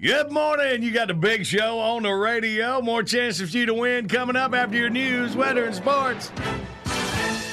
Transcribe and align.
Good 0.00 0.32
morning. 0.32 0.82
You 0.82 0.90
got 0.90 1.06
the 1.06 1.14
big 1.14 1.46
show 1.46 1.78
on 1.78 2.02
the 2.02 2.10
radio. 2.10 2.82
More 2.82 3.04
chances 3.04 3.52
for 3.52 3.58
you 3.58 3.66
to 3.66 3.74
win 3.74 4.08
coming 4.08 4.34
up 4.34 4.52
after 4.52 4.76
your 4.76 4.90
news, 4.90 5.36
weather, 5.36 5.66
and 5.66 5.74
sports. 5.74 6.32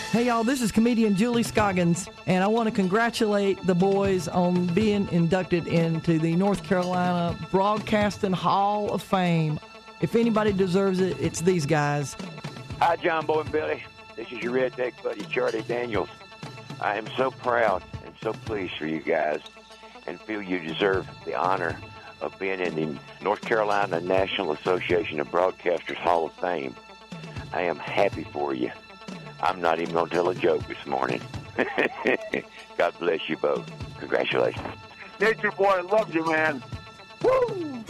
Hey, 0.09 0.25
y'all, 0.25 0.43
this 0.43 0.59
is 0.59 0.71
comedian 0.71 1.15
Julie 1.15 1.43
Scoggins, 1.43 2.09
and 2.25 2.43
I 2.43 2.47
want 2.47 2.67
to 2.67 2.73
congratulate 2.73 3.63
the 3.67 3.75
boys 3.75 4.27
on 4.27 4.65
being 4.73 5.07
inducted 5.11 5.67
into 5.67 6.17
the 6.17 6.35
North 6.35 6.63
Carolina 6.63 7.37
Broadcasting 7.51 8.33
Hall 8.33 8.91
of 8.91 9.03
Fame. 9.03 9.59
If 10.01 10.15
anybody 10.15 10.51
deserves 10.51 10.99
it, 10.99 11.15
it's 11.21 11.41
these 11.41 11.67
guys. 11.67 12.17
Hi, 12.79 12.95
John 12.95 13.27
Boy 13.27 13.41
and 13.41 13.51
Billy. 13.51 13.83
This 14.15 14.31
is 14.31 14.39
your 14.39 14.53
redneck 14.53 15.01
buddy, 15.03 15.25
Charlie 15.25 15.61
Daniels. 15.61 16.09
I 16.81 16.97
am 16.97 17.05
so 17.15 17.29
proud 17.29 17.83
and 18.03 18.15
so 18.19 18.33
pleased 18.33 18.73
for 18.73 18.87
you 18.87 18.99
guys 18.99 19.41
and 20.07 20.19
feel 20.19 20.41
you 20.41 20.57
deserve 20.57 21.07
the 21.23 21.35
honor 21.35 21.77
of 22.21 22.37
being 22.39 22.59
in 22.59 22.75
the 22.75 22.99
North 23.21 23.41
Carolina 23.41 23.99
National 23.99 24.53
Association 24.53 25.19
of 25.19 25.29
Broadcasters 25.29 25.97
Hall 25.97 26.27
of 26.27 26.33
Fame. 26.33 26.75
I 27.53 27.63
am 27.63 27.77
happy 27.77 28.23
for 28.23 28.53
you. 28.53 28.71
I'm 29.41 29.59
not 29.59 29.79
even 29.79 29.93
going 29.93 30.07
to 30.07 30.15
tell 30.15 30.29
a 30.29 30.35
joke 30.35 30.67
this 30.67 30.85
morning. 30.85 31.21
God 32.77 32.93
bless 32.99 33.27
you 33.27 33.37
both. 33.37 33.69
Congratulations. 33.99 34.67
Nature 35.19 35.51
Boy 35.51 35.65
I 35.65 35.81
love 35.81 36.13
you, 36.13 36.25
man. 36.25 36.63
Woo! 37.21 37.83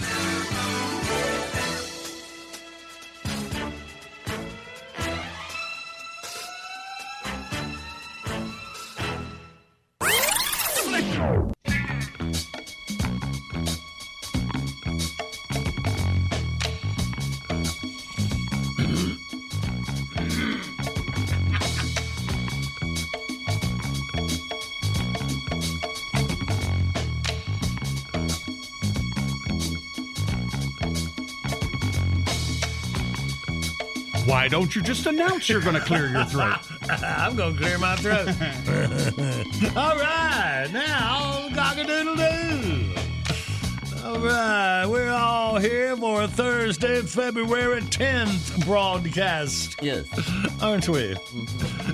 Don't 34.51 34.75
you 34.75 34.81
just 34.81 35.05
announce 35.05 35.47
you're 35.47 35.61
going 35.61 35.75
to 35.75 35.81
clear 35.81 36.09
your 36.09 36.25
throat? 36.25 36.59
I'm 36.89 37.37
going 37.37 37.55
to 37.55 37.61
clear 37.61 37.77
my 37.77 37.95
throat. 37.95 38.27
All 39.77 39.95
right. 39.95 40.67
Now, 40.73 41.47
cock-a-doodle-doo. 41.55 42.93
All 44.03 44.19
right. 44.19 44.85
We're 44.85 45.09
all 45.09 45.57
here 45.57 45.95
for 45.95 46.23
a 46.23 46.27
Thursday, 46.27 47.01
February 47.01 47.81
10th 47.81 48.65
broadcast. 48.65 49.77
Yes. 49.81 50.05
Aren't 50.61 50.89
we? 50.89 51.15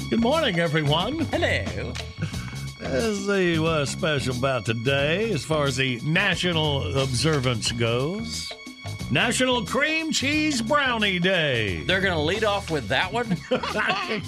Good 0.09 0.21
morning, 0.21 0.57
everyone. 0.59 1.19
Hello. 1.25 1.93
Let's 2.81 3.19
see 3.19 3.59
what's 3.59 3.93
uh, 3.93 3.97
special 3.97 4.35
about 4.35 4.65
today 4.65 5.31
as 5.31 5.43
far 5.43 5.65
as 5.65 5.75
the 5.75 5.99
national 6.03 6.97
observance 6.97 7.71
goes. 7.71 8.51
National 9.09 9.63
Cream 9.65 10.11
Cheese 10.11 10.61
Brownie 10.61 11.17
Day. 11.17 11.81
They're 11.83 12.01
going 12.01 12.13
to 12.13 12.19
lead 12.19 12.43
off 12.43 12.69
with 12.69 12.89
that 12.89 13.11
one? 13.13 13.37
I 13.51 14.21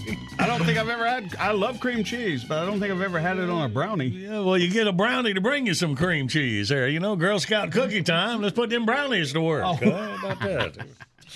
don't 0.46 0.64
think 0.64 0.78
I've 0.78 0.88
ever 0.88 1.06
had. 1.06 1.36
I 1.38 1.52
love 1.52 1.82
cream 1.82 2.02
cheese, 2.04 2.46
but 2.46 2.60
I 2.60 2.66
don't 2.66 2.80
think 2.80 2.94
I've 2.94 3.02
ever 3.02 3.20
had 3.20 3.40
it 3.40 3.50
on 3.50 3.64
a 3.64 3.68
brownie. 3.68 4.08
Yeah, 4.08 4.40
well, 4.40 4.58
you 4.58 4.70
get 4.70 4.88
a 4.88 4.94
brownie 4.94 5.34
to 5.34 5.42
bring 5.42 5.68
you 5.68 5.74
some 5.74 5.96
cream 5.98 6.30
cheese 6.30 6.70
there. 6.70 6.88
You 6.88 7.02
know, 7.02 7.18
Girl 7.18 7.40
Scout 7.40 7.74
cookie 7.74 8.04
time. 8.04 8.42
Let's 8.42 8.56
put 8.56 8.70
them 8.70 8.86
brownies 8.86 9.34
to 9.34 9.42
work. 9.42 9.66
Oh. 9.66 9.74
How 9.74 10.32
about 10.32 10.40
that? 10.42 10.78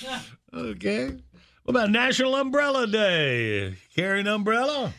okay. 0.53 1.07
What 1.63 1.75
about 1.75 1.91
National 1.91 2.35
Umbrella 2.35 2.87
Day? 2.87 3.75
Carry 3.93 4.21
an 4.21 4.27
umbrella? 4.27 4.93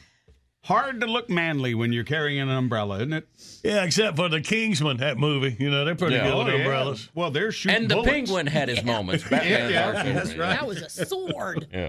Hard 0.64 1.00
to 1.02 1.06
look 1.06 1.28
manly 1.28 1.74
when 1.74 1.92
you're 1.92 2.04
carrying 2.04 2.40
an 2.40 2.48
umbrella, 2.48 2.96
isn't 2.96 3.12
it? 3.12 3.28
Yeah, 3.62 3.84
except 3.84 4.16
for 4.16 4.30
the 4.30 4.40
Kingsman, 4.40 4.96
that 4.96 5.18
movie. 5.18 5.54
You 5.58 5.70
know, 5.70 5.84
they're 5.84 5.94
pretty 5.94 6.16
Yeah. 6.16 6.28
good 6.30 6.38
with 6.38 6.46
Oh, 6.46 6.50
yeah. 6.56 6.62
umbrellas. 6.62 7.10
Well, 7.14 7.30
they're 7.30 7.52
shooting 7.52 7.76
And 7.76 7.90
the 7.90 7.96
bullets. 7.96 8.10
penguin 8.10 8.46
had 8.46 8.70
his 8.70 8.82
moments. 8.84 9.24
Batman 9.28 9.70
Yeah, 9.70 10.04
yeah, 10.04 10.12
that's 10.14 10.34
right. 10.34 10.58
That 10.58 10.66
was 10.66 10.80
a 10.80 10.88
sword. 11.06 11.66
Yeah. 11.72 11.88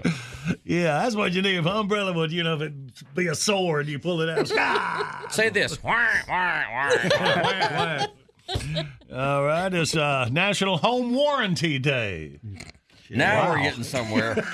Yeah, 0.64 0.98
that's 1.02 1.16
what 1.16 1.32
you 1.32 1.40
need. 1.42 1.56
If 1.56 1.66
umbrella 1.66 2.12
would, 2.12 2.30
you 2.32 2.42
know, 2.42 2.54
if 2.56 2.60
it 2.62 3.14
be 3.14 3.28
a 3.28 3.34
sword, 3.34 3.86
you 3.88 3.98
pull 3.98 4.20
it 4.20 4.28
out. 4.28 4.50
Ah! 4.56 5.24
Say 5.30 5.48
this. 5.48 5.78
All 5.82 5.90
right, 9.44 9.72
it's 9.72 9.96
uh, 9.96 10.28
National 10.30 10.76
Home 10.78 11.14
Warranty 11.14 11.78
Day. 11.78 12.38
Now 13.10 13.50
we're 13.50 13.62
getting 13.62 13.84
somewhere. 13.84 14.36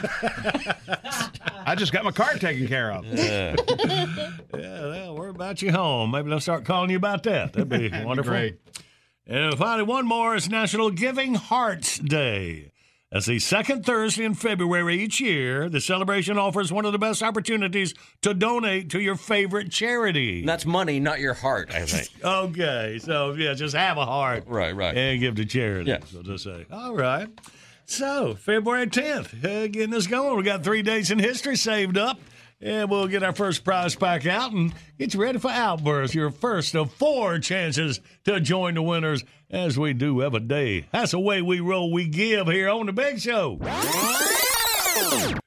I 1.65 1.75
just 1.77 1.93
got 1.93 2.05
my 2.05 2.11
car 2.11 2.35
taken 2.35 2.67
care 2.67 2.93
of. 2.93 3.05
Yeah, 3.07 3.57
yeah 3.79 4.83
well, 4.83 5.17
worry 5.17 5.31
about 5.31 5.63
you 5.63 5.73
home. 5.73 6.11
Maybe 6.11 6.29
they'll 6.29 6.41
start 6.41 6.65
calling 6.65 6.91
you 6.91 6.97
about 6.97 7.23
that. 7.25 7.53
That'd 7.53 7.69
be 7.69 7.91
wonderful. 8.05 8.33
great. 8.33 8.59
And 9.27 9.57
finally, 9.57 9.85
one 9.85 10.07
more 10.07 10.35
is 10.35 10.49
National 10.49 10.91
Giving 10.91 11.35
Hearts 11.35 11.99
Day. 11.99 12.73
That's 13.13 13.27
the 13.27 13.39
second 13.41 13.85
Thursday 13.85 14.25
in 14.25 14.33
February 14.35 15.03
each 15.03 15.21
year. 15.21 15.69
The 15.69 15.83
celebration 15.83 16.39
offers 16.39 16.73
one 16.73 16.87
of 16.87 16.93
the 16.93 16.99
best 16.99 17.23
opportunities 17.23 17.93
to 18.23 18.33
donate 18.33 18.89
to 18.91 19.01
your 19.01 19.17
favorite 19.17 19.71
charity. 19.71 20.47
That's 20.47 20.65
money, 20.65 20.99
not 20.99 21.21
your 21.21 21.35
heart, 21.35 21.75
I 21.75 21.85
think. 21.85 22.09
Okay, 22.25 22.99
so 23.03 23.35
yeah, 23.35 23.53
just 23.53 23.77
have 23.77 23.99
a 23.99 24.07
heart. 24.07 24.45
Right, 24.47 24.75
right. 24.75 24.97
And 24.97 25.21
give 25.21 25.35
to 25.35 25.45
charity. 25.45 25.91
Yeah. 25.91 25.99
So 26.07 26.23
just 26.23 26.45
say, 26.45 26.65
all 26.73 26.95
right. 26.95 27.29
So, 27.87 28.35
February 28.35 28.87
10th, 28.87 29.45
uh, 29.45 29.67
getting 29.69 29.91
this 29.91 30.07
going. 30.07 30.37
We 30.37 30.43
got 30.43 30.65
three 30.65 30.83
days 30.83 31.11
in 31.11 31.19
history 31.19 31.57
saved 31.57 31.99
up. 31.99 32.19
And 32.61 32.89
we'll 32.89 33.09
get 33.09 33.25
our 33.25 33.35
first 33.35 33.65
prize 33.65 33.97
pack 33.97 34.25
out 34.25 34.53
and 34.53 34.73
get 34.97 35.15
you 35.15 35.21
ready 35.21 35.41
for 35.41 35.51
Outburst, 35.51 36.15
your 36.15 36.31
first 36.31 36.77
of 36.77 36.93
four 36.95 37.41
chances 37.41 37.99
to 38.25 38.39
join 38.39 38.75
the 38.75 38.83
winners 38.83 39.25
as 39.51 39.77
we 39.77 39.93
do 39.95 40.23
every 40.23 40.41
day. 40.41 40.87
That's 40.93 41.11
the 41.11 41.19
way 41.19 41.43
we 41.43 41.59
roll, 41.59 41.93
we 41.93 42.07
give 42.07 42.47
here 42.47 42.69
on 42.69 42.87
The 42.87 42.93
Big 42.93 43.19
Show. 43.19 43.59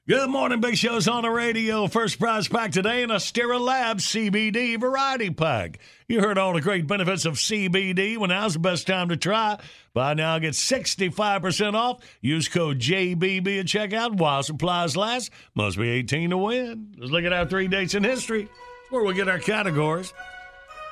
Good 0.08 0.30
morning, 0.30 0.60
Big 0.60 0.76
Show's 0.76 1.08
on 1.08 1.22
the 1.22 1.30
radio. 1.30 1.88
First 1.88 2.20
prize 2.20 2.46
pack 2.46 2.70
today 2.70 3.02
in 3.02 3.10
a 3.10 3.16
Stera 3.16 3.58
Lab 3.58 3.98
CBD 3.98 4.78
variety 4.78 5.30
pack. 5.30 5.80
You 6.06 6.20
heard 6.20 6.38
all 6.38 6.52
the 6.52 6.60
great 6.60 6.86
benefits 6.86 7.24
of 7.24 7.34
CBD. 7.34 8.16
Well, 8.16 8.28
now's 8.28 8.52
the 8.52 8.60
best 8.60 8.86
time 8.86 9.08
to 9.08 9.16
try. 9.16 9.58
Buy 9.94 10.14
now, 10.14 10.38
get 10.38 10.52
65% 10.52 11.74
off. 11.74 12.00
Use 12.20 12.48
code 12.48 12.78
JBB 12.78 13.58
at 13.58 13.66
checkout 13.66 14.16
while 14.18 14.44
supplies 14.44 14.96
last. 14.96 15.30
Must 15.56 15.76
be 15.76 15.88
18 15.90 16.30
to 16.30 16.36
win. 16.36 16.94
Let's 16.96 17.10
look 17.10 17.24
at 17.24 17.32
our 17.32 17.46
three 17.46 17.66
dates 17.66 17.94
in 17.94 18.04
history. 18.04 18.42
That's 18.44 18.90
where 18.90 19.02
we 19.02 19.14
get 19.14 19.28
our 19.28 19.40
categories. 19.40 20.12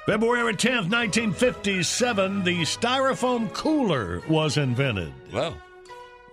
February 0.06 0.52
10th, 0.54 0.90
1957, 0.90 2.42
the 2.42 2.62
styrofoam 2.62 3.52
cooler 3.52 4.20
was 4.28 4.56
invented. 4.58 5.12
Well, 5.32 5.56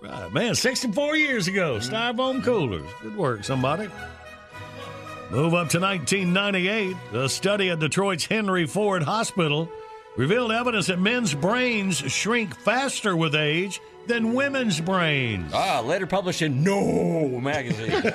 Right, 0.02 0.32
man, 0.32 0.54
64 0.54 1.16
years 1.16 1.46
ago, 1.48 1.76
styrofoam 1.78 2.42
coolers. 2.42 2.88
Good 3.02 3.16
work, 3.16 3.44
somebody. 3.44 3.88
Move 5.30 5.54
up 5.54 5.68
to 5.70 5.80
1998. 5.80 6.96
A 7.14 7.28
study 7.28 7.70
at 7.70 7.78
Detroit's 7.78 8.26
Henry 8.26 8.66
Ford 8.66 9.02
Hospital 9.04 9.68
revealed 10.16 10.50
evidence 10.52 10.88
that 10.88 10.98
men's 10.98 11.34
brains 11.34 11.96
shrink 11.98 12.54
faster 12.56 13.16
with 13.16 13.34
age 13.34 13.80
than 14.08 14.34
women's 14.34 14.80
brains. 14.80 15.52
ah, 15.54 15.80
later 15.80 16.06
published 16.08 16.42
in 16.42 16.62
No 16.64 17.28
magazine. 17.40 17.90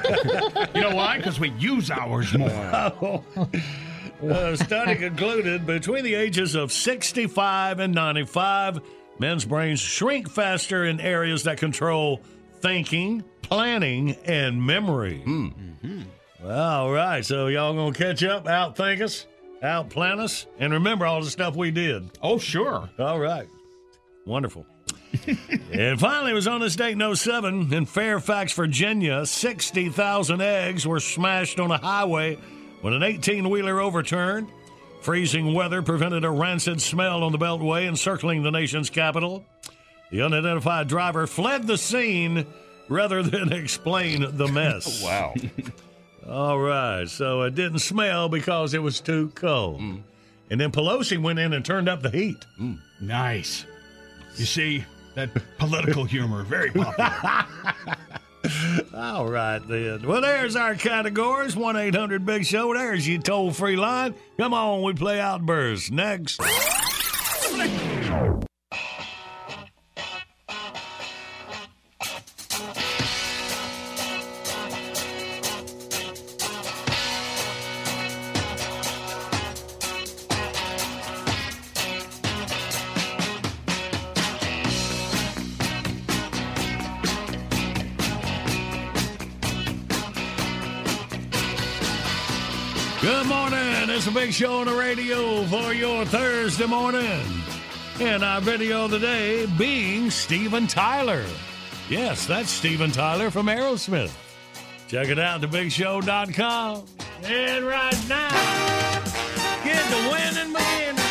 You 0.75 0.81
know 0.81 0.95
why? 0.95 1.17
Because 1.17 1.39
we 1.39 1.49
use 1.51 1.89
ours 1.89 2.37
more. 2.37 3.23
A 4.21 4.57
study 4.57 4.95
concluded 4.95 5.65
between 5.65 6.03
the 6.03 6.15
ages 6.15 6.55
of 6.55 6.71
65 6.71 7.79
and 7.79 7.93
95, 7.95 8.81
men's 9.19 9.45
brains 9.45 9.79
shrink 9.79 10.29
faster 10.29 10.85
in 10.85 10.99
areas 10.99 11.43
that 11.43 11.57
control 11.57 12.21
thinking, 12.59 13.23
planning, 13.41 14.15
and 14.25 14.61
memory. 14.65 15.23
Well, 16.43 16.59
all 16.59 16.91
right, 16.91 17.25
so 17.25 17.47
y'all 17.47 17.73
gonna 17.73 17.93
catch 17.93 18.23
up, 18.23 18.45
outthink 18.45 19.01
us, 19.01 19.25
outplan 19.63 20.19
us, 20.19 20.45
and 20.59 20.73
remember 20.73 21.05
all 21.05 21.21
the 21.21 21.29
stuff 21.29 21.55
we 21.55 21.71
did. 21.71 22.09
Oh, 22.21 22.37
sure. 22.37 22.89
All 22.99 23.19
right. 23.19 23.47
Wonderful. 24.25 24.65
and 25.71 25.99
finally, 25.99 26.31
it 26.31 26.35
was 26.35 26.47
on 26.47 26.61
this 26.61 26.75
date 26.75 26.99
in 27.01 27.15
07 27.15 27.73
in 27.73 27.85
Fairfax, 27.85 28.53
Virginia. 28.53 29.25
60,000 29.25 30.41
eggs 30.41 30.85
were 30.85 30.99
smashed 30.99 31.59
on 31.59 31.71
a 31.71 31.77
highway 31.77 32.35
when 32.81 32.93
an 32.93 33.03
18 33.03 33.49
wheeler 33.49 33.79
overturned. 33.79 34.49
Freezing 35.07 35.53
weather 35.53 35.81
prevented 35.81 36.25
a 36.25 36.29
rancid 36.29 36.81
smell 36.81 37.23
on 37.23 37.31
the 37.31 37.37
Beltway 37.37 37.87
encircling 37.87 38.43
the 38.43 38.51
nation's 38.51 38.89
capital. 38.89 39.45
The 40.11 40.21
unidentified 40.21 40.89
driver 40.89 41.25
fled 41.27 41.65
the 41.65 41.77
scene 41.77 42.45
rather 42.89 43.23
than 43.23 43.53
explain 43.53 44.35
the 44.35 44.49
mess. 44.49 45.01
Wow. 45.05 45.33
All 46.29 46.59
right, 46.59 47.07
so 47.07 47.43
it 47.43 47.55
didn't 47.55 47.79
smell 47.79 48.27
because 48.27 48.73
it 48.73 48.81
was 48.83 48.99
too 48.99 49.31
cold. 49.33 49.79
Mm. 49.79 50.01
And 50.51 50.59
then 50.59 50.73
Pelosi 50.73 51.17
went 51.17 51.39
in 51.39 51.53
and 51.53 51.63
turned 51.63 51.87
up 51.87 52.01
the 52.01 52.09
heat. 52.09 52.45
Mm. 52.59 52.79
Nice. 52.99 53.65
You 54.35 54.43
see, 54.43 54.83
that 55.15 55.29
political 55.57 56.03
humor, 56.03 56.43
very 56.43 56.69
popular. 56.71 57.45
All 58.93 59.27
right, 59.29 59.59
then. 59.59 60.07
Well, 60.07 60.21
there's 60.21 60.55
our 60.55 60.75
categories 60.75 61.55
1 61.55 61.75
800 61.75 62.25
Big 62.25 62.45
Show. 62.45 62.73
There's 62.73 63.07
your 63.07 63.21
toll 63.21 63.51
free 63.51 63.75
line. 63.75 64.15
Come 64.37 64.53
on, 64.53 64.83
we 64.83 64.93
play 64.93 65.19
Outburst. 65.19 65.91
Next. 65.91 66.39
Show 94.37 94.59
on 94.59 94.67
the 94.67 94.73
radio 94.75 95.43
for 95.45 95.73
your 95.73 96.05
Thursday 96.05 96.67
morning. 96.67 97.25
And 97.99 98.23
our 98.23 98.39
video 98.39 98.85
of 98.85 98.91
the 98.91 98.99
day 98.99 99.47
being 99.57 100.11
Steven 100.11 100.67
Tyler. 100.67 101.25
Yes, 101.89 102.27
that's 102.27 102.51
Steven 102.51 102.91
Tyler 102.91 103.31
from 103.31 103.47
Aerosmith. 103.47 104.15
Check 104.87 105.07
it 105.07 105.17
out, 105.17 105.41
thebigshow.com. 105.41 106.85
And 107.23 107.65
right 107.65 108.05
now, 108.07 109.03
get 109.63 109.83
the 109.89 110.09
winning 110.11 110.53
beginning. 110.53 111.03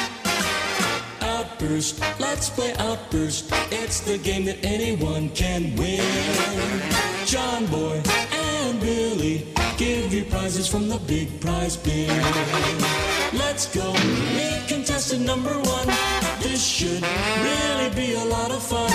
Outburst, 1.23 2.01
let's 2.21 2.49
play 2.49 2.75
Outburst. 2.79 3.51
It's 3.73 4.03
the 4.03 4.19
game 4.19 4.45
that 4.45 4.65
anyone 4.65 5.31
can 5.31 5.75
win. 5.75 6.01
John 7.27 7.67
Boy 7.67 8.01
and 8.31 8.81
Billy 8.81 9.53
give 9.77 10.15
you 10.15 10.25
prizes 10.27 10.69
from 10.69 10.89
the 10.89 10.99
big 10.99 11.41
prize 11.41 11.77
bin. 11.77 13.06
Let's 13.33 13.67
go, 13.75 13.93
meet 13.93 14.65
contestant 14.69 15.25
number 15.27 15.53
one. 15.53 15.89
This 16.41 16.65
should 16.65 17.03
really 17.03 17.91
be 17.95 18.15
a 18.15 18.25
lot 18.25 18.51
of 18.51 18.63
fun. 18.63 18.91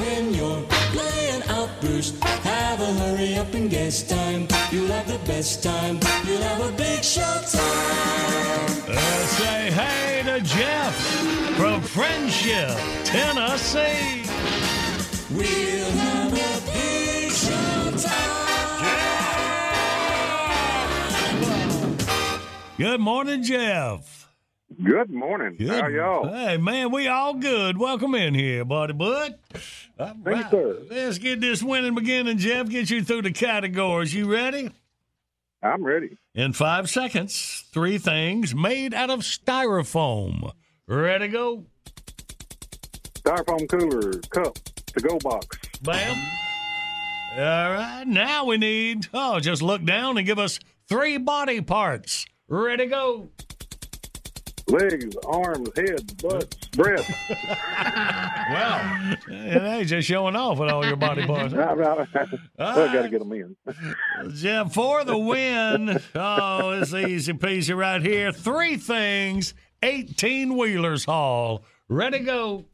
When 0.00 0.32
you're 0.34 0.62
playing 0.92 1.42
Outburst, 1.48 2.22
have 2.22 2.80
a 2.80 2.92
hurry 2.94 3.34
up 3.36 3.52
and 3.54 3.68
guess 3.70 4.02
time. 4.02 4.48
You'll 4.70 4.88
have 4.88 5.06
the 5.06 5.18
best 5.26 5.62
time. 5.62 5.98
You'll 6.26 6.42
have 6.42 6.60
a 6.60 6.72
big 6.76 7.04
show 7.04 7.40
time. 7.52 8.66
Let's 8.88 9.30
say 9.38 9.70
hey 9.70 10.22
to 10.24 10.40
Jeff 10.40 10.94
from 11.56 11.82
Friendship, 11.82 12.76
Tennessee. 13.04 14.24
We'll 15.30 15.90
have 15.90 16.35
Good 22.78 23.00
morning, 23.00 23.42
Jeff. 23.42 24.28
Good 24.82 25.08
morning. 25.10 25.56
Good. 25.56 25.80
How 25.80 25.88
y'all? 25.88 26.28
Hey, 26.28 26.58
man, 26.58 26.90
we 26.92 27.08
all 27.08 27.32
good. 27.32 27.78
Welcome 27.78 28.14
in 28.14 28.34
here, 28.34 28.66
buddy 28.66 28.92
bud. 28.92 29.34
All 29.98 30.08
Thank 30.08 30.26
you, 30.26 30.32
right. 30.32 30.50
sir. 30.50 30.76
Let's 30.90 31.16
get 31.16 31.40
this 31.40 31.62
winning 31.62 31.94
beginning, 31.94 32.36
Jeff. 32.36 32.68
Get 32.68 32.90
you 32.90 33.02
through 33.02 33.22
the 33.22 33.32
categories. 33.32 34.12
You 34.12 34.30
ready? 34.30 34.70
I'm 35.62 35.82
ready. 35.84 36.18
In 36.34 36.52
five 36.52 36.90
seconds, 36.90 37.64
three 37.72 37.96
things 37.96 38.54
made 38.54 38.92
out 38.92 39.08
of 39.08 39.20
styrofoam. 39.20 40.52
Ready, 40.86 41.28
to 41.28 41.32
go? 41.32 41.64
Styrofoam 43.14 43.68
cooler, 43.70 44.20
cup, 44.28 44.54
to 44.54 45.00
go 45.00 45.18
box, 45.20 45.46
Bam. 45.82 46.16
All 47.38 47.72
right. 47.72 48.04
Now 48.06 48.44
we 48.44 48.58
need, 48.58 49.06
oh, 49.14 49.40
just 49.40 49.62
look 49.62 49.82
down 49.82 50.18
and 50.18 50.26
give 50.26 50.38
us 50.38 50.60
three 50.88 51.16
body 51.16 51.62
parts. 51.62 52.26
Ready, 52.48 52.86
go? 52.86 53.28
legs, 54.68 55.16
arms, 55.26 55.68
head, 55.76 56.22
butts, 56.22 56.56
breath. 56.68 57.08
Wow. 58.48 59.16
Hey, 59.28 59.82
just 59.84 60.06
showing 60.06 60.36
off 60.36 60.58
with 60.58 60.70
all 60.70 60.86
your 60.86 60.94
body 60.94 61.26
parts. 61.26 61.52
I, 61.54 61.58
I, 61.58 62.06
I 62.58 62.92
got 62.92 63.02
to 63.02 63.08
get 63.08 63.18
them 63.18 63.32
in. 63.32 63.56
Jeff, 64.36 64.72
for 64.72 65.04
the 65.04 65.18
win. 65.18 66.00
Oh, 66.14 66.70
it's 66.70 66.94
easy 66.94 67.32
peasy 67.32 67.76
right 67.76 68.00
here. 68.00 68.30
Three 68.30 68.76
things, 68.76 69.54
18 69.82 70.56
wheelers 70.56 71.04
haul. 71.04 71.64
Ready, 71.88 72.20
go. 72.20 72.66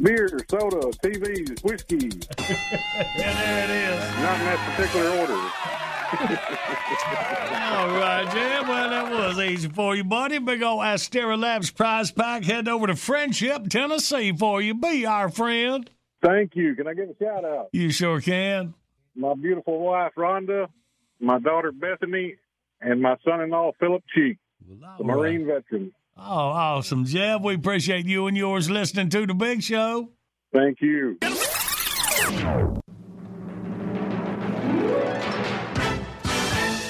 Beer, 0.00 0.38
soda, 0.48 0.76
TVs, 1.02 1.64
whiskey. 1.64 1.96
And 1.96 3.18
there 3.18 3.64
it 3.64 3.70
is. 3.70 4.00
Not 4.22 4.38
in 4.38 4.46
that 4.46 4.76
particular 4.76 5.10
order. 5.18 5.89
All 6.12 7.88
right, 7.88 8.28
Jeff. 8.32 8.68
Well, 8.68 8.90
that 8.90 9.10
was 9.10 9.38
easy 9.38 9.68
for 9.68 9.94
you, 9.94 10.02
buddy. 10.04 10.38
Big 10.38 10.62
old 10.62 10.80
Astera 10.80 11.38
Labs 11.38 11.70
prize 11.70 12.10
pack. 12.10 12.44
Head 12.44 12.66
over 12.68 12.88
to 12.88 12.96
Friendship, 12.96 13.68
Tennessee 13.68 14.32
for 14.32 14.60
you. 14.60 14.74
Be 14.74 15.06
our 15.06 15.28
friend. 15.28 15.88
Thank 16.22 16.56
you. 16.56 16.74
Can 16.74 16.88
I 16.88 16.94
give 16.94 17.10
a 17.10 17.14
shout 17.22 17.44
out? 17.44 17.68
You 17.72 17.90
sure 17.90 18.20
can. 18.20 18.74
My 19.14 19.34
beautiful 19.34 19.78
wife, 19.80 20.12
Rhonda, 20.16 20.66
my 21.20 21.38
daughter, 21.38 21.72
Bethany, 21.72 22.36
and 22.80 23.00
my 23.00 23.16
son-in-law, 23.24 23.72
Philip 23.78 24.02
Cheek, 24.14 24.38
the 24.98 25.04
Marine 25.04 25.46
veteran. 25.46 25.92
Oh, 26.16 26.22
awesome, 26.22 27.04
Jeff. 27.04 27.40
We 27.40 27.54
appreciate 27.54 28.06
you 28.06 28.26
and 28.26 28.36
yours 28.36 28.68
listening 28.68 29.08
to 29.10 29.26
the 29.26 29.34
Big 29.34 29.62
Show. 29.62 30.10
Thank 30.52 30.80
you. 30.80 31.18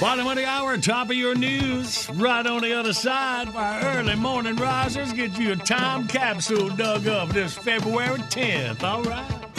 Bottom 0.00 0.26
of 0.26 0.36
the 0.36 0.46
hour, 0.46 0.78
top 0.78 1.10
of 1.10 1.16
your 1.16 1.34
news. 1.34 2.08
Right 2.14 2.46
on 2.46 2.62
the 2.62 2.72
other 2.72 2.94
side, 2.94 3.48
our 3.54 3.98
early 3.98 4.14
morning 4.14 4.56
risers 4.56 5.12
get 5.12 5.38
you 5.38 5.52
a 5.52 5.56
time 5.56 6.08
capsule 6.08 6.70
dug 6.70 7.06
up 7.06 7.28
this 7.28 7.54
February 7.54 8.18
10th. 8.20 8.82
All 8.82 9.02
right. 9.02 9.49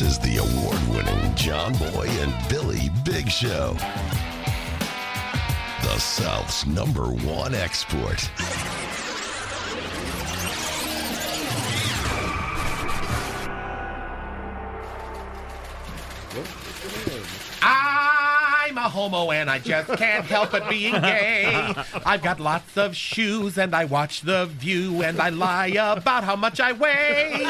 This 0.00 0.12
is 0.12 0.18
the 0.20 0.38
award 0.38 0.80
winning 0.88 1.34
John 1.34 1.74
Boy 1.74 2.06
and 2.08 2.32
Billy 2.48 2.88
Big 3.04 3.28
Show. 3.28 3.76
The 5.82 5.98
South's 5.98 6.64
number 6.64 7.08
one 7.12 7.54
export. 7.54 8.30
I'm 17.62 18.78
a 18.78 18.88
homo 18.88 19.32
and 19.32 19.50
I 19.50 19.58
just 19.58 19.88
can't 19.98 20.24
help 20.24 20.52
but 20.52 20.66
being 20.70 20.94
gay. 20.94 21.74
I've 22.06 22.22
got 22.22 22.40
lots 22.40 22.78
of 22.78 22.96
shoes 22.96 23.58
and 23.58 23.74
I 23.74 23.84
watch 23.84 24.22
The 24.22 24.46
View 24.46 25.02
and 25.02 25.20
I 25.20 25.28
lie 25.28 25.66
about 25.66 26.24
how 26.24 26.36
much 26.36 26.58
I 26.58 26.72
weigh. 26.72 27.44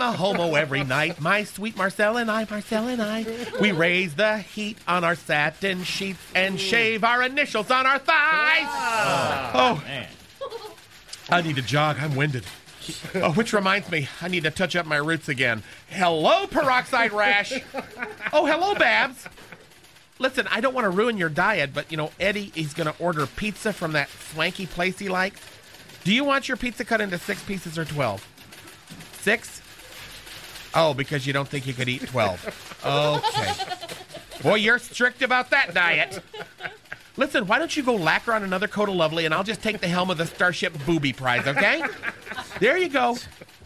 I'm 0.00 0.14
a 0.14 0.16
homo 0.16 0.54
every 0.54 0.84
night. 0.84 1.20
My 1.20 1.42
sweet 1.42 1.76
Marcel 1.76 2.18
and 2.18 2.30
I, 2.30 2.46
Marcel 2.48 2.86
and 2.86 3.02
I, 3.02 3.26
we 3.60 3.72
raise 3.72 4.14
the 4.14 4.38
heat 4.38 4.78
on 4.86 5.02
our 5.02 5.16
satin 5.16 5.82
sheets 5.82 6.20
and 6.36 6.60
shave 6.60 7.02
our 7.02 7.24
initials 7.24 7.68
on 7.72 7.84
our 7.84 7.98
thighs. 7.98 8.68
Ah. 8.68 9.50
Oh, 9.54 9.82
man. 9.84 10.06
I 11.28 11.42
need 11.42 11.56
to 11.56 11.62
jog. 11.62 11.96
I'm 11.98 12.14
winded. 12.14 12.44
Oh, 13.16 13.32
which 13.32 13.52
reminds 13.52 13.90
me, 13.90 14.08
I 14.22 14.28
need 14.28 14.44
to 14.44 14.52
touch 14.52 14.76
up 14.76 14.86
my 14.86 14.98
roots 14.98 15.28
again. 15.28 15.64
Hello, 15.88 16.46
peroxide 16.46 17.12
rash. 17.12 17.52
Oh, 18.32 18.46
hello, 18.46 18.76
Babs. 18.76 19.26
Listen, 20.20 20.46
I 20.48 20.60
don't 20.60 20.74
want 20.74 20.84
to 20.84 20.90
ruin 20.90 21.18
your 21.18 21.28
diet, 21.28 21.74
but 21.74 21.90
you 21.90 21.96
know, 21.96 22.12
Eddie, 22.20 22.52
he's 22.54 22.72
going 22.72 22.86
to 22.86 22.94
order 23.02 23.26
pizza 23.26 23.72
from 23.72 23.94
that 23.94 24.08
swanky 24.10 24.66
place 24.66 25.00
he 25.00 25.08
likes. 25.08 25.40
Do 26.04 26.14
you 26.14 26.22
want 26.22 26.46
your 26.46 26.56
pizza 26.56 26.84
cut 26.84 27.00
into 27.00 27.18
six 27.18 27.42
pieces 27.42 27.76
or 27.76 27.84
12? 27.84 28.24
Six? 29.22 29.62
Oh, 30.74 30.94
because 30.94 31.26
you 31.26 31.32
don't 31.32 31.48
think 31.48 31.66
you 31.66 31.72
could 31.74 31.88
eat 31.88 32.06
12. 32.06 32.80
Okay. 32.84 34.42
Boy, 34.42 34.56
you're 34.56 34.78
strict 34.78 35.22
about 35.22 35.50
that 35.50 35.74
diet. 35.74 36.22
Listen, 37.16 37.46
why 37.46 37.58
don't 37.58 37.76
you 37.76 37.82
go 37.82 37.96
lacquer 37.96 38.32
on 38.32 38.44
another 38.44 38.68
coat 38.68 38.88
of 38.88 38.94
lovely 38.94 39.24
and 39.24 39.34
I'll 39.34 39.44
just 39.44 39.62
take 39.62 39.80
the 39.80 39.88
helm 39.88 40.10
of 40.10 40.18
the 40.18 40.26
Starship 40.26 40.72
Booby 40.86 41.12
Prize, 41.12 41.46
okay? 41.46 41.82
There 42.60 42.78
you 42.78 42.88
go. 42.88 43.16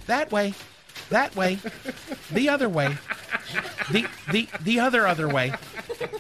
That 0.06 0.32
way. 0.32 0.54
That 1.10 1.36
way. 1.36 1.58
The 2.30 2.48
other 2.48 2.68
way. 2.68 2.96
The 3.90 4.06
the 4.30 4.48
the 4.62 4.80
other 4.80 5.06
other 5.06 5.28
way. 5.28 5.52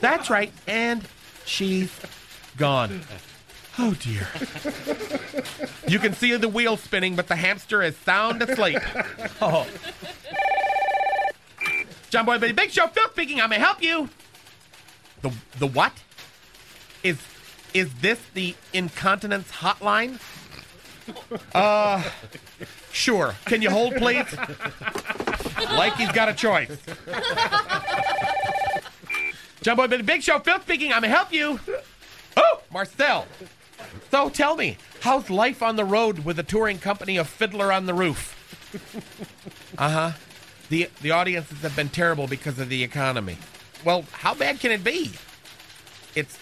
That's 0.00 0.28
right. 0.28 0.52
And 0.66 1.02
she's 1.46 1.90
gone. 2.58 3.00
Oh 3.78 3.94
dear. 3.94 4.28
You 5.88 5.98
can 5.98 6.12
see 6.12 6.36
the 6.36 6.48
wheel 6.48 6.76
spinning, 6.76 7.16
but 7.16 7.28
the 7.28 7.36
hamster 7.36 7.82
is 7.82 7.96
sound 7.96 8.42
asleep. 8.42 8.78
Oh. 9.40 9.66
John 12.12 12.26
Boy 12.26 12.38
Big 12.38 12.70
Show, 12.70 12.88
Phil 12.88 13.08
speaking. 13.08 13.40
I 13.40 13.46
may 13.46 13.58
help 13.58 13.82
you. 13.82 14.10
The 15.22 15.32
the 15.58 15.66
what? 15.66 15.94
Is 17.02 17.18
is 17.72 17.88
this 18.02 18.20
the 18.34 18.54
incontinence 18.74 19.50
hotline? 19.50 20.20
Uh, 21.52 22.00
sure. 22.92 23.34
Can 23.44 23.60
you 23.60 23.68
hold, 23.68 23.92
please? 23.96 24.24
like 25.72 25.96
he's 25.96 26.12
got 26.12 26.28
a 26.28 26.32
choice. 26.32 26.70
John 29.62 29.76
Boy 29.76 29.88
Big 29.88 30.22
Show, 30.22 30.38
Phil 30.38 30.60
speaking. 30.60 30.92
I 30.92 31.00
may 31.00 31.08
help 31.08 31.32
you. 31.32 31.58
Oh, 32.36 32.60
Marcel. 32.72 33.26
So 34.12 34.28
tell 34.28 34.54
me, 34.54 34.76
how's 35.00 35.28
life 35.28 35.60
on 35.60 35.74
the 35.74 35.84
road 35.84 36.20
with 36.20 36.38
a 36.38 36.44
touring 36.44 36.78
company 36.78 37.16
of 37.16 37.28
Fiddler 37.28 37.72
on 37.72 37.86
the 37.86 37.94
Roof? 37.94 38.38
Uh 39.76 39.90
huh. 39.90 40.12
The 40.72 40.88
the 41.02 41.10
audiences 41.10 41.58
have 41.58 41.76
been 41.76 41.90
terrible 41.90 42.26
because 42.26 42.58
of 42.58 42.70
the 42.70 42.82
economy. 42.82 43.36
Well, 43.84 44.06
how 44.10 44.32
bad 44.32 44.58
can 44.58 44.70
it 44.70 44.82
be? 44.82 45.12
It's 46.14 46.38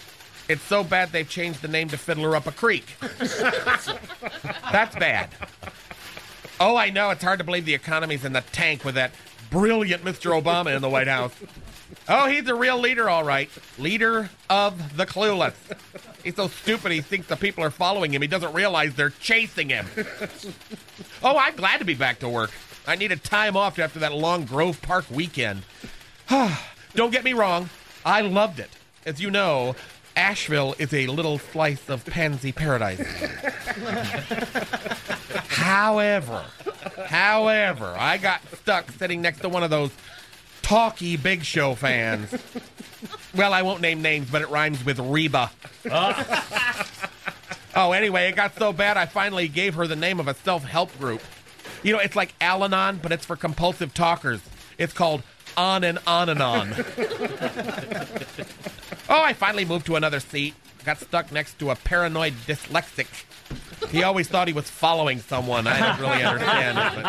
it's 0.47 0.61
so 0.61 0.85
bad 0.85 1.11
they've 1.11 1.27
changed 1.27 1.61
the 1.61 1.67
name 1.67 1.89
to 1.89 1.97
Fiddler 1.97 2.37
Up 2.37 2.47
a 2.47 2.53
Creek. 2.53 2.95
That's 3.19 4.95
bad. 4.95 5.31
Oh, 6.61 6.77
I 6.77 6.91
know. 6.91 7.09
It's 7.09 7.21
hard 7.21 7.39
to 7.39 7.43
believe 7.43 7.65
the 7.65 7.73
economy's 7.73 8.23
in 8.23 8.31
the 8.31 8.39
tank 8.53 8.85
with 8.85 8.95
that 8.95 9.11
brilliant 9.49 10.05
Mr. 10.05 10.41
Obama 10.41 10.73
in 10.73 10.81
the 10.81 10.89
White 10.89 11.09
House. 11.09 11.33
Oh, 12.07 12.27
he's 12.27 12.47
a 12.47 12.55
real 12.55 12.79
leader, 12.79 13.09
all 13.09 13.25
right. 13.25 13.49
Leader 13.77 14.29
of 14.49 14.95
the 14.95 15.05
clueless. 15.05 15.55
He's 16.23 16.37
so 16.37 16.47
stupid 16.47 16.93
he 16.93 17.01
thinks 17.01 17.27
the 17.27 17.35
people 17.35 17.65
are 17.65 17.69
following 17.69 18.13
him. 18.13 18.21
He 18.21 18.29
doesn't 18.29 18.53
realize 18.53 18.95
they're 18.95 19.09
chasing 19.09 19.67
him. 19.67 19.87
Oh, 21.21 21.37
I'm 21.37 21.57
glad 21.57 21.79
to 21.79 21.85
be 21.85 21.95
back 21.95 22.19
to 22.19 22.29
work. 22.29 22.51
I 22.87 22.95
needed 22.95 23.23
time 23.23 23.55
off 23.55 23.79
after 23.79 23.99
that 23.99 24.13
long 24.13 24.45
Grove 24.45 24.81
Park 24.81 25.05
weekend. 25.09 25.63
Don't 26.95 27.11
get 27.11 27.23
me 27.23 27.33
wrong, 27.33 27.69
I 28.05 28.21
loved 28.21 28.59
it. 28.59 28.69
As 29.05 29.21
you 29.21 29.31
know, 29.31 29.75
Asheville 30.15 30.75
is 30.77 30.93
a 30.93 31.07
little 31.07 31.39
slice 31.39 31.89
of 31.89 32.05
pansy 32.05 32.51
paradise. 32.51 32.99
however, 35.47 36.43
however, 37.05 37.95
I 37.97 38.17
got 38.17 38.41
stuck 38.55 38.91
sitting 38.91 39.21
next 39.21 39.41
to 39.41 39.49
one 39.49 39.63
of 39.63 39.69
those 39.69 39.91
talky 40.61 41.17
Big 41.17 41.43
Show 41.43 41.75
fans. 41.75 42.33
Well, 43.35 43.53
I 43.53 43.61
won't 43.61 43.81
name 43.81 44.01
names, 44.01 44.29
but 44.29 44.41
it 44.41 44.49
rhymes 44.49 44.83
with 44.83 44.99
Reba. 44.99 45.51
Ah. 45.89 46.87
oh, 47.75 47.93
anyway, 47.93 48.27
it 48.29 48.35
got 48.35 48.57
so 48.57 48.73
bad 48.73 48.97
I 48.97 49.05
finally 49.05 49.47
gave 49.47 49.75
her 49.75 49.87
the 49.87 49.95
name 49.95 50.19
of 50.19 50.27
a 50.27 50.33
self 50.33 50.63
help 50.63 50.97
group. 50.99 51.21
You 51.83 51.93
know, 51.93 51.99
it's 51.99 52.15
like 52.15 52.33
Al 52.41 52.63
Anon, 52.63 52.99
but 53.01 53.11
it's 53.11 53.25
for 53.25 53.35
compulsive 53.35 53.93
talkers. 53.93 54.41
It's 54.77 54.93
called 54.93 55.23
On 55.57 55.83
and 55.83 55.99
On 56.07 56.29
and 56.29 56.41
On. 56.41 56.73
oh, 59.09 59.21
I 59.21 59.33
finally 59.33 59.65
moved 59.65 59.87
to 59.87 59.95
another 59.95 60.19
seat. 60.19 60.53
Got 60.85 60.99
stuck 60.99 61.31
next 61.31 61.59
to 61.59 61.69
a 61.69 61.75
paranoid 61.75 62.33
dyslexic. 62.47 63.25
He 63.89 64.03
always 64.03 64.27
thought 64.27 64.47
he 64.47 64.53
was 64.53 64.69
following 64.69 65.19
someone. 65.19 65.67
I 65.67 65.79
don't 65.79 65.99
really 65.99 66.23
understand 66.23 66.77
it. 66.77 67.03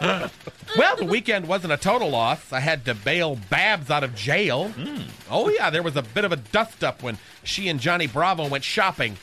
But... 0.00 0.32
well, 0.78 0.96
the 0.96 1.04
weekend 1.04 1.46
wasn't 1.46 1.72
a 1.72 1.76
total 1.76 2.10
loss. 2.10 2.52
I 2.52 2.60
had 2.60 2.84
to 2.86 2.94
bail 2.94 3.38
Babs 3.48 3.90
out 3.90 4.02
of 4.02 4.14
jail. 4.14 4.68
Hmm. 4.68 5.02
Oh, 5.30 5.48
yeah, 5.48 5.70
there 5.70 5.82
was 5.82 5.96
a 5.96 6.02
bit 6.02 6.24
of 6.24 6.32
a 6.32 6.36
dust 6.36 6.82
up 6.82 7.02
when 7.02 7.18
she 7.44 7.68
and 7.68 7.78
Johnny 7.78 8.06
Bravo 8.06 8.48
went 8.48 8.64
shopping. 8.64 9.16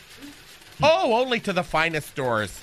Oh, 0.81 1.13
only 1.21 1.39
to 1.41 1.53
the 1.53 1.63
finest 1.63 2.09
stores. 2.09 2.61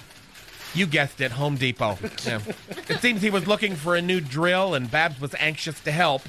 You 0.74 0.86
guessed 0.86 1.20
it, 1.20 1.32
Home 1.32 1.56
Depot. 1.56 1.98
Yeah. 2.24 2.40
It 2.88 3.00
seems 3.00 3.22
he 3.22 3.30
was 3.30 3.46
looking 3.46 3.74
for 3.74 3.96
a 3.96 4.02
new 4.02 4.20
drill, 4.20 4.74
and 4.74 4.90
Babs 4.90 5.20
was 5.20 5.34
anxious 5.38 5.80
to 5.80 5.90
help. 5.90 6.22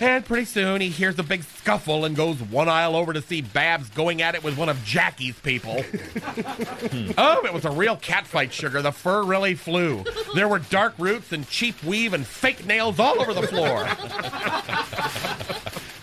And 0.00 0.24
pretty 0.24 0.46
soon 0.46 0.80
he 0.80 0.88
hears 0.88 1.18
a 1.18 1.22
big 1.22 1.42
scuffle 1.44 2.06
and 2.06 2.16
goes 2.16 2.40
one 2.40 2.68
aisle 2.68 2.96
over 2.96 3.12
to 3.12 3.20
see 3.20 3.42
Babs 3.42 3.90
going 3.90 4.22
at 4.22 4.34
it 4.34 4.42
with 4.42 4.56
one 4.56 4.70
of 4.70 4.82
Jackie's 4.84 5.38
people. 5.40 5.82
Hmm. 5.82 7.10
oh, 7.18 7.44
it 7.44 7.52
was 7.52 7.64
a 7.64 7.70
real 7.70 7.96
catfight, 7.96 8.52
Sugar. 8.52 8.80
The 8.80 8.92
fur 8.92 9.22
really 9.24 9.54
flew. 9.54 10.04
There 10.34 10.48
were 10.48 10.60
dark 10.60 10.94
roots 10.98 11.32
and 11.32 11.46
cheap 11.48 11.82
weave 11.84 12.14
and 12.14 12.26
fake 12.26 12.64
nails 12.64 12.98
all 12.98 13.20
over 13.20 13.34
the 13.34 13.46
floor. 13.46 13.86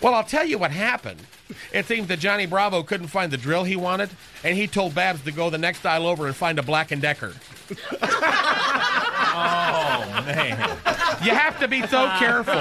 well, 0.02 0.14
I'll 0.14 0.24
tell 0.24 0.44
you 0.44 0.58
what 0.58 0.70
happened. 0.70 1.20
It 1.72 1.86
seems 1.86 2.08
that 2.08 2.18
Johnny 2.18 2.46
Bravo 2.46 2.82
couldn't 2.82 3.08
find 3.08 3.30
the 3.30 3.36
drill 3.36 3.64
he 3.64 3.76
wanted, 3.76 4.10
and 4.42 4.56
he 4.56 4.66
told 4.66 4.94
Babs 4.94 5.22
to 5.24 5.32
go 5.32 5.50
the 5.50 5.58
next 5.58 5.84
aisle 5.84 6.06
over 6.06 6.26
and 6.26 6.34
find 6.34 6.58
a 6.58 6.62
Black 6.62 6.90
and 6.90 7.02
Decker. 7.02 7.34
Oh, 9.36 10.22
man. 10.26 10.58
You 11.24 11.34
have 11.34 11.58
to 11.58 11.66
be 11.66 11.84
so 11.88 12.06
careful. 12.18 12.54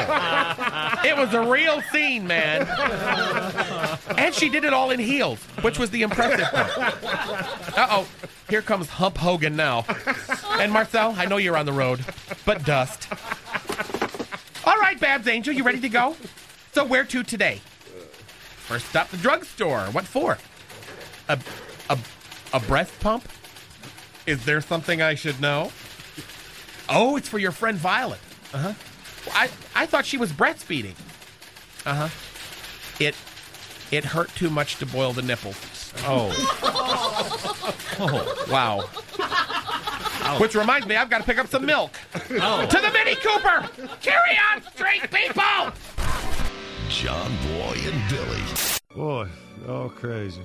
It 1.08 1.16
was 1.16 1.32
a 1.34 1.42
real 1.48 1.82
scene, 1.92 2.26
man. 2.26 2.68
And 4.18 4.34
she 4.34 4.50
did 4.50 4.64
it 4.64 4.74
all 4.74 4.90
in 4.90 5.00
heels, 5.00 5.40
which 5.62 5.78
was 5.78 5.92
the 5.92 6.02
impressive 6.02 6.48
part. 6.48 6.72
Uh 7.78 7.88
oh, 7.92 8.08
here 8.50 8.64
comes 8.64 8.90
Hump 8.90 9.18
Hogan 9.18 9.56
now. 9.56 9.86
And 10.60 10.72
Marcel, 10.72 11.14
I 11.16 11.26
know 11.26 11.38
you're 11.38 11.58
on 11.58 11.68
the 11.68 11.74
road, 11.74 12.04
but 12.46 12.66
dust. 12.66 13.08
All 14.66 14.78
right, 14.78 15.00
Babs 15.00 15.28
Angel, 15.28 15.54
you 15.54 15.64
ready 15.64 15.80
to 15.82 15.90
go? 15.90 16.16
So 16.72 16.86
where 16.86 17.04
to 17.06 17.22
today? 17.24 17.62
First 18.64 18.88
stop, 18.88 19.10
the 19.10 19.18
drugstore. 19.18 19.82
What 19.92 20.06
for? 20.06 20.38
A, 21.30 21.40
a, 21.90 22.00
a 22.54 22.60
breast 22.62 22.98
pump? 23.00 23.28
Is 24.26 24.46
there 24.46 24.62
something 24.62 25.02
I 25.02 25.16
should 25.16 25.42
know? 25.42 25.72
Oh, 26.90 27.18
it's 27.18 27.28
for 27.28 27.40
your 27.40 27.52
friend 27.52 27.78
Violet. 27.78 28.20
Uh 28.54 28.58
huh. 28.58 28.74
I 29.32 29.50
I 29.76 29.86
thought 29.86 30.06
she 30.06 30.18
was 30.18 30.32
breastfeeding. 30.32 30.96
Uh 31.86 32.08
huh. 32.08 32.10
It 33.00 33.16
it 33.92 34.06
hurt 34.06 34.34
too 34.36 34.50
much 34.50 34.78
to 34.78 34.86
boil 34.86 35.14
the 35.14 35.22
nipples. 35.22 35.94
Oh. 36.06 36.32
oh 38.00 38.46
wow. 38.50 38.90
Which 40.40 40.56
reminds 40.56 40.88
me, 40.88 40.96
I've 40.96 41.10
got 41.10 41.20
to 41.20 41.24
pick 41.26 41.38
up 41.38 41.48
some 41.48 41.66
milk. 41.66 41.92
Oh. 42.32 42.66
To 42.66 42.78
the 42.80 42.92
Mini 42.92 43.16
Cooper. 43.16 43.70
Carry 44.02 44.40
on, 44.54 44.64
straight 44.74 45.12
people. 45.12 45.44
John 47.14 47.32
Boy 47.48 47.78
and 47.86 48.10
Billy. 48.10 48.42
Boy, 48.96 49.28
all 49.70 49.90
crazy. 49.90 50.42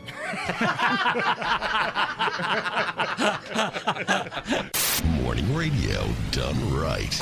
Morning 5.23 5.55
radio 5.55 6.07
done 6.31 6.75
right. 6.75 7.19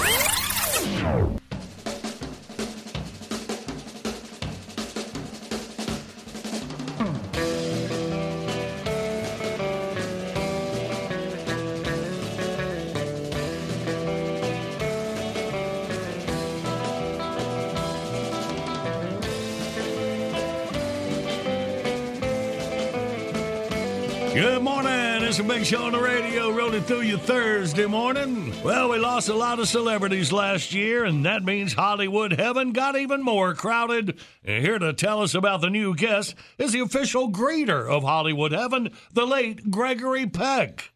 Big 25.46 25.64
show 25.64 25.84
on 25.84 25.92
the 25.92 26.00
radio 26.00 26.50
rolling 26.50 26.82
through 26.82 27.02
you 27.02 27.16
Thursday 27.16 27.86
morning. 27.86 28.52
Well, 28.64 28.88
we 28.88 28.98
lost 28.98 29.28
a 29.28 29.34
lot 29.34 29.60
of 29.60 29.68
celebrities 29.68 30.32
last 30.32 30.74
year, 30.74 31.04
and 31.04 31.24
that 31.24 31.44
means 31.44 31.72
Hollywood 31.72 32.32
heaven 32.32 32.72
got 32.72 32.96
even 32.96 33.22
more 33.22 33.54
crowded. 33.54 34.18
And 34.44 34.64
here 34.64 34.78
to 34.80 34.92
tell 34.92 35.22
us 35.22 35.34
about 35.34 35.60
the 35.60 35.70
new 35.70 35.94
guest 35.94 36.34
is 36.58 36.72
the 36.72 36.80
official 36.80 37.30
greeter 37.30 37.88
of 37.88 38.02
Hollywood 38.02 38.50
heaven, 38.50 38.90
the 39.12 39.24
late 39.24 39.70
Gregory 39.70 40.26
Peck. 40.26 40.92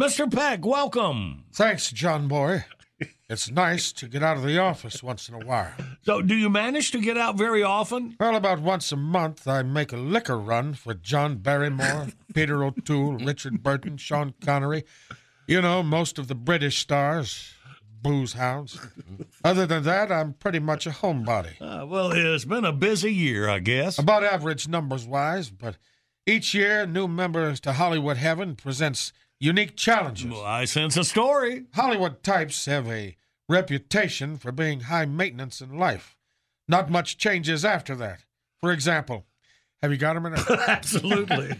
Mr. 0.00 0.30
Peck, 0.32 0.64
welcome. 0.66 1.44
Thanks, 1.52 1.92
John 1.92 2.26
Boy. 2.26 2.64
It's 3.32 3.50
nice 3.50 3.92
to 3.92 4.08
get 4.08 4.22
out 4.22 4.36
of 4.36 4.42
the 4.42 4.58
office 4.58 5.02
once 5.02 5.26
in 5.30 5.34
a 5.34 5.38
while. 5.38 5.72
So, 6.02 6.20
do 6.20 6.34
you 6.34 6.50
manage 6.50 6.90
to 6.90 7.00
get 7.00 7.16
out 7.16 7.38
very 7.38 7.62
often? 7.62 8.14
Well, 8.20 8.36
about 8.36 8.60
once 8.60 8.92
a 8.92 8.96
month, 8.96 9.48
I 9.48 9.62
make 9.62 9.90
a 9.90 9.96
liquor 9.96 10.38
run 10.38 10.74
for 10.74 10.92
John 10.92 11.38
Barrymore, 11.38 12.08
Peter 12.34 12.62
O'Toole, 12.62 13.14
Richard 13.14 13.62
Burton, 13.62 13.96
Sean 13.96 14.34
Connery. 14.44 14.84
You 15.46 15.62
know, 15.62 15.82
most 15.82 16.18
of 16.18 16.28
the 16.28 16.34
British 16.34 16.80
stars, 16.80 17.54
booze 18.02 18.34
hounds. 18.34 18.78
Other 19.42 19.64
than 19.64 19.84
that, 19.84 20.12
I'm 20.12 20.34
pretty 20.34 20.58
much 20.58 20.86
a 20.86 20.90
homebody. 20.90 21.54
Uh, 21.58 21.86
well, 21.86 22.12
it's 22.12 22.44
been 22.44 22.66
a 22.66 22.72
busy 22.72 23.14
year, 23.14 23.48
I 23.48 23.60
guess. 23.60 23.98
About 23.98 24.24
average 24.24 24.68
numbers 24.68 25.06
wise, 25.06 25.48
but 25.48 25.78
each 26.26 26.52
year, 26.52 26.84
new 26.84 27.08
members 27.08 27.60
to 27.60 27.72
Hollywood 27.72 28.18
Heaven 28.18 28.56
presents 28.56 29.14
unique 29.40 29.74
challenges. 29.74 30.30
Well, 30.30 30.44
I 30.44 30.66
sense 30.66 30.98
a 30.98 31.04
story. 31.04 31.64
Hollywood 31.72 32.22
types 32.22 32.66
have 32.66 32.86
a 32.88 33.16
reputation 33.52 34.38
for 34.38 34.50
being 34.50 34.80
high 34.80 35.04
maintenance 35.04 35.60
in 35.60 35.78
life. 35.78 36.16
Not 36.66 36.90
much 36.90 37.18
changes 37.18 37.64
after 37.64 37.94
that. 37.96 38.24
For 38.60 38.72
example, 38.72 39.26
have 39.82 39.92
you 39.92 39.98
got 39.98 40.16
him 40.16 40.26
in 40.26 40.34
there? 40.34 40.60
Absolutely. 40.68 41.52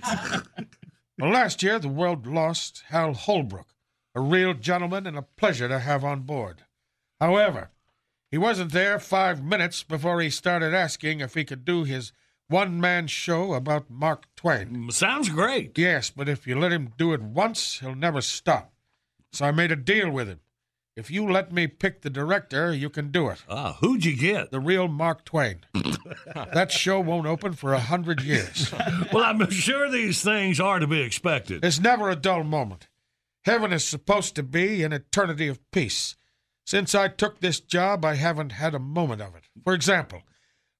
well, 1.18 1.30
last 1.30 1.62
year 1.62 1.78
the 1.78 1.88
world 1.88 2.26
lost 2.26 2.84
Hal 2.88 3.12
Holbrook, 3.12 3.74
a 4.14 4.20
real 4.20 4.54
gentleman 4.54 5.06
and 5.06 5.16
a 5.16 5.22
pleasure 5.22 5.68
to 5.68 5.78
have 5.78 6.02
on 6.02 6.20
board. 6.22 6.62
However, 7.20 7.70
he 8.30 8.38
wasn't 8.38 8.72
there 8.72 8.98
five 8.98 9.44
minutes 9.44 9.82
before 9.82 10.20
he 10.20 10.30
started 10.30 10.72
asking 10.72 11.20
if 11.20 11.34
he 11.34 11.44
could 11.44 11.64
do 11.64 11.84
his 11.84 12.12
one 12.48 12.80
man 12.80 13.06
show 13.06 13.54
about 13.54 13.90
Mark 13.90 14.26
Twain. 14.36 14.68
Mm, 14.68 14.92
sounds 14.92 15.28
great. 15.28 15.76
Yes, 15.76 16.10
but 16.10 16.28
if 16.28 16.46
you 16.46 16.58
let 16.58 16.72
him 16.72 16.92
do 16.96 17.12
it 17.12 17.22
once, 17.22 17.80
he'll 17.80 17.94
never 17.94 18.20
stop. 18.20 18.72
So 19.32 19.44
I 19.44 19.50
made 19.50 19.72
a 19.72 19.76
deal 19.76 20.10
with 20.10 20.28
him. 20.28 20.40
If 20.94 21.10
you 21.10 21.30
let 21.30 21.52
me 21.52 21.68
pick 21.68 22.02
the 22.02 22.10
director, 22.10 22.74
you 22.74 22.90
can 22.90 23.10
do 23.10 23.30
it. 23.30 23.42
Ah, 23.48 23.78
who'd 23.80 24.04
you 24.04 24.14
get? 24.14 24.50
The 24.50 24.60
real 24.60 24.88
Mark 24.88 25.24
Twain. 25.24 25.60
that 26.34 26.70
show 26.70 27.00
won't 27.00 27.26
open 27.26 27.54
for 27.54 27.72
a 27.72 27.80
hundred 27.80 28.20
years. 28.22 28.70
well, 29.12 29.24
I'm 29.24 29.50
sure 29.50 29.90
these 29.90 30.22
things 30.22 30.60
are 30.60 30.78
to 30.78 30.86
be 30.86 31.00
expected. 31.00 31.62
There's 31.62 31.80
never 31.80 32.10
a 32.10 32.16
dull 32.16 32.44
moment. 32.44 32.88
Heaven 33.46 33.72
is 33.72 33.84
supposed 33.84 34.34
to 34.36 34.42
be 34.42 34.82
an 34.82 34.92
eternity 34.92 35.48
of 35.48 35.70
peace. 35.70 36.14
Since 36.66 36.94
I 36.94 37.08
took 37.08 37.40
this 37.40 37.58
job, 37.58 38.04
I 38.04 38.14
haven't 38.14 38.52
had 38.52 38.74
a 38.74 38.78
moment 38.78 39.22
of 39.22 39.34
it. 39.34 39.44
For 39.64 39.72
example, 39.72 40.22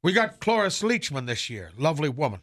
we 0.03 0.13
got 0.13 0.41
Cloris 0.41 0.83
Leachman 0.83 1.27
this 1.27 1.49
year, 1.49 1.71
lovely 1.77 2.11
woman. 2.11 2.43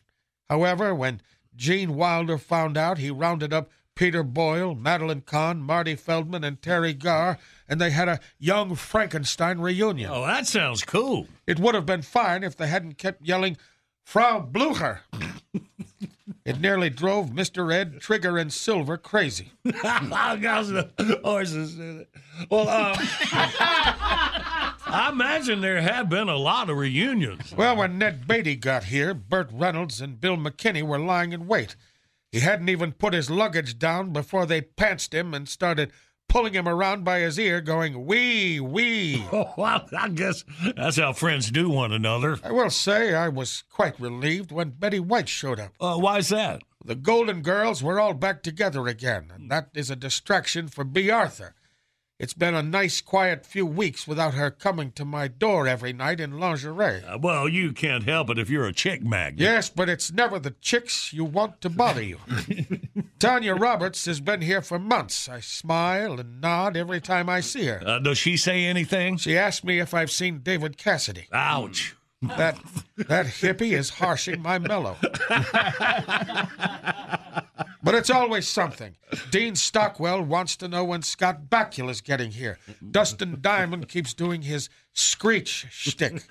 However, 0.50 0.96
when 0.96 1.22
Gene 1.56 1.96
Wilder 1.96 2.40
found 2.40 2.78
out, 2.78 2.98
he 2.98 3.12
rounded 3.12 3.54
up 3.54 3.70
Peter 4.00 4.24
Boyle, 4.24 4.76
Madeline 4.76 5.20
Kahn, 5.20 5.62
Marty 5.62 5.94
Feldman, 5.94 6.46
and 6.46 6.62
Teri 6.62 6.98
Garr, 6.98 7.38
and 7.68 7.82
they 7.82 7.90
had 7.90 8.08
a 8.08 8.22
young 8.40 8.76
Frankenstein 8.76 9.60
reunion. 9.60 10.10
Oh, 10.10 10.26
that 10.26 10.48
sounds 10.48 10.84
cool. 10.86 11.28
It 11.46 11.60
would 11.60 11.76
have 11.76 11.86
been 11.86 12.02
fine 12.02 12.42
if 12.42 12.56
they 12.56 12.68
hadn't 12.68 12.98
kept 12.98 13.28
yelling, 13.28 13.58
Frau 14.06 14.40
Blucher. 14.40 15.02
it 16.46 16.62
nearly 16.62 16.90
drove 16.90 17.32
Mr. 17.32 17.74
Ed, 17.74 18.00
Trigger, 18.00 18.38
and 18.38 18.54
Silver 18.54 18.96
crazy. 18.96 19.52
horses. 21.22 21.78
Well, 22.50 22.70
um, 22.70 22.96
I 24.88 25.10
imagine 25.12 25.60
there 25.60 25.82
have 25.82 26.08
been 26.08 26.30
a 26.30 26.38
lot 26.38 26.70
of 26.70 26.78
reunions. 26.78 27.54
Well, 27.54 27.76
when 27.76 27.98
Ned 27.98 28.30
Beatty 28.30 28.56
got 28.56 28.86
here, 28.86 29.14
Burt 29.14 29.50
Reynolds 29.52 30.00
and 30.00 30.22
Bill 30.22 30.38
McKinney 30.38 30.84
were 30.84 31.00
lying 31.00 31.34
in 31.34 31.48
wait. 31.48 31.76
He 32.32 32.42
hadn't 32.42 32.70
even 32.70 32.92
put 32.92 33.14
his 33.14 33.30
luggage 33.30 33.80
down 33.80 34.14
before 34.14 34.46
they 34.46 34.62
pantsed 34.62 35.14
him 35.14 35.34
and 35.34 35.50
started 35.50 35.92
pulling 36.28 36.54
him 36.54 36.68
around 36.68 37.04
by 37.04 37.20
his 37.20 37.40
ear, 37.40 37.60
going, 37.60 38.06
wee, 38.06 38.60
wee. 38.60 39.26
Oh, 39.32 39.52
well, 39.58 39.88
I 39.98 40.10
guess 40.10 40.46
that's 40.76 40.98
how 40.98 41.14
friends 41.14 41.50
do 41.50 41.70
one 41.70 41.92
another. 41.92 42.38
I 42.44 42.52
will 42.52 42.70
say 42.70 43.16
I 43.16 43.30
was 43.30 43.64
quite 43.70 44.00
relieved 44.00 44.52
when 44.52 44.70
Betty 44.70 45.00
White 45.00 45.28
showed 45.28 45.60
up. 45.60 45.74
Uh, 45.80 45.98
why's 45.98 46.30
that? 46.30 46.62
The 46.86 46.96
Golden 46.96 47.42
Girls 47.42 47.84
were 47.84 48.00
all 48.00 48.14
back 48.14 48.44
together 48.44 48.88
again, 48.88 49.32
and 49.34 49.50
that 49.50 49.70
is 49.74 49.90
a 49.90 49.96
distraction 49.96 50.68
for 50.68 50.84
Bea 50.84 51.10
Arthur. 51.10 51.56
It's 52.20 52.34
been 52.34 52.54
a 52.54 52.62
nice, 52.62 53.00
quiet 53.00 53.46
few 53.46 53.66
weeks 53.66 54.06
without 54.06 54.34
her 54.34 54.52
coming 54.52 54.92
to 54.92 55.06
my 55.06 55.30
door 55.30 55.70
every 55.70 55.94
night 55.94 56.20
in 56.20 56.38
lingerie. 56.38 57.02
Uh, 57.06 57.18
well, 57.18 57.48
you 57.48 57.72
can't 57.72 58.04
help 58.04 58.30
it 58.30 58.38
if 58.38 58.50
you're 58.50 58.68
a 58.68 58.74
chick 58.74 59.02
magnet. 59.02 59.40
Yes, 59.40 59.70
but 59.70 59.88
it's 59.88 60.12
never 60.12 60.38
the 60.38 60.54
chicks 60.60 61.14
you 61.14 61.24
want 61.24 61.62
to 61.62 61.70
bother 61.70 62.02
you. 62.02 62.18
Tanya 63.20 63.56
Roberts 63.56 64.04
has 64.04 64.20
been 64.20 64.42
here 64.42 64.62
for 64.62 64.78
months. 64.78 65.30
I 65.30 65.40
smile 65.40 66.20
and 66.20 66.42
nod 66.42 66.76
every 66.76 67.00
time 67.00 67.30
I 67.30 67.40
see 67.40 67.68
her. 67.68 67.82
Uh, 67.86 68.00
does 68.00 68.18
she 68.18 68.36
say 68.36 68.66
anything? 68.66 69.16
She 69.16 69.38
asked 69.38 69.64
me 69.64 69.80
if 69.80 69.94
I've 69.94 70.12
seen 70.12 70.40
David 70.40 70.78
Cassidy. 70.78 71.30
Ouch. 71.32 71.96
That 72.22 72.60
that 72.98 73.26
hippie 73.26 73.72
is 73.72 73.90
harshing 73.90 74.42
my 74.42 74.60
mellow. 74.60 74.98
But 77.82 77.96
it's 77.96 78.10
always 78.10 78.46
something. 78.48 78.98
Dean 79.32 79.56
Stockwell 79.56 80.22
wants 80.22 80.58
to 80.58 80.68
know 80.68 80.84
when 80.84 81.02
Scott 81.02 81.50
Bakula's 81.50 82.02
getting 82.02 82.32
here. 82.32 82.60
Dustin 82.92 83.38
Diamond 83.40 83.88
keeps 83.88 84.14
doing 84.14 84.42
his 84.42 84.70
screech 84.94 85.66
shtick. 85.72 86.22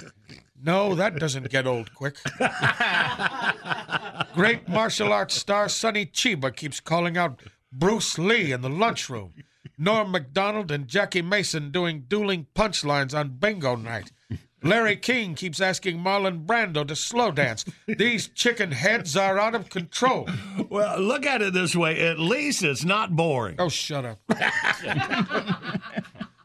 No, 0.63 0.95
that 0.95 1.17
doesn't 1.19 1.49
get 1.49 1.67
old 1.67 1.95
quick. 1.95 2.19
Great 4.35 4.69
martial 4.69 5.13
arts 5.13 5.35
star 5.37 5.69
Sonny 5.69 6.05
Chiba 6.05 6.55
keeps 6.55 6.81
calling 6.81 7.17
out 7.17 7.41
Bruce 7.73 8.19
Lee 8.19 8.53
in 8.53 8.61
the 8.61 8.69
lunchroom. 8.69 9.33
Norm 9.79 10.11
MacDonald 10.11 10.71
and 10.71 10.87
Jackie 10.87 11.23
Mason 11.23 11.71
doing 11.71 12.05
dueling 12.09 12.47
punchlines 12.55 13.19
on 13.19 13.39
bingo 13.39 13.75
night. 13.75 14.13
Larry 14.63 14.97
King 14.97 15.35
keeps 15.35 15.61
asking 15.61 15.99
Marlon 15.99 16.45
Brando 16.45 16.87
to 16.87 16.97
slow 16.97 17.31
dance. 17.31 17.65
These 17.87 18.29
chicken 18.29 18.73
heads 18.73 19.17
are 19.17 19.39
out 19.39 19.55
of 19.55 19.71
control. 19.71 20.29
Well, 20.69 20.99
look 21.01 21.25
at 21.25 21.43
it 21.43 21.53
this 21.53 21.77
way. 21.77 22.01
At 22.09 22.19
least 22.19 22.63
it's 22.63 22.85
not 22.85 23.15
boring. 23.15 23.57
Oh, 23.59 23.69
shut 23.69 24.05
up. 24.05 24.19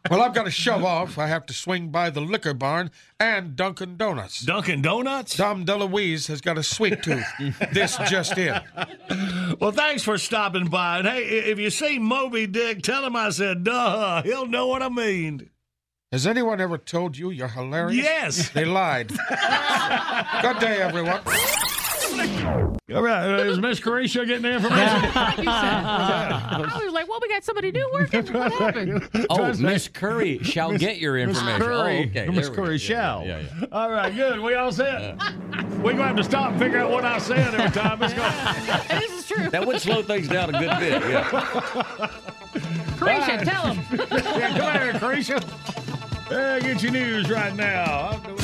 well, 0.10 0.22
I've 0.22 0.34
got 0.34 0.44
to 0.44 0.52
shove 0.52 0.84
off. 0.84 1.18
I 1.18 1.28
have 1.28 1.46
to 1.48 1.54
swing 1.54 1.90
by 1.90 2.10
the 2.10 2.22
liquor 2.22 2.54
barn 2.54 2.92
and 3.20 3.56
Dunkin' 3.56 3.98
Donuts. 3.98 4.42
Dunkin' 4.42 4.82
Donuts? 4.82 5.36
Dom 5.36 5.66
DeLuise 5.66 6.28
has 6.28 6.42
got 6.42 6.58
a 6.58 6.64
sweet 6.64 7.02
tooth. 7.02 7.26
this 7.72 7.98
just 8.10 8.38
in. 8.38 8.60
Well, 9.60 9.72
thanks 9.72 10.04
for 10.04 10.18
stopping 10.18 10.68
by. 10.68 11.00
And 11.00 11.08
hey, 11.08 11.24
if 11.24 11.58
you 11.60 11.70
see 11.70 12.00
Moby 12.00 12.48
Dick, 12.48 12.82
tell 12.84 13.06
him 13.06 13.16
I 13.16 13.30
said, 13.30 13.64
duh. 13.64 14.22
He'll 14.24 14.48
know 14.48 14.68
what 14.68 14.82
I 14.84 14.90
mean. 14.90 15.50
Has 16.14 16.28
anyone 16.28 16.62
ever 16.62 16.78
told 16.78 17.18
you 17.18 17.32
you're 17.32 17.48
hilarious? 17.48 17.96
Yes. 18.06 18.50
They 18.54 18.66
lied. 18.66 19.08
Good 19.08 20.60
day, 20.60 20.78
everyone. 20.80 21.22
All 22.94 23.02
right, 23.02 23.26
uh, 23.40 23.44
is 23.46 23.58
Miss 23.58 23.80
Carisha 23.80 24.24
getting 24.28 24.44
the 24.44 24.52
information? 24.54 24.78
I 25.48 26.82
was 26.84 26.94
like, 26.94 27.10
well, 27.10 27.18
we 27.20 27.30
got 27.30 27.44
somebody 27.44 27.72
new 27.72 27.90
working. 27.92 28.28
What 28.32 28.52
happened? 28.54 29.10
Oh, 29.32 29.52
Miss 29.54 29.88
Curry 29.88 30.38
shall 30.44 30.78
get 30.78 31.00
your 31.00 31.18
information. 31.18 31.58
Miss 31.58 31.68
Curry, 31.68 31.98
Oh, 31.98 32.22
okay. 32.22 32.30
Miss 32.30 32.50
Curry 32.50 32.78
shall. 32.78 33.26
Yeah, 33.26 33.40
yeah, 33.40 33.46
yeah. 33.62 33.66
All 33.72 33.92
right, 33.92 34.14
good. 34.14 34.40
We 34.40 34.54
all 34.54 34.72
set. 34.72 35.18
We're 35.82 35.94
gonna 35.94 36.04
have 36.04 36.18
to 36.18 36.24
stop 36.24 36.52
and 36.52 36.60
figure 36.60 36.78
out 36.78 36.92
what 36.92 37.06
I 37.06 37.18
said 37.18 37.56
every 37.56 37.72
time. 37.72 38.04
It's 38.04 38.14
going. 38.14 39.00
this 39.00 39.12
is 39.20 39.28
true. 39.28 39.50
That 39.50 39.66
would 39.66 39.82
slow 39.82 40.04
things 40.04 40.28
down 40.28 40.54
a 40.54 40.60
good 40.60 40.78
bit. 40.80 41.02
Yeah. 41.10 41.24
Carisha, 43.00 43.44
tell 43.44 43.74
him. 43.74 44.00
yeah, 44.12 44.58
come 44.58 44.82
here, 44.82 44.94
Carisha. 44.94 45.83
Hey, 46.34 46.62
get 46.64 46.82
your 46.82 46.92
news 46.92 47.30
right 47.30 47.56
now. 47.56 48.43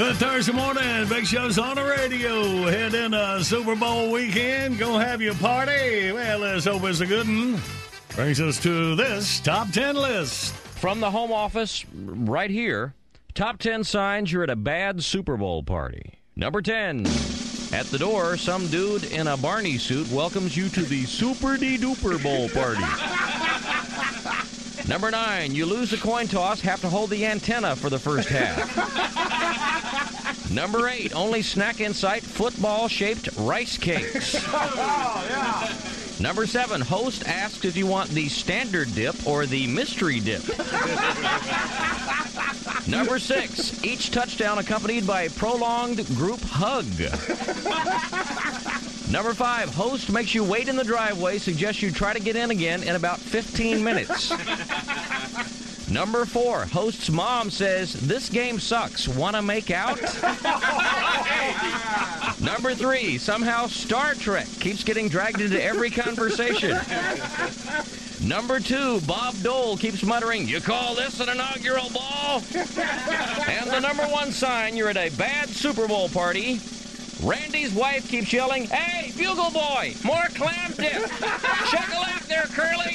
Good 0.00 0.16
Thursday 0.16 0.52
morning. 0.52 1.06
Big 1.08 1.26
Show's 1.26 1.58
on 1.58 1.76
the 1.76 1.84
radio. 1.84 2.64
Head 2.70 2.94
in 2.94 3.12
a 3.12 3.44
Super 3.44 3.76
Bowl 3.76 4.10
weekend. 4.10 4.78
Go 4.78 4.96
have 4.96 5.20
your 5.20 5.34
party. 5.34 6.10
Well, 6.10 6.38
let's 6.38 6.64
hope 6.64 6.84
it's 6.84 7.00
a 7.00 7.06
good 7.06 7.26
one. 7.26 7.60
Brings 8.14 8.40
us 8.40 8.58
to 8.62 8.96
this 8.96 9.40
top 9.40 9.70
10 9.72 9.96
list. 9.96 10.54
From 10.54 11.00
the 11.00 11.10
home 11.10 11.30
office, 11.30 11.84
right 11.92 12.48
here, 12.48 12.94
top 13.34 13.58
10 13.58 13.84
signs 13.84 14.32
you're 14.32 14.42
at 14.42 14.48
a 14.48 14.56
bad 14.56 15.04
Super 15.04 15.36
Bowl 15.36 15.62
party. 15.62 16.14
Number 16.34 16.62
10. 16.62 17.00
At 17.74 17.84
the 17.90 17.98
door, 17.98 18.38
some 18.38 18.68
dude 18.68 19.04
in 19.12 19.26
a 19.26 19.36
Barney 19.36 19.76
suit 19.76 20.10
welcomes 20.10 20.56
you 20.56 20.70
to 20.70 20.80
the 20.80 21.04
Super 21.04 21.58
Duper 21.58 22.22
Bowl 22.22 22.48
party. 22.48 22.80
Number 24.88 25.10
nine, 25.10 25.54
you 25.54 25.66
lose 25.66 25.90
the 25.90 25.98
coin 25.98 26.26
toss, 26.26 26.62
have 26.62 26.80
to 26.80 26.88
hold 26.88 27.10
the 27.10 27.26
antenna 27.26 27.76
for 27.76 27.90
the 27.90 27.98
first 27.98 28.30
half. 28.30 29.29
Number 30.50 30.88
eight, 30.88 31.14
only 31.14 31.42
snack 31.42 31.80
in 31.80 31.94
sight, 31.94 32.22
football 32.22 32.88
shaped 32.88 33.28
rice 33.36 33.78
cakes. 33.78 34.44
Oh, 34.52 36.16
Number 36.20 36.46
seven, 36.46 36.80
host 36.82 37.26
asks 37.26 37.64
if 37.64 37.76
you 37.76 37.86
want 37.86 38.10
the 38.10 38.28
standard 38.28 38.94
dip 38.94 39.26
or 39.26 39.46
the 39.46 39.66
mystery 39.68 40.20
dip. 40.20 40.42
Number 42.86 43.18
six, 43.18 43.82
each 43.84 44.10
touchdown 44.10 44.58
accompanied 44.58 45.06
by 45.06 45.22
a 45.22 45.30
prolonged 45.30 46.04
group 46.16 46.40
hug. 46.42 46.84
Number 49.10 49.32
five, 49.34 49.72
host 49.74 50.10
makes 50.10 50.34
you 50.34 50.44
wait 50.44 50.68
in 50.68 50.76
the 50.76 50.84
driveway, 50.84 51.38
suggests 51.38 51.80
you 51.80 51.90
try 51.90 52.12
to 52.12 52.20
get 52.20 52.36
in 52.36 52.50
again 52.50 52.82
in 52.82 52.96
about 52.96 53.18
15 53.18 53.82
minutes. 53.82 54.30
Number 55.90 56.24
four, 56.24 56.66
host's 56.66 57.10
mom 57.10 57.50
says, 57.50 57.94
This 57.94 58.28
game 58.28 58.60
sucks. 58.60 59.08
Wanna 59.08 59.42
make 59.42 59.72
out? 59.72 60.00
Number 62.40 62.74
three, 62.74 63.18
somehow 63.18 63.66
Star 63.66 64.14
Trek 64.14 64.46
keeps 64.60 64.84
getting 64.84 65.08
dragged 65.08 65.40
into 65.40 65.60
every 65.62 65.90
conversation. 65.90 66.78
Number 68.22 68.60
two, 68.60 69.00
Bob 69.00 69.34
Dole 69.42 69.76
keeps 69.76 70.04
muttering, 70.04 70.46
You 70.46 70.60
call 70.60 70.94
this 70.94 71.18
an 71.18 71.28
inaugural 71.28 71.90
ball? 71.90 72.36
and 73.48 73.68
the 73.70 73.80
number 73.80 74.04
one 74.04 74.30
sign 74.30 74.76
you're 74.76 74.90
at 74.90 74.96
a 74.96 75.10
bad 75.16 75.48
Super 75.48 75.88
Bowl 75.88 76.08
party. 76.08 76.60
Randy's 77.22 77.72
wife 77.72 78.08
keeps 78.08 78.32
yelling, 78.32 78.66
Hey, 78.66 79.10
Bugle 79.16 79.50
Boy, 79.50 79.94
more 80.04 80.26
clam 80.34 80.70
dip. 80.72 81.08
Check 81.68 81.88
a 81.94 82.00
lap 82.00 82.22
there, 82.28 82.46
Curly. 82.52 82.94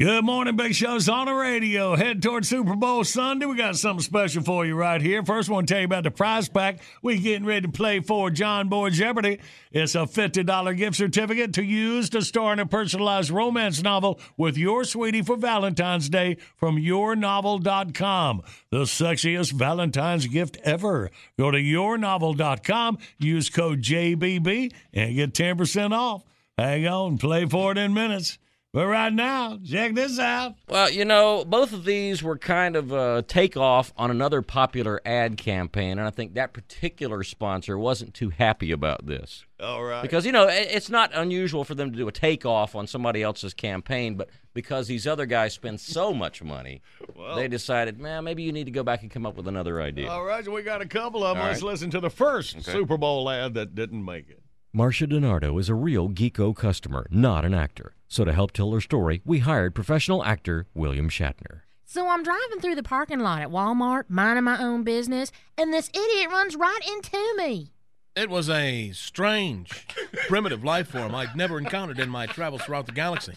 Good 0.00 0.24
morning, 0.24 0.56
Big 0.56 0.74
Show's 0.74 1.10
on 1.10 1.26
the 1.26 1.34
radio. 1.34 1.94
Head 1.94 2.22
toward 2.22 2.46
Super 2.46 2.74
Bowl 2.74 3.04
Sunday. 3.04 3.44
We 3.44 3.54
got 3.54 3.76
something 3.76 4.02
special 4.02 4.42
for 4.42 4.64
you 4.64 4.74
right 4.74 4.98
here. 4.98 5.22
First, 5.22 5.50
I 5.50 5.52
want 5.52 5.68
to 5.68 5.74
tell 5.74 5.80
you 5.82 5.84
about 5.84 6.04
the 6.04 6.10
prize 6.10 6.48
pack. 6.48 6.80
We 7.02 7.18
getting 7.18 7.44
ready 7.44 7.66
to 7.66 7.68
play 7.70 8.00
for 8.00 8.30
John 8.30 8.70
Boy 8.70 8.88
Jeopardy. 8.88 9.40
It's 9.72 9.94
a 9.94 10.06
$50 10.06 10.74
gift 10.78 10.96
certificate 10.96 11.52
to 11.52 11.62
use 11.62 12.08
to 12.10 12.22
star 12.22 12.54
in 12.54 12.60
a 12.60 12.64
personalized 12.64 13.28
romance 13.28 13.82
novel 13.82 14.18
with 14.38 14.56
your 14.56 14.84
sweetie 14.84 15.20
for 15.20 15.36
Valentine's 15.36 16.08
Day 16.08 16.38
from 16.56 16.78
yournovel.com. 16.78 18.42
The 18.70 18.84
sexiest 18.84 19.52
Valentine's 19.52 20.26
gift 20.28 20.56
ever. 20.64 21.10
Go 21.38 21.50
to 21.50 21.58
yournovel.com, 21.58 22.96
use 23.18 23.50
code 23.50 23.82
JBB, 23.82 24.72
and 24.94 25.14
get 25.14 25.34
10% 25.34 25.92
off. 25.92 26.24
Hang 26.56 26.86
on, 26.86 27.18
play 27.18 27.44
for 27.44 27.72
it 27.72 27.76
in 27.76 27.92
minutes. 27.92 28.38
But 28.72 28.86
right 28.86 29.12
now, 29.12 29.58
check 29.68 29.94
this 29.94 30.20
out. 30.20 30.54
Well, 30.68 30.88
you 30.88 31.04
know, 31.04 31.44
both 31.44 31.72
of 31.72 31.84
these 31.84 32.22
were 32.22 32.38
kind 32.38 32.76
of 32.76 32.92
a 32.92 33.22
takeoff 33.26 33.92
on 33.96 34.12
another 34.12 34.42
popular 34.42 35.00
ad 35.04 35.36
campaign, 35.36 35.98
and 35.98 36.06
I 36.06 36.10
think 36.10 36.34
that 36.34 36.52
particular 36.52 37.24
sponsor 37.24 37.76
wasn't 37.76 38.14
too 38.14 38.30
happy 38.30 38.70
about 38.70 39.06
this. 39.06 39.44
All 39.60 39.82
right. 39.82 40.02
Because, 40.02 40.24
you 40.24 40.30
know, 40.30 40.46
it's 40.48 40.88
not 40.88 41.10
unusual 41.14 41.64
for 41.64 41.74
them 41.74 41.90
to 41.90 41.98
do 41.98 42.06
a 42.06 42.12
takeoff 42.12 42.76
on 42.76 42.86
somebody 42.86 43.24
else's 43.24 43.54
campaign, 43.54 44.14
but 44.14 44.30
because 44.54 44.86
these 44.86 45.04
other 45.04 45.26
guys 45.26 45.52
spend 45.52 45.80
so 45.80 46.14
much 46.14 46.40
money, 46.40 46.80
Well- 47.16 47.34
they 47.34 47.48
decided, 47.48 47.98
man, 47.98 48.22
maybe 48.22 48.44
you 48.44 48.52
need 48.52 48.64
to 48.66 48.70
go 48.70 48.84
back 48.84 49.02
and 49.02 49.10
come 49.10 49.26
up 49.26 49.34
with 49.36 49.48
another 49.48 49.82
idea. 49.82 50.08
All 50.08 50.24
right, 50.24 50.44
so 50.44 50.52
we 50.52 50.62
got 50.62 50.80
a 50.80 50.86
couple 50.86 51.24
of 51.24 51.34
them. 51.36 51.42
All 51.42 51.48
Let's 51.50 51.60
right. 51.60 51.72
listen 51.72 51.90
to 51.90 51.98
the 52.00 52.10
first 52.10 52.54
Okay. 52.58 52.70
Super 52.70 52.96
Bowl 52.96 53.28
ad 53.28 53.54
that 53.54 53.74
didn't 53.74 54.04
make 54.04 54.30
it. 54.30 54.40
Marcia 54.72 55.04
DiNardo 55.04 55.58
is 55.58 55.68
a 55.68 55.74
real 55.74 56.08
Geeko 56.08 56.54
customer, 56.54 57.04
not 57.10 57.44
an 57.44 57.52
actor. 57.52 57.92
So 58.06 58.24
to 58.24 58.32
help 58.32 58.52
tell 58.52 58.70
her 58.70 58.80
story, 58.80 59.20
we 59.24 59.40
hired 59.40 59.74
professional 59.74 60.22
actor 60.22 60.68
William 60.74 61.08
Shatner. 61.10 61.62
So 61.84 62.08
I'm 62.08 62.22
driving 62.22 62.60
through 62.60 62.76
the 62.76 62.84
parking 62.84 63.18
lot 63.18 63.42
at 63.42 63.48
Walmart, 63.48 64.04
minding 64.08 64.44
my 64.44 64.62
own 64.62 64.84
business, 64.84 65.32
and 65.58 65.72
this 65.72 65.88
idiot 65.88 66.30
runs 66.30 66.54
right 66.54 66.78
into 66.86 67.34
me. 67.36 67.72
It 68.14 68.30
was 68.30 68.48
a 68.48 68.92
strange, 68.92 69.88
primitive 70.28 70.62
life 70.62 70.86
form 70.86 71.16
I'd 71.16 71.34
never 71.34 71.58
encountered 71.58 71.98
in 71.98 72.08
my 72.08 72.26
travels 72.26 72.62
throughout 72.62 72.86
the 72.86 72.92
galaxy. 72.92 73.32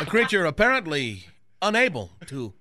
A 0.00 0.06
creature 0.06 0.46
apparently 0.46 1.26
unable 1.60 2.12
to 2.28 2.54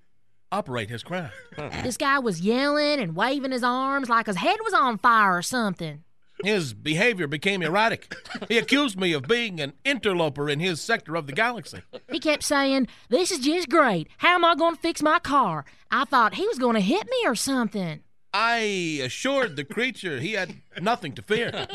operate 0.52 0.89
his 0.89 1.02
craft. 1.02 1.34
This 1.82 1.95
guy 1.95 2.19
was 2.19 2.41
yelling 2.41 3.00
and 3.00 3.15
waving 3.15 3.52
his 3.52 3.63
arms 3.63 4.10
like 4.10 4.26
his 4.26 4.36
head 4.36 4.60
was 4.65 4.74
on 4.74 4.97
fire 4.97 5.38
or 5.38 5.41
something. 5.41 6.04
His 6.44 6.74
behavior 6.74 7.28
became 7.28 7.62
erratic. 7.62 8.16
He 8.48 8.58
accused 8.58 9.00
me 9.00 9.14
of 9.14 9.24
being 9.24 9.60
an 9.60 9.74
interloper 9.84 10.50
in 10.50 10.60
his 10.60 10.82
sector 10.82 11.16
of 11.16 11.28
the 11.28 11.34
galaxy. 11.34 11.82
He 12.12 12.20
kept 12.20 12.44
saying, 12.44 12.88
This 13.10 13.32
is 13.32 13.40
just 13.40 13.70
great. 13.70 14.08
How 14.18 14.36
am 14.36 14.46
I 14.46 14.56
going 14.56 14.76
to 14.76 14.82
fix 14.82 15.02
my 15.02 15.20
car? 15.20 15.66
I 15.90 16.06
thought 16.06 16.36
he 16.36 16.48
was 16.48 16.60
going 16.60 16.76
to 16.76 16.82
hit 16.82 17.08
me 17.08 17.26
or 17.26 17.36
something. 17.36 18.02
I 18.34 19.02
assured 19.04 19.56
the 19.56 19.66
creature 19.66 20.20
he 20.20 20.34
had 20.34 20.56
nothing 20.80 21.14
to 21.14 21.22
fear. 21.22 21.68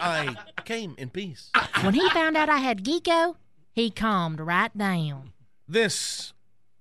I 0.00 0.36
came 0.64 0.94
in 0.98 1.08
peace. 1.08 1.50
When 1.80 1.94
he 1.94 2.08
found 2.10 2.36
out 2.36 2.50
I 2.50 2.58
had 2.58 2.84
Geeko, 2.84 3.36
he 3.72 3.90
calmed 3.90 4.38
right 4.40 4.76
down. 4.76 5.32
This 5.66 6.34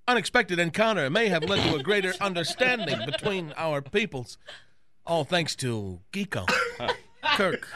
unexpected 0.08 0.60
encounter 0.60 1.10
may 1.10 1.30
have 1.30 1.44
led 1.44 1.64
to 1.70 1.76
a 1.78 1.84
greater 1.84 2.14
understanding 2.20 3.00
between 3.06 3.54
our 3.56 3.82
peoples. 3.82 4.38
All 5.06 5.24
thanks 5.24 5.56
to 5.58 6.02
Geeko. 6.12 6.46
Kirk. 7.36 7.68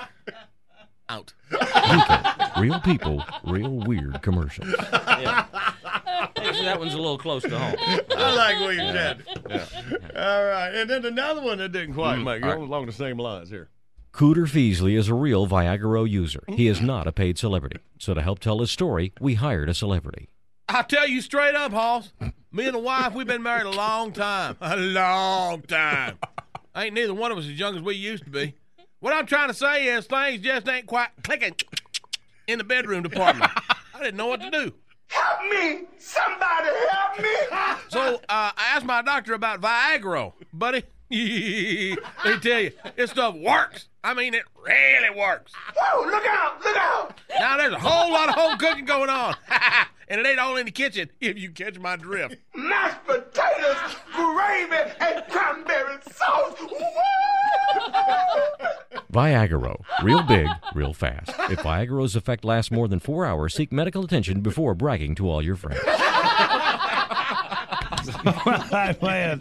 Out. 1.08 1.34
Geeko, 1.52 2.60
real 2.62 2.80
people, 2.80 3.24
real 3.44 3.70
weird 3.86 4.22
commercials. 4.24 4.74
yeah. 4.80 5.46
that 6.36 6.78
one's 6.80 6.94
a 6.94 6.98
little 6.98 7.18
close 7.20 7.44
to 7.44 7.58
home. 7.60 7.76
I 8.18 8.36
like 8.36 8.60
what 8.60 8.76
you 8.76 8.82
Yeah. 8.82 8.94
said. 8.94 9.24
All 10.16 10.46
right, 10.46 10.72
and 10.74 10.90
then 10.90 11.06
another 11.06 11.42
one 11.44 11.60
that 11.60 11.72
didn't 11.72 11.94
quite 11.94 12.18
Mm, 12.18 12.24
make 12.24 12.38
it 12.38 12.44
all 12.46 12.50
right. 12.52 12.60
along 12.60 12.86
the 12.88 12.92
same 12.92 13.18
lines 13.20 13.50
here. 13.50 13.70
Cooter 14.14 14.48
Feasley 14.50 14.98
is 14.98 15.08
a 15.10 15.14
real 15.14 15.46
Viagra 15.46 16.10
user. 16.10 16.44
He 16.48 16.68
is 16.68 16.82
not 16.82 17.06
a 17.06 17.12
paid 17.12 17.38
celebrity. 17.38 17.78
So 18.00 18.14
to 18.14 18.22
help 18.22 18.40
tell 18.40 18.60
his 18.60 18.72
story, 18.72 19.14
we 19.20 19.36
hired 19.36 19.70
a 19.70 19.74
celebrity. 19.74 20.30
I 20.70 20.82
tell 20.84 21.08
you 21.08 21.22
straight 21.22 21.54
up, 21.54 21.72
Hoss. 21.74 22.14
Me 22.52 22.66
and 22.66 22.74
the 22.76 22.80
wife, 22.80 23.14
we've 23.14 23.28
been 23.28 23.44
married 23.44 23.66
a 23.68 23.72
long 23.72 24.12
time. 24.14 24.56
A 24.62 24.76
long 24.78 25.62
time. 25.64 26.18
Ain't 26.76 26.94
neither 26.96 27.14
one 27.14 27.32
of 27.32 27.38
us 27.38 27.44
as 27.46 27.52
young 27.60 27.76
as 27.76 27.82
we 27.84 27.94
used 27.96 28.24
to 28.24 28.30
be. 28.32 28.56
What 29.06 29.14
I'm 29.14 29.28
trying 29.28 29.50
to 29.50 29.54
say 29.54 29.86
is 29.86 30.08
things 30.08 30.42
just 30.42 30.68
ain't 30.68 30.88
quite 30.88 31.10
clicking 31.22 31.54
in 32.48 32.58
the 32.58 32.64
bedroom 32.64 33.04
department. 33.04 33.52
I 33.94 34.00
didn't 34.00 34.18
know 34.18 34.26
what 34.26 34.42
to 34.42 34.50
do. 34.50 34.74
Help 35.10 35.42
me! 35.44 35.84
Somebody 36.00 36.70
help 36.90 37.20
me! 37.20 37.30
So 37.90 38.16
uh, 38.16 38.20
I 38.28 38.72
asked 38.74 38.84
my 38.88 39.04
doctor 39.04 39.36
about 39.36 39.62
Viagra, 39.62 40.34
buddy. 40.52 40.82
Let 41.12 42.34
me 42.34 42.40
tell 42.42 42.62
you, 42.62 42.72
this 42.96 43.12
stuff 43.12 43.36
works. 43.36 43.90
I 44.06 44.14
mean, 44.14 44.36
it 44.36 44.44
really 44.64 45.10
works. 45.20 45.52
Whoa, 45.76 46.06
look 46.06 46.24
out! 46.28 46.64
Look 46.64 46.78
out! 46.78 47.18
Now 47.40 47.58
there's 47.58 47.74
a 47.74 47.80
whole 47.80 48.14
lot 48.14 48.30
of 48.30 48.36
home 48.36 48.56
cooking 48.60 48.86
going 48.86 49.10
on, 49.10 49.36
and 50.08 50.22
it 50.22 50.28
ain't 50.28 50.38
all 50.38 50.58
in 50.58 50.68
the 50.68 50.72
kitchen. 50.72 51.10
If 51.22 51.40
you 51.40 51.50
catch 51.50 51.80
my 51.80 51.96
drift. 51.96 52.36
Mashed 52.54 53.04
potatoes, 53.06 53.96
gravy, 54.14 54.92
and 55.00 55.24
cranberry 55.28 55.98
sauce. 56.12 56.54
Viagra, 59.12 59.76
real 60.04 60.22
big, 60.22 60.50
real 60.76 60.94
fast. 60.94 61.32
If 61.50 61.60
Viagra's 61.64 62.16
effect 62.16 62.46
lasts 62.46 62.70
more 62.70 62.88
than 62.88 63.00
four 63.00 63.26
hours, 63.26 63.56
seek 63.56 63.72
medical 63.72 64.06
attention 64.06 64.42
before 64.42 64.76
bragging 64.76 65.16
to 65.16 65.28
all 65.28 65.42
your 65.42 65.56
friends. 65.56 65.80
Right, 68.26 68.98
man. 69.02 69.40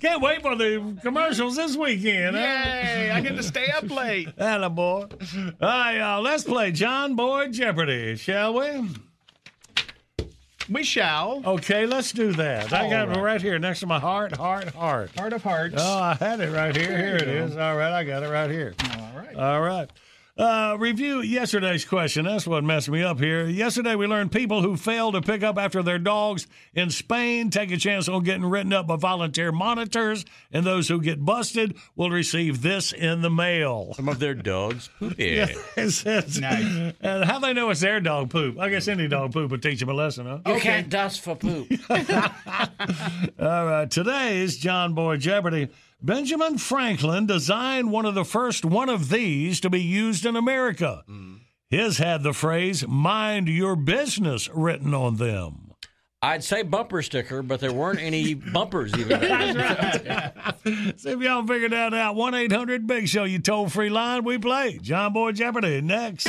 Can't 0.00 0.20
wait 0.22 0.42
for 0.42 0.54
the 0.56 0.96
commercials 1.02 1.56
this 1.56 1.76
weekend. 1.76 2.36
Yay, 2.36 3.10
I 3.12 3.20
get 3.20 3.36
to 3.36 3.42
stay 3.42 3.66
up 3.76 3.90
late. 3.90 4.28
Atta 4.38 4.70
boy. 4.70 5.06
All 5.10 5.48
right, 5.60 5.98
y'all. 5.98 6.22
Let's 6.22 6.44
play 6.44 6.70
John 6.72 7.14
Boy 7.16 7.48
Jeopardy, 7.48 8.16
shall 8.16 8.54
we? 8.54 8.88
We 10.68 10.82
shall. 10.82 11.42
Okay, 11.46 11.86
let's 11.86 12.10
do 12.10 12.32
that. 12.32 12.72
I 12.72 12.84
All 12.84 12.90
got 12.90 13.08
it 13.08 13.10
right. 13.12 13.20
right 13.22 13.42
here 13.42 13.56
next 13.58 13.80
to 13.80 13.86
my 13.86 14.00
heart, 14.00 14.36
heart, 14.36 14.68
heart. 14.74 15.16
Heart 15.16 15.32
of 15.34 15.42
hearts. 15.44 15.76
Oh, 15.78 15.98
I 15.98 16.14
had 16.14 16.40
it 16.40 16.50
right 16.52 16.74
here. 16.76 16.88
There 16.88 16.98
Here 16.98 17.16
it 17.16 17.24
go. 17.26 17.30
is. 17.44 17.56
All 17.56 17.76
right, 17.76 17.92
I 17.92 18.02
got 18.02 18.24
it 18.24 18.28
right 18.28 18.50
here. 18.50 18.74
All 18.98 19.12
right. 19.16 19.36
All 19.36 19.60
right. 19.60 19.88
Uh, 20.38 20.76
review 20.78 21.22
yesterday's 21.22 21.86
question. 21.86 22.26
That's 22.26 22.46
what 22.46 22.62
messed 22.62 22.90
me 22.90 23.02
up 23.02 23.18
here. 23.18 23.46
Yesterday, 23.46 23.94
we 23.94 24.06
learned 24.06 24.30
people 24.32 24.60
who 24.60 24.76
fail 24.76 25.10
to 25.12 25.22
pick 25.22 25.42
up 25.42 25.56
after 25.56 25.82
their 25.82 25.98
dogs 25.98 26.46
in 26.74 26.90
Spain 26.90 27.48
take 27.48 27.70
a 27.70 27.78
chance 27.78 28.06
on 28.06 28.22
getting 28.22 28.44
written 28.44 28.74
up 28.74 28.86
by 28.86 28.96
volunteer 28.96 29.50
monitors, 29.50 30.26
and 30.52 30.66
those 30.66 30.88
who 30.88 31.00
get 31.00 31.24
busted 31.24 31.74
will 31.94 32.10
receive 32.10 32.60
this 32.60 32.92
in 32.92 33.22
the 33.22 33.30
mail. 33.30 33.94
Some 33.94 34.10
of 34.10 34.18
their 34.18 34.34
dogs 34.34 34.90
poop. 34.98 35.14
Yeah, 35.18 35.46
it 35.74 35.90
says, 35.92 36.38
And 37.00 37.24
how 37.24 37.38
they 37.38 37.54
know 37.54 37.70
it's 37.70 37.80
their 37.80 38.00
dog 38.00 38.28
poop? 38.28 38.58
I 38.58 38.68
guess 38.68 38.88
any 38.88 39.08
dog 39.08 39.32
poop 39.32 39.50
would 39.50 39.62
teach 39.62 39.80
them 39.80 39.88
a 39.88 39.94
lesson, 39.94 40.26
huh? 40.26 40.52
You 40.52 40.60
can't 40.60 40.90
dust 40.90 41.22
for 41.22 41.34
poop. 41.34 41.66
All 41.88 43.66
right, 43.66 43.90
today's 43.90 44.58
John 44.58 44.92
Boy 44.92 45.16
Jeopardy. 45.16 45.68
Benjamin 46.06 46.56
Franklin 46.56 47.26
designed 47.26 47.90
one 47.90 48.06
of 48.06 48.14
the 48.14 48.24
first 48.24 48.64
one 48.64 48.88
of 48.88 49.08
these 49.08 49.58
to 49.60 49.68
be 49.68 49.82
used 49.82 50.24
in 50.24 50.36
America. 50.36 51.02
His 51.68 51.98
had 51.98 52.22
the 52.22 52.32
phrase 52.32 52.86
"Mind 52.86 53.48
your 53.48 53.74
business" 53.74 54.48
written 54.54 54.94
on 54.94 55.16
them. 55.16 55.72
I'd 56.22 56.44
say 56.44 56.62
bumper 56.62 57.02
sticker, 57.02 57.42
but 57.42 57.58
there 57.58 57.72
weren't 57.72 57.98
any 57.98 58.34
bumpers 58.54 58.96
even. 58.96 59.20
See 60.96 61.10
if 61.10 61.20
y'all 61.20 61.44
figured 61.44 61.72
that 61.72 61.92
out. 61.92 62.14
One 62.14 62.34
eight 62.34 62.52
hundred 62.52 62.86
Big 62.86 63.08
Show, 63.08 63.24
you 63.24 63.40
toll 63.40 63.68
free 63.68 63.90
line. 63.90 64.22
We 64.22 64.38
play 64.38 64.78
John 64.80 65.12
Boy 65.12 65.32
Jeopardy 65.32 65.80
next. 65.80 66.28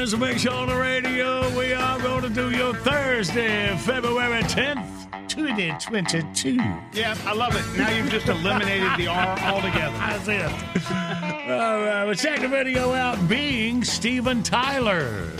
A 0.00 0.16
big 0.16 0.40
show 0.40 0.54
on 0.54 0.68
the 0.68 0.74
radio. 0.74 1.46
We 1.58 1.74
are 1.74 2.00
going 2.00 2.22
to 2.22 2.30
do 2.30 2.50
your 2.50 2.74
Thursday, 2.74 3.76
February 3.76 4.42
10th, 4.44 5.28
2022. 5.28 6.54
Yeah, 6.94 7.14
I 7.26 7.34
love 7.34 7.54
it. 7.54 7.78
Now 7.78 7.90
you've 7.90 8.08
just 8.10 8.26
eliminated 8.26 8.96
the 8.96 9.08
R 9.08 9.38
altogether. 9.40 9.96
That's 9.98 10.26
it. 10.26 11.50
All 11.50 11.82
right, 11.82 12.04
well, 12.06 12.14
check 12.14 12.40
the 12.40 12.48
video 12.48 12.94
out. 12.94 13.28
Being 13.28 13.84
Steven 13.84 14.42
Tyler. 14.42 15.30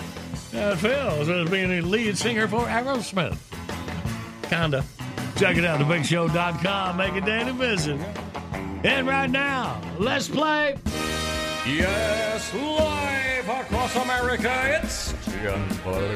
Uh, 0.54 0.76
Phil 0.76 0.92
as 0.92 1.50
being 1.50 1.70
the 1.70 1.80
lead 1.80 2.18
singer 2.18 2.46
for 2.46 2.66
Aerosmith. 2.66 3.38
Kinda. 4.42 4.84
Check 5.36 5.56
it 5.56 5.64
out, 5.64 5.80
thebigshow.com. 5.80 6.98
Make 6.98 7.14
a 7.14 7.22
day 7.22 7.44
to 7.44 7.54
visit. 7.54 7.98
And 8.84 9.08
right 9.08 9.30
now, 9.30 9.80
let's 9.98 10.28
play. 10.28 10.76
Yes, 11.66 12.54
live 12.54 13.48
across 13.48 13.94
America, 13.96 14.80
it's 14.82 15.12
John 15.26 15.68
Boy 15.84 16.14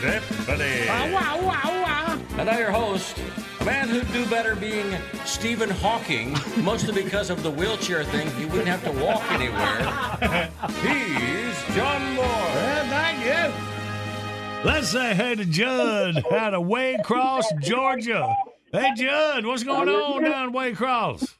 Jeopardy. 0.00 0.86
wow, 0.88 1.38
wow, 1.42 1.82
wow. 1.82 2.18
And 2.38 2.46
now 2.46 2.58
your 2.58 2.70
host, 2.70 3.16
a 3.60 3.64
man 3.66 3.88
who'd 3.88 4.10
do 4.12 4.24
better 4.30 4.56
being 4.56 4.96
Stephen 5.26 5.68
Hawking, 5.68 6.34
mostly 6.64 7.02
because 7.02 7.28
of 7.28 7.42
the 7.42 7.50
wheelchair 7.50 8.02
thing. 8.04 8.30
He 8.36 8.46
wouldn't 8.46 8.68
have 8.68 8.82
to 8.84 8.92
walk 9.04 9.22
anywhere. 9.30 9.84
He's 10.80 11.76
John 11.76 12.14
Moore. 12.14 12.24
Well, 12.24 12.84
thank 12.86 13.24
you. 13.24 14.64
Let's 14.64 14.88
say 14.88 15.14
hey 15.14 15.34
to 15.34 15.44
Judd 15.44 16.24
out 16.32 16.54
of 16.54 16.64
Waycross, 16.64 17.44
Georgia. 17.60 18.34
Hey, 18.72 18.90
Judd, 18.96 19.44
what's 19.46 19.64
going 19.64 19.88
on 19.88 20.22
down 20.24 20.52
Waycross? 20.52 21.34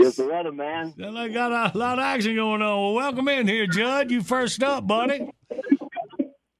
Just 0.00 0.16
the 0.16 0.26
weather, 0.26 0.52
man. 0.52 0.94
Well, 0.98 1.12
they 1.12 1.28
got 1.28 1.74
a 1.74 1.76
lot 1.76 1.98
of 1.98 2.04
action 2.04 2.34
going 2.34 2.62
on. 2.62 2.80
Well, 2.80 2.94
welcome 2.94 3.28
in 3.28 3.46
here, 3.46 3.66
Judd. 3.66 4.10
You 4.10 4.22
first 4.22 4.62
up, 4.62 4.86
buddy. 4.86 5.30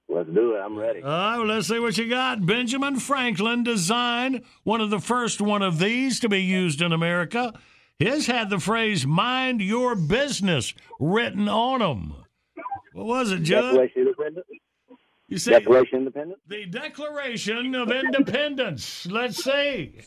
Let's 0.09 0.29
do 0.31 0.55
it. 0.57 0.59
I'm 0.59 0.77
ready. 0.77 1.03
All 1.03 1.09
right, 1.09 1.39
well, 1.39 1.47
let's 1.47 1.69
see 1.69 1.79
what 1.79 1.97
you 1.97 2.09
got. 2.09 2.45
Benjamin 2.45 2.99
Franklin 2.99 3.63
designed 3.63 4.43
one 4.65 4.81
of 4.81 4.91
the 4.91 4.99
first 4.99 5.41
one 5.41 5.63
of 5.63 5.79
these 5.79 6.21
to 6.21 6.29
be 6.29 6.43
used 6.43 6.83
in 6.83 6.93
America. 6.93 7.55
His 7.99 8.27
had 8.27 8.51
the 8.51 8.59
phrase 8.59 9.07
"Mind 9.07 9.63
your 9.63 9.95
business" 9.95 10.75
written 10.99 11.49
on 11.49 11.79
them. 11.81 12.15
What 12.93 13.07
was 13.07 13.33
it, 13.33 13.43
Judd? 13.43 13.63
Declaration 13.77 14.03
of 14.03 14.09
Independence. 14.09 14.47
You 15.29 15.39
say 15.39 15.53
Declaration 15.53 15.95
of 15.95 16.01
Independence. 16.03 16.41
the 16.49 16.67
Declaration 16.67 17.75
of 17.77 17.91
Independence. 17.93 19.07
Let's 19.07 19.45
see. 19.45 20.01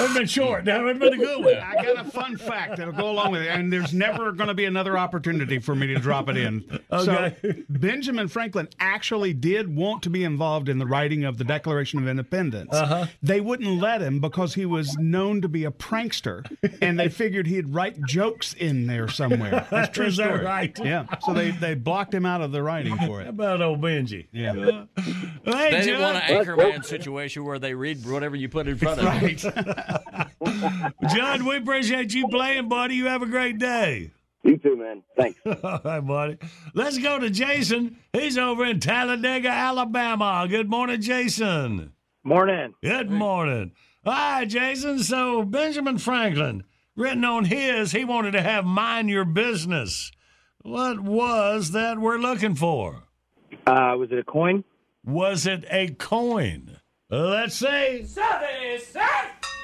It's 0.00 0.14
been 0.14 0.26
short. 0.26 0.64
That 0.64 0.82
would 0.82 0.96
have 0.96 0.98
been 0.98 1.14
a 1.14 1.24
good 1.24 1.44
one. 1.44 1.54
I 1.56 1.74
got 1.82 2.06
a 2.06 2.10
fun 2.10 2.36
fact 2.36 2.76
that'll 2.76 2.92
go 2.94 3.10
along 3.10 3.32
with 3.32 3.42
it, 3.42 3.48
and 3.48 3.72
there's 3.72 3.92
never 3.94 4.32
going 4.32 4.48
to 4.48 4.54
be 4.54 4.64
another 4.64 4.96
opportunity 4.98 5.58
for 5.58 5.74
me 5.74 5.86
to 5.88 5.94
drop 5.96 6.28
it 6.28 6.36
in. 6.36 6.64
Okay. 6.94 7.34
So, 7.42 7.52
Benjamin 7.68 8.28
Franklin 8.28 8.68
actually 8.78 9.32
did 9.32 9.74
want 9.74 10.02
to 10.04 10.10
be 10.10 10.22
involved 10.22 10.68
in 10.68 10.78
the 10.78 10.86
writing 10.86 11.24
of 11.24 11.38
the 11.38 11.44
Declaration 11.44 11.98
of 11.98 12.06
Independence. 12.06 12.72
Uh-huh. 12.72 13.06
They 13.20 13.40
wouldn't 13.40 13.80
let 13.80 14.00
him 14.00 14.20
because 14.20 14.54
he 14.54 14.64
was 14.64 14.96
known 14.96 15.40
to 15.40 15.48
be 15.48 15.64
a 15.64 15.70
prankster, 15.72 16.44
and 16.80 16.98
they 16.98 17.08
figured 17.08 17.46
he'd 17.48 17.74
write 17.74 18.00
jokes 18.06 18.54
in 18.54 18.86
there 18.86 19.08
somewhere. 19.08 19.66
That's 19.70 19.92
true 19.94 20.06
Is 20.06 20.16
that 20.18 20.26
story. 20.28 20.44
right? 20.44 20.78
Yeah. 20.78 21.06
So 21.20 21.32
they, 21.32 21.50
they 21.50 21.74
blocked 21.74 22.14
him 22.14 22.24
out 22.26 22.40
of 22.42 22.52
the 22.52 22.62
writing 22.62 22.96
for 22.98 23.20
it. 23.20 23.24
How 23.24 23.30
it. 23.30 23.34
about 23.34 23.62
old 23.62 23.80
Benji? 23.80 24.26
Yeah. 24.32 24.52
Hey, 25.44 25.70
They 25.72 25.80
didn't 25.80 26.00
want 26.00 26.24
Judd. 26.26 26.30
an 26.30 26.44
Anchorman 26.46 26.84
situation 26.84 27.44
where 27.44 27.58
they 27.58 27.74
read 27.74 28.06
whatever 28.08 28.36
you 28.36 28.48
put 28.48 28.68
in 28.68 28.76
front 28.78 29.00
of 29.00 29.04
them. 29.54 29.74
Judd, 31.14 31.42
we 31.42 31.56
appreciate 31.56 32.14
you 32.14 32.28
playing, 32.28 32.68
buddy. 32.68 32.94
You 32.96 33.06
have 33.06 33.22
a 33.22 33.26
great 33.26 33.58
day. 33.58 34.12
You 34.42 34.58
too, 34.58 34.76
man. 34.76 35.02
Thanks. 35.16 35.40
All 35.64 35.80
right, 35.84 36.00
buddy. 36.00 36.38
Let's 36.74 36.98
go 36.98 37.18
to 37.18 37.30
Jason. 37.30 37.96
He's 38.12 38.36
over 38.36 38.64
in 38.64 38.78
Talladega, 38.78 39.48
Alabama. 39.48 40.46
Good 40.48 40.68
morning, 40.68 41.00
Jason. 41.00 41.92
Morning. 42.22 42.74
Good 42.82 43.10
morning. 43.10 43.72
All 44.04 44.12
right, 44.12 44.48
Jason. 44.48 44.98
So, 44.98 45.44
Benjamin 45.44 45.96
Franklin, 45.96 46.64
written 46.94 47.24
on 47.24 47.46
his, 47.46 47.92
he 47.92 48.04
wanted 48.04 48.32
to 48.32 48.42
have 48.42 48.66
mind 48.66 49.08
your 49.08 49.24
business. 49.24 50.12
What 50.60 51.00
was 51.00 51.70
that 51.72 51.98
we're 51.98 52.18
looking 52.18 52.54
for? 52.54 53.04
Uh, 53.66 53.94
was 53.98 54.10
it 54.12 54.18
a 54.18 54.24
coin? 54.24 54.64
Was 55.04 55.46
it 55.46 55.64
a 55.70 55.88
coin? 55.88 56.78
Let's 57.14 57.54
see. 57.54 58.06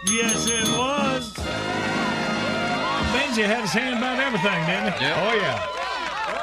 Yes, 0.06 0.46
it 0.46 0.68
was. 0.78 1.34
Benji 3.12 3.44
had 3.44 3.62
his 3.62 3.72
hand 3.72 3.98
about 3.98 4.20
everything, 4.20 4.66
didn't 4.66 4.92
he? 4.94 5.04
Yeah. 5.04 5.30
Oh, 5.30 5.34
yeah. 5.34 5.66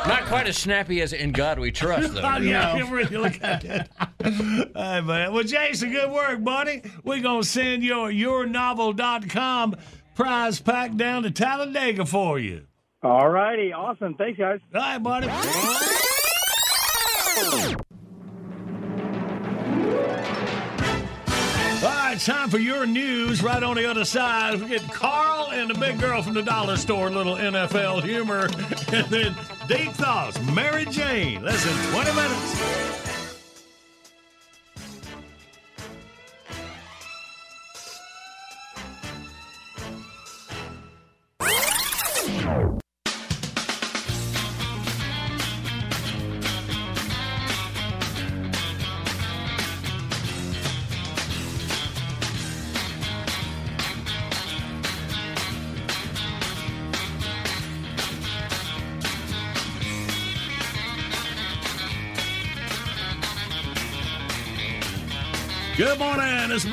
Not 0.07 0.25
quite 0.25 0.47
as 0.47 0.57
snappy 0.57 1.01
as 1.01 1.13
In 1.13 1.31
God 1.31 1.59
We 1.59 1.71
Trust, 1.71 2.13
though. 2.13 2.21
Oh, 2.25 2.37
yeah, 2.37 2.75
you 2.77 2.85
really 2.87 3.15
look 3.17 3.41
at 3.41 3.63
it. 3.63 3.89
All 4.75 4.83
right, 4.83 5.01
man. 5.01 5.33
Well, 5.33 5.43
Jason, 5.43 5.91
good 5.91 6.11
work, 6.11 6.43
buddy. 6.43 6.81
We're 7.05 7.21
going 7.21 7.43
to 7.43 7.47
send 7.47 7.83
your 7.83 8.09
yournovel.com 8.11 9.75
prize 10.15 10.59
pack 10.59 10.95
down 10.95 11.23
to 11.23 11.31
Talladega 11.31 12.05
for 12.05 12.37
you. 12.37 12.67
All 13.01 13.29
righty. 13.29 13.71
Awesome. 13.71 14.15
Thanks, 14.15 14.39
guys. 14.39 14.59
All 14.73 14.81
right, 14.81 14.97
buddy. 15.01 15.27
All 21.77 21.83
right, 21.83 22.19
time 22.19 22.49
for 22.49 22.57
your 22.57 22.87
news 22.87 23.43
right 23.43 23.61
on 23.61 23.75
the 23.75 23.87
other 23.87 24.03
side. 24.03 24.59
We 24.59 24.67
get 24.67 24.91
Carl 24.91 25.51
and 25.51 25.69
the 25.69 25.75
big 25.75 25.99
girl 25.99 26.23
from 26.23 26.33
the 26.33 26.41
dollar 26.41 26.75
store, 26.75 27.11
little 27.11 27.35
NFL 27.35 28.03
humor, 28.03 28.45
and 28.91 29.05
then 29.11 29.35
deep 29.67 29.91
thoughts. 29.93 30.41
Mary 30.53 30.85
Jane. 30.85 31.43
Less 31.43 31.63
than 31.63 31.91
20 31.93 32.15
minutes. 32.15 33.16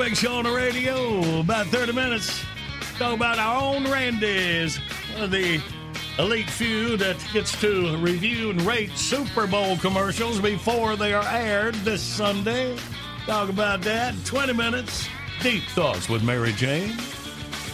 Big 0.04 0.16
show 0.16 0.34
on 0.34 0.44
the 0.44 0.52
radio. 0.52 1.40
About 1.40 1.66
30 1.68 1.92
minutes. 1.92 2.44
Talk 2.98 3.14
about 3.16 3.38
our 3.38 3.74
own 3.74 3.90
Randy's. 3.90 4.78
The 5.16 5.62
elite 6.18 6.50
few 6.50 6.98
that 6.98 7.16
gets 7.32 7.58
to 7.62 7.96
review 7.96 8.50
and 8.50 8.60
rate 8.62 8.90
Super 8.98 9.46
Bowl 9.46 9.78
commercials 9.78 10.40
before 10.40 10.96
they 10.96 11.14
are 11.14 11.24
aired 11.26 11.74
this 11.76 12.02
Sunday. 12.02 12.76
Talk 13.24 13.48
about 13.48 13.80
that 13.82 14.14
20 14.26 14.52
minutes. 14.52 15.08
Deep 15.40 15.62
Thoughts 15.70 16.10
with 16.10 16.22
Mary 16.22 16.52
Jane. 16.52 16.98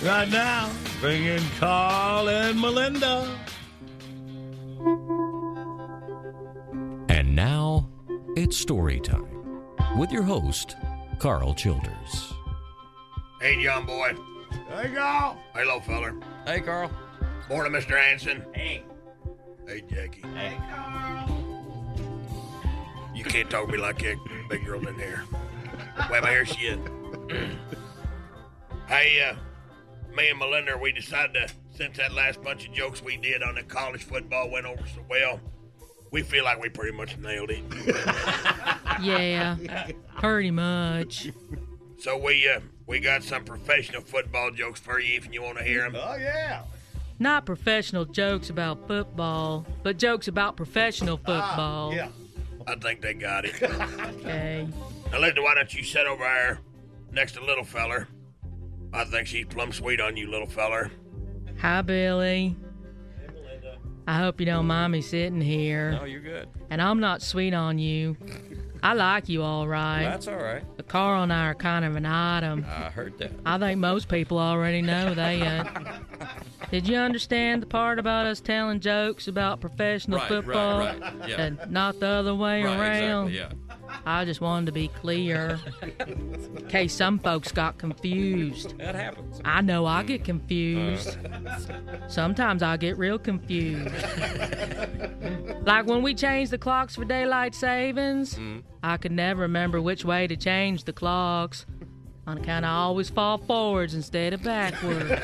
Right 0.04 0.28
now, 0.28 0.70
bring 1.00 1.24
in 1.24 1.42
Carl 1.58 2.28
and 2.28 2.60
Melinda. 2.60 3.38
And 7.08 7.34
now 7.34 7.88
it's 8.36 8.56
story 8.56 9.00
time 9.00 9.26
with 9.98 10.12
your 10.12 10.22
host, 10.22 10.76
Carl 11.20 11.52
Childers. 11.52 12.32
Hey, 13.42 13.62
John 13.62 13.84
Boy. 13.84 14.14
There 14.70 14.88
you 14.88 14.94
go. 14.94 15.36
Hey, 15.54 15.66
little 15.66 15.82
feller. 15.82 16.14
Hey, 16.46 16.62
Carl. 16.62 16.90
Morning, 17.50 17.72
Mr. 17.78 18.00
Hanson. 18.00 18.42
Hey. 18.54 18.82
Hey, 19.68 19.82
Jackie. 19.82 20.22
Hey. 20.34 20.56
Carl. 20.70 21.36
You 23.14 23.22
can't 23.22 23.50
talk 23.50 23.66
to 23.66 23.72
me 23.72 23.76
like 23.76 23.98
that, 23.98 24.16
big 24.48 24.64
girl 24.64 24.88
in 24.88 24.94
here. 24.94 25.24
Wait, 26.10 26.24
here 26.24 26.46
she 26.46 26.68
is. 26.68 26.78
hey, 28.88 29.30
uh, 29.30 29.34
me 30.16 30.30
and 30.30 30.38
Melinda, 30.38 30.78
we 30.78 30.90
decided 30.90 31.34
to, 31.34 31.54
since 31.76 31.98
that 31.98 32.14
last 32.14 32.42
bunch 32.42 32.66
of 32.66 32.72
jokes 32.72 33.02
we 33.02 33.18
did 33.18 33.42
on 33.42 33.56
the 33.56 33.62
college 33.64 34.04
football 34.04 34.48
went 34.48 34.64
over 34.64 34.86
so 34.86 35.04
well, 35.10 35.38
we 36.10 36.22
feel 36.22 36.44
like 36.44 36.60
we 36.60 36.68
pretty 36.68 36.96
much 36.96 37.16
nailed 37.18 37.50
it. 37.50 37.62
Yeah, 39.00 39.56
pretty 40.18 40.50
much. 40.50 41.30
So 41.98 42.18
we 42.18 42.46
uh, 42.46 42.60
we 42.86 43.00
got 43.00 43.22
some 43.22 43.44
professional 43.44 44.02
football 44.02 44.50
jokes 44.50 44.78
for 44.78 45.00
you 45.00 45.16
if 45.16 45.32
you 45.32 45.40
want 45.40 45.56
to 45.56 45.64
hear 45.64 45.82
them. 45.90 45.96
Oh, 45.96 46.16
yeah. 46.16 46.64
Not 47.18 47.46
professional 47.46 48.04
jokes 48.04 48.50
about 48.50 48.86
football, 48.86 49.64
but 49.82 49.96
jokes 49.96 50.28
about 50.28 50.56
professional 50.56 51.16
football. 51.16 51.94
Yeah. 51.94 52.08
I 52.66 52.74
think 52.76 53.00
they 53.00 53.14
got 53.14 53.46
it. 53.46 53.54
Okay. 54.20 54.68
Now, 55.10 55.18
Linda, 55.20 55.40
why 55.40 55.54
don't 55.54 55.72
you 55.72 55.82
sit 55.82 56.06
over 56.06 56.22
there 56.22 56.60
next 57.12 57.32
to 57.32 57.44
little 57.44 57.64
feller? 57.64 58.06
I 58.92 59.04
think 59.04 59.26
she's 59.28 59.46
plumb 59.46 59.72
sweet 59.72 60.00
on 60.00 60.16
you, 60.16 60.30
little 60.30 60.46
feller. 60.46 60.90
Hi, 61.60 61.80
Billy. 61.82 62.54
I 64.10 64.14
hope 64.18 64.40
you 64.40 64.46
don't 64.46 64.66
mind 64.66 64.90
me 64.92 65.02
sitting 65.02 65.40
here. 65.40 65.92
No, 65.92 66.02
you're 66.04 66.20
good. 66.20 66.48
And 66.68 66.82
I'm 66.82 66.98
not 66.98 67.22
sweet 67.22 67.54
on 67.54 67.78
you. 67.78 68.16
I 68.82 68.94
like 68.94 69.28
you 69.28 69.42
all 69.44 69.68
right. 69.68 70.02
That's 70.02 70.26
all 70.26 70.34
right. 70.34 70.64
But 70.76 70.88
Carl 70.88 71.22
and 71.22 71.32
I 71.32 71.46
are 71.46 71.54
kind 71.54 71.84
of 71.84 71.94
an 71.94 72.06
item. 72.06 72.64
I 72.68 72.90
heard 72.90 73.16
that. 73.18 73.30
I 73.46 73.56
think 73.58 73.78
most 73.78 74.08
people 74.08 74.36
already 74.38 74.82
know 74.82 75.14
that. 75.14 75.40
Uh, 75.40 76.26
did 76.72 76.88
you 76.88 76.96
understand 76.96 77.62
the 77.62 77.66
part 77.66 78.00
about 78.00 78.26
us 78.26 78.40
telling 78.40 78.80
jokes 78.80 79.28
about 79.28 79.60
professional 79.60 80.18
Right, 80.18 80.28
right, 80.30 80.44
football 80.44 80.78
right, 80.80 81.02
yeah. 81.28 81.40
and 81.42 81.70
not 81.70 82.00
the 82.00 82.06
other 82.08 82.34
way 82.34 82.64
Right, 82.64 82.80
around? 82.80 83.28
exactly, 83.28 83.66
yeah. 83.68 83.69
I 84.06 84.24
just 84.24 84.40
wanted 84.40 84.66
to 84.66 84.72
be 84.72 84.88
clear 84.88 85.58
in 86.06 86.66
case 86.68 86.94
some 86.94 87.18
folks 87.18 87.52
got 87.52 87.78
confused. 87.78 88.76
That 88.78 88.94
happens. 88.94 89.40
I 89.44 89.60
know 89.60 89.86
I 89.86 90.02
get 90.02 90.24
confused. 90.24 91.16
Sometimes 92.08 92.62
I 92.62 92.76
get 92.76 92.98
real 92.98 93.18
confused. 93.18 93.94
like 95.66 95.86
when 95.86 96.02
we 96.02 96.14
changed 96.14 96.52
the 96.52 96.58
clocks 96.58 96.96
for 96.96 97.04
daylight 97.04 97.54
savings, 97.54 98.34
mm-hmm. 98.34 98.60
I 98.82 98.96
could 98.96 99.12
never 99.12 99.42
remember 99.42 99.80
which 99.80 100.04
way 100.04 100.26
to 100.26 100.36
change 100.36 100.84
the 100.84 100.92
clocks. 100.92 101.66
On 102.26 102.38
account 102.38 102.64
I 102.64 102.70
always 102.70 103.10
fall 103.10 103.38
forwards 103.38 103.94
instead 103.94 104.32
of 104.32 104.42
backwards. 104.42 105.10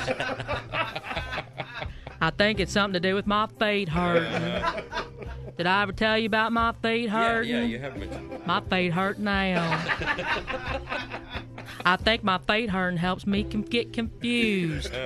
I 2.20 2.30
think 2.30 2.60
it's 2.60 2.72
something 2.72 3.00
to 3.00 3.08
do 3.08 3.14
with 3.14 3.26
my 3.26 3.46
feet 3.58 3.88
hurting. 3.88 4.64
Did 5.56 5.66
I 5.66 5.82
ever 5.82 5.92
tell 5.92 6.18
you 6.18 6.26
about 6.26 6.52
my 6.52 6.72
feet 6.82 7.04
Yeah, 7.04 7.10
hurting? 7.10 7.50
yeah, 7.50 7.62
you 7.62 7.78
have 7.78 7.96
mentioned. 7.96 8.46
My 8.46 8.60
feet 8.60 8.92
hurt 8.92 9.18
now. 9.18 9.82
I 11.84 11.96
think 11.96 12.24
my 12.24 12.38
feet 12.38 12.68
hurting 12.70 12.98
helps 12.98 13.26
me 13.26 13.44
com- 13.44 13.62
get 13.62 13.92
confused. 13.92 14.92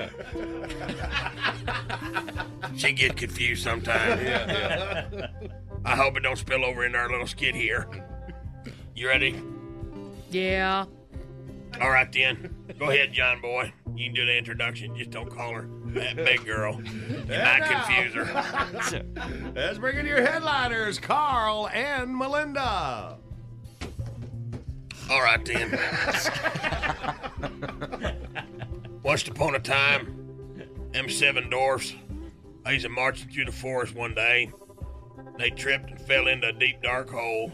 She 2.76 2.92
get 2.92 3.16
confused 3.16 3.62
sometimes. 3.64 4.22
Yeah, 4.22 5.06
yeah. 5.12 5.26
I 5.84 5.96
hope 5.96 6.16
it 6.16 6.20
don't 6.20 6.36
spill 6.38 6.64
over 6.64 6.84
into 6.84 6.96
our 6.98 7.10
little 7.10 7.26
skid 7.26 7.54
here. 7.54 7.86
You 8.94 9.08
ready? 9.08 9.42
Yeah. 10.30 10.86
All 11.80 11.90
right 11.90 12.10
then. 12.12 12.54
Go 12.80 12.88
ahead, 12.88 13.12
John 13.12 13.42
boy. 13.42 13.74
You 13.94 14.06
can 14.06 14.14
do 14.14 14.24
the 14.24 14.34
introduction. 14.34 14.96
Just 14.96 15.10
don't 15.10 15.30
call 15.30 15.52
her 15.52 15.68
that 15.88 16.16
big 16.16 16.46
girl. 16.46 16.80
You 17.30 17.36
might 17.36 17.62
confuse 17.62 18.14
her. 18.14 19.52
Let's 19.54 19.78
bring 19.78 19.98
in 19.98 20.06
your 20.06 20.20
headliners, 20.20 20.98
Carl 20.98 21.68
and 21.68 22.16
Melinda. 22.16 23.18
All 25.10 25.22
right 25.22 25.44
then. 25.44 25.78
Once 29.04 29.28
upon 29.28 29.54
a 29.54 29.60
time, 29.60 30.88
them 30.92 31.08
seven 31.08 31.50
dwarfs, 31.50 31.94
they 32.64 32.74
was 32.74 32.88
marching 32.88 33.28
through 33.28 33.44
the 33.44 33.52
forest 33.52 33.94
one 33.94 34.14
day. 34.14 34.50
They 35.38 35.50
tripped 35.50 35.90
and 35.90 36.00
fell 36.00 36.26
into 36.26 36.48
a 36.48 36.52
deep 36.52 36.82
dark 36.82 37.10
hole. 37.10 37.52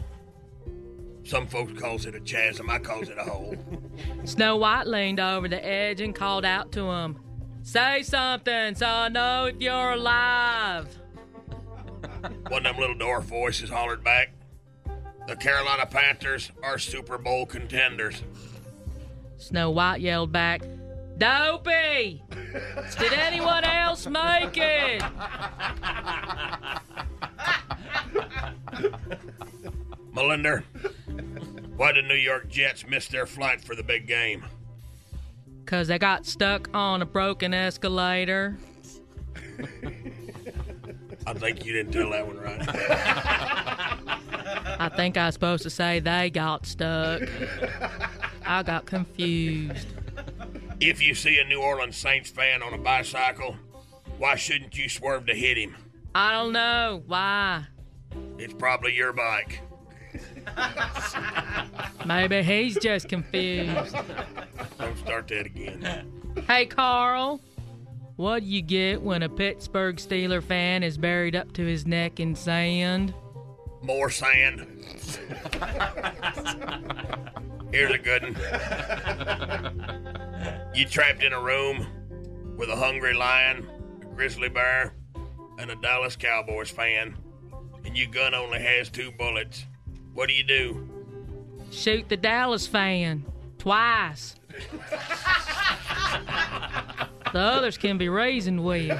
Some 1.27 1.45
folks 1.45 1.77
calls 1.77 2.05
it 2.05 2.15
a 2.15 2.21
chasm. 2.21 2.69
I 2.69 2.79
calls 2.79 3.09
it 3.09 3.17
a 3.17 3.23
hole. 3.23 3.53
Snow 4.23 4.55
White 4.55 4.87
leaned 4.87 5.19
over 5.19 5.49
the 5.49 5.63
edge 5.63 5.99
and 5.99 6.15
called 6.15 6.45
out 6.45 6.71
to 6.71 6.89
him, 6.89 7.19
Say 7.63 8.01
something 8.03 8.75
so 8.75 8.85
I 8.85 9.09
know 9.09 9.43
if 9.47 9.59
you're 9.59 9.91
alive. 9.91 10.87
One 12.47 12.65
of 12.65 12.75
them 12.75 12.77
little 12.77 12.95
dwarf 12.95 13.23
voices 13.23 13.69
hollered 13.69 14.05
back. 14.05 14.31
The 15.27 15.35
Carolina 15.35 15.85
Panthers 15.85 16.49
are 16.63 16.79
Super 16.79 17.17
Bowl 17.17 17.45
contenders. 17.45 18.23
Snow 19.35 19.69
White 19.71 19.99
yelled 19.99 20.31
back, 20.31 20.61
Dopey! 21.17 22.23
Did 22.99 23.13
anyone 23.13 23.65
else 23.65 24.07
make 24.07 24.55
it? 24.55 25.03
Melinda, 30.13 30.63
why 31.77 31.91
did 31.91 32.05
New 32.05 32.15
York 32.15 32.49
Jets 32.49 32.85
miss 32.87 33.07
their 33.07 33.25
flight 33.25 33.61
for 33.61 33.75
the 33.75 33.83
big 33.83 34.07
game? 34.07 34.45
Because 35.63 35.87
they 35.87 35.99
got 35.99 36.25
stuck 36.25 36.69
on 36.73 37.01
a 37.01 37.05
broken 37.05 37.53
escalator. 37.53 38.57
I 41.27 41.33
think 41.33 41.65
you 41.65 41.73
didn't 41.73 41.91
tell 41.91 42.11
that 42.11 42.25
one 42.25 42.37
right. 42.37 42.61
I 44.79 44.89
think 44.95 45.17
I 45.17 45.27
was 45.27 45.33
supposed 45.33 45.63
to 45.63 45.69
say 45.69 45.99
they 45.99 46.29
got 46.29 46.65
stuck. 46.65 47.21
I 48.45 48.63
got 48.63 48.85
confused. 48.85 49.87
If 50.79 51.01
you 51.01 51.13
see 51.13 51.39
a 51.39 51.43
New 51.43 51.61
Orleans 51.61 51.97
Saints 51.97 52.29
fan 52.29 52.63
on 52.63 52.73
a 52.73 52.77
bicycle, 52.77 53.57
why 54.17 54.35
shouldn't 54.35 54.77
you 54.77 54.87
swerve 54.87 55.25
to 55.25 55.33
hit 55.33 55.57
him? 55.57 55.75
I 56.15 56.31
don't 56.31 56.53
know. 56.53 57.03
Why? 57.05 57.65
It's 58.37 58.53
probably 58.53 58.95
your 58.95 59.13
bike. 59.13 59.61
Maybe 62.05 62.41
he's 62.43 62.77
just 62.77 63.09
confused. 63.09 63.95
Don't 64.77 64.97
start 64.97 65.27
that 65.29 65.45
again. 65.45 66.11
Hey, 66.47 66.65
Carl. 66.65 67.41
What 68.15 68.39
do 68.39 68.45
you 68.47 68.61
get 68.61 69.01
when 69.01 69.23
a 69.23 69.29
Pittsburgh 69.29 69.97
Steeler 69.97 70.41
fan 70.41 70.81
is 70.81 70.97
buried 70.97 71.35
up 71.35 71.53
to 71.53 71.65
his 71.65 71.85
neck 71.85 72.19
in 72.19 72.35
sand? 72.35 73.13
More 73.83 74.09
sand. 74.09 74.65
Here's 77.71 77.93
a 77.93 77.97
good 77.97 78.23
one. 78.23 78.35
You 80.73 80.85
trapped 80.85 81.21
in 81.23 81.33
a 81.33 81.39
room 81.39 81.85
with 82.57 82.69
a 82.69 82.75
hungry 82.75 83.13
lion, 83.13 83.67
a 84.01 84.05
grizzly 84.05 84.49
bear, 84.49 84.95
and 85.59 85.69
a 85.69 85.75
Dallas 85.75 86.15
Cowboys 86.15 86.71
fan, 86.71 87.15
and 87.85 87.95
your 87.95 88.09
gun 88.09 88.33
only 88.33 88.59
has 88.59 88.89
two 88.89 89.11
bullets. 89.11 89.65
What 90.17 90.29
do 90.29 90.33
you 90.33 90.43
do? 90.43 90.89
Shoot 91.69 92.09
the 92.09 92.17
Dallas 92.17 92.65
fan 92.65 93.23
twice. 93.59 94.33
The 97.33 97.39
others 97.39 97.77
can 97.77 97.99
be 97.99 98.09
reasoned 98.09 98.65
with. 98.65 98.97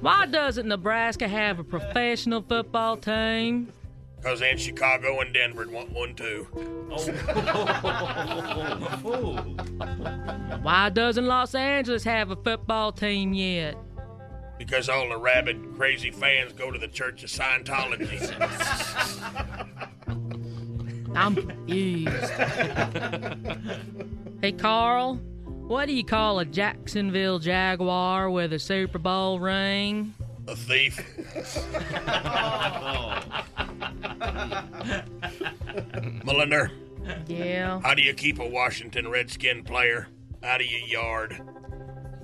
Why 0.00 0.26
doesn't 0.26 0.68
Nebraska 0.68 1.26
have 1.26 1.58
a 1.58 1.64
professional 1.64 2.42
football 2.42 2.96
team? 2.96 3.72
Because 4.18 4.40
in 4.40 4.56
Chicago 4.56 5.18
and 5.18 5.34
Denver 5.34 5.66
want 5.68 5.90
one 5.90 6.14
too. 6.14 6.44
Why 10.62 10.90
doesn't 10.90 11.26
Los 11.26 11.56
Angeles 11.56 12.04
have 12.04 12.30
a 12.30 12.36
football 12.36 12.92
team 12.92 13.32
yet? 13.32 13.76
Because 14.60 14.90
all 14.90 15.08
the 15.08 15.16
rabid, 15.16 15.74
crazy 15.74 16.10
fans 16.10 16.52
go 16.52 16.70
to 16.70 16.78
the 16.78 16.86
Church 16.86 17.22
of 17.24 17.30
Scientology. 17.30 18.20
I'm 21.16 21.34
confused. 21.34 22.30
hey, 24.42 24.52
Carl, 24.52 25.14
What 25.46 25.86
do 25.86 25.94
you 25.94 26.04
call 26.04 26.40
a 26.40 26.44
Jacksonville 26.44 27.38
Jaguar 27.38 28.28
with 28.30 28.52
a 28.52 28.58
Super 28.58 28.98
Bowl 28.98 29.40
ring? 29.40 30.12
A 30.46 30.54
thief. 30.54 31.00
Melinda, 36.24 36.70
Yeah. 37.26 37.80
how 37.82 37.94
do 37.94 38.02
you 38.02 38.14
keep 38.14 38.38
a 38.38 38.46
Washington 38.46 39.08
Redskin 39.08 39.64
player 39.64 40.08
out 40.42 40.60
of 40.60 40.66
your 40.66 40.80
yard? 40.80 41.40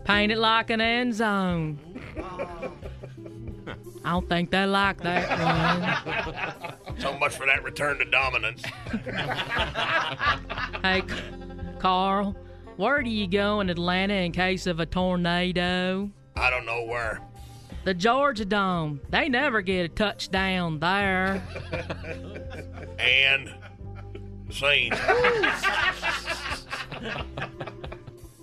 Paint 0.06 0.30
it 0.32 0.38
like 0.38 0.70
an 0.70 0.80
end 0.80 1.14
zone. 1.14 1.78
I 4.04 4.10
don't 4.10 4.28
think 4.28 4.50
they 4.52 4.64
like 4.64 5.00
that 5.02 6.76
one. 6.86 7.00
So 7.00 7.18
much 7.18 7.34
for 7.36 7.44
that 7.46 7.62
return 7.64 7.98
to 7.98 8.04
dominance. 8.04 8.62
Hey, 10.82 11.02
C- 11.08 11.14
Carl, 11.80 12.36
where 12.76 13.02
do 13.02 13.10
you 13.10 13.26
go 13.26 13.58
in 13.60 13.68
Atlanta 13.70 14.14
in 14.14 14.30
case 14.30 14.68
of 14.68 14.78
a 14.78 14.86
tornado? 14.86 16.08
I 16.36 16.50
don't 16.50 16.64
know 16.64 16.84
where. 16.84 17.20
The 17.84 17.94
Georgia 17.94 18.44
Dome. 18.44 19.00
They 19.10 19.28
never 19.28 19.62
get 19.62 19.84
a 19.84 19.88
touchdown 19.88 20.78
there. 20.78 21.42
And 22.98 23.52
scene. 24.50 24.92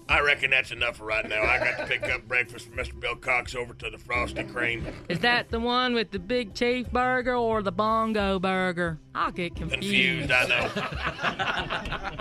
I 0.09 0.19
reckon 0.21 0.51
that's 0.51 0.71
enough 0.71 0.97
for 0.97 1.05
right 1.05 1.27
now. 1.27 1.41
I 1.41 1.59
got 1.59 1.77
to 1.77 1.85
pick 1.85 2.03
up 2.09 2.27
breakfast 2.27 2.67
from 2.67 2.77
Mr. 2.77 2.99
Bill 2.99 3.15
Cox 3.15 3.55
over 3.55 3.73
to 3.75 3.89
the 3.89 3.97
Frosty 3.97 4.43
Cream. 4.43 4.85
Is 5.09 5.19
that 5.19 5.49
the 5.49 5.59
one 5.59 5.93
with 5.93 6.11
the 6.11 6.19
big 6.19 6.53
chief 6.53 6.91
burger 6.91 7.35
or 7.35 7.61
the 7.61 7.71
bongo 7.71 8.37
burger? 8.39 8.99
I'll 9.15 9.31
get 9.31 9.55
confused. 9.55 10.29
Confused, 10.29 10.31
I 10.31 10.45
know. 10.47 10.69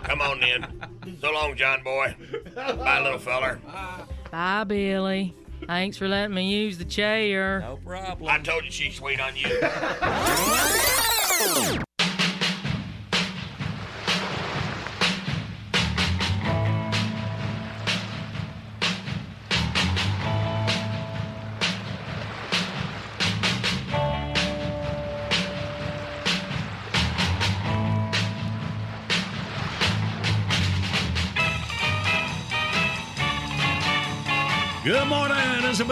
Come 0.05 0.21
on 0.21 0.41
then. 0.41 1.19
So 1.21 1.33
long, 1.33 1.57
John 1.57 1.83
boy. 1.83 2.15
Bye, 2.55 3.01
little 3.01 3.19
feller. 3.19 3.61
Bye, 4.31 4.65
Billy. 4.65 5.35
Thanks 5.67 5.97
for 5.97 6.09
letting 6.09 6.35
me 6.35 6.51
use 6.51 6.79
the 6.79 6.85
chair. 6.85 7.61
No 7.61 7.77
problem. 7.85 8.31
I 8.31 8.39
told 8.39 8.65
you 8.65 8.71
she's 8.71 8.97
sweet 8.97 9.21
on 9.21 9.37
you. 9.37 9.61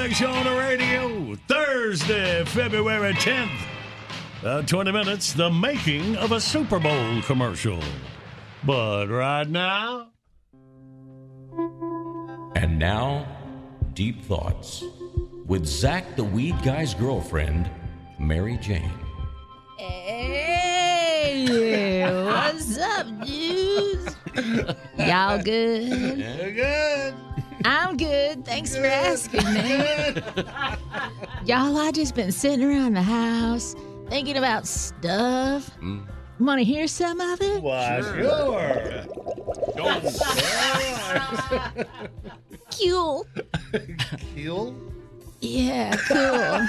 big 0.01 0.15
show 0.15 0.31
on 0.31 0.45
the 0.45 0.57
radio. 0.57 1.37
Thursday, 1.47 2.43
February 2.47 3.13
10th. 3.13 3.51
Uh, 4.43 4.63
20 4.63 4.93
minutes, 4.93 5.35
the 5.35 5.51
making 5.51 6.17
of 6.17 6.33
a 6.33 6.41
Super 6.41 6.79
Bowl 6.79 7.21
commercial. 7.23 7.79
But 8.65 9.09
right 9.09 9.47
now, 9.47 10.07
And 12.57 12.79
now, 12.79 13.27
Deep 13.93 14.25
Thoughts 14.25 14.83
with 15.47 15.67
Zach 15.67 16.17
the 16.17 16.25
Weed 16.25 16.57
Guy's 16.63 16.95
girlfriend, 16.95 17.71
Mary 18.19 18.57
Jane. 18.57 18.91
Hey, 19.77 21.45
what's 22.25 22.79
up, 22.79 23.07
dudes? 23.27 24.17
Y'all 24.99 25.43
good? 25.43 26.17
good. 26.57 27.15
I'm 27.65 27.97
good. 27.97 28.45
Thanks 28.45 28.77
for 28.77 28.85
asking, 28.85 29.45
man. 29.45 30.23
Y'all, 31.45 31.77
I 31.77 31.91
just 31.93 32.15
been 32.15 32.33
sitting 32.33 32.65
around 32.65 32.95
the 32.95 33.03
house 33.03 33.75
thinking 34.09 34.37
about 34.37 34.67
stuff. 34.67 35.71
Mm. 35.81 36.07
Want 36.39 36.59
to 36.59 36.65
hear 36.65 36.87
some 36.87 37.21
of 37.21 37.41
it? 37.41 37.63
Why, 37.63 38.01
sure. 38.01 39.05
Cool. 42.83 43.27
Cool? 44.37 44.75
Yeah, 45.41 45.95
cool. 46.09 46.67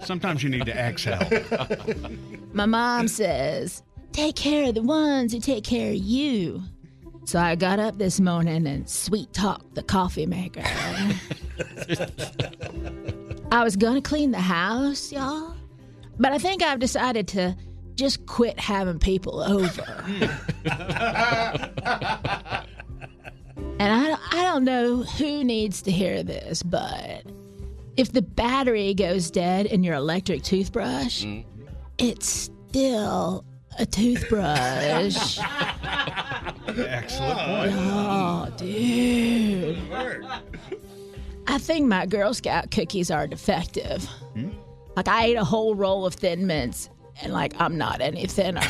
Sometimes 0.04 0.42
you 0.42 0.48
need 0.50 0.66
to 0.66 0.76
exhale. 0.76 1.28
My 2.52 2.66
mom 2.66 3.06
says, 3.06 3.82
take 4.12 4.34
care 4.34 4.68
of 4.68 4.74
the 4.74 4.82
ones 4.82 5.32
who 5.32 5.38
take 5.40 5.62
care 5.62 5.90
of 5.90 5.96
you. 5.96 6.62
So 7.26 7.38
I 7.38 7.54
got 7.54 7.78
up 7.78 7.96
this 7.98 8.20
morning 8.20 8.66
and 8.66 8.88
sweet 8.88 9.32
talked 9.32 9.74
the 9.74 9.82
coffee 9.82 10.26
maker. 10.26 10.62
I 13.50 13.64
was 13.64 13.76
gonna 13.76 14.02
clean 14.02 14.30
the 14.30 14.40
house, 14.40 15.10
y'all, 15.10 15.54
but 16.18 16.32
I 16.32 16.38
think 16.38 16.62
I've 16.62 16.78
decided 16.80 17.26
to 17.28 17.56
just 17.94 18.26
quit 18.26 18.58
having 18.60 18.98
people 18.98 19.40
over. 19.40 20.04
and 20.04 20.30
I, 23.80 24.06
don't- 24.08 24.34
I 24.34 24.42
don't 24.42 24.64
know 24.64 25.02
who 25.02 25.44
needs 25.44 25.80
to 25.82 25.90
hear 25.90 26.22
this, 26.22 26.62
but 26.62 27.22
if 27.96 28.12
the 28.12 28.22
battery 28.22 28.92
goes 28.94 29.30
dead 29.30 29.66
in 29.66 29.82
your 29.82 29.94
electric 29.94 30.42
toothbrush, 30.42 31.24
mm. 31.24 31.44
it's 31.98 32.26
still 32.26 33.44
a 33.78 33.86
toothbrush. 33.86 35.38
Excellent 36.68 37.38
oh. 37.38 37.46
point. 37.46 37.72
Oh, 37.76 38.48
dude. 38.56 39.78
I 41.46 41.58
think 41.58 41.86
my 41.86 42.06
Girl 42.06 42.34
Scout 42.34 42.70
cookies 42.70 43.10
are 43.10 43.26
defective. 43.26 44.04
Hmm? 44.34 44.50
Like, 44.96 45.08
I 45.08 45.26
ate 45.26 45.36
a 45.36 45.44
whole 45.44 45.74
roll 45.74 46.06
of 46.06 46.14
Thin 46.14 46.46
Mints, 46.46 46.88
and, 47.20 47.32
like, 47.32 47.52
I'm 47.60 47.76
not 47.76 48.00
any 48.00 48.26
thinner. 48.26 48.60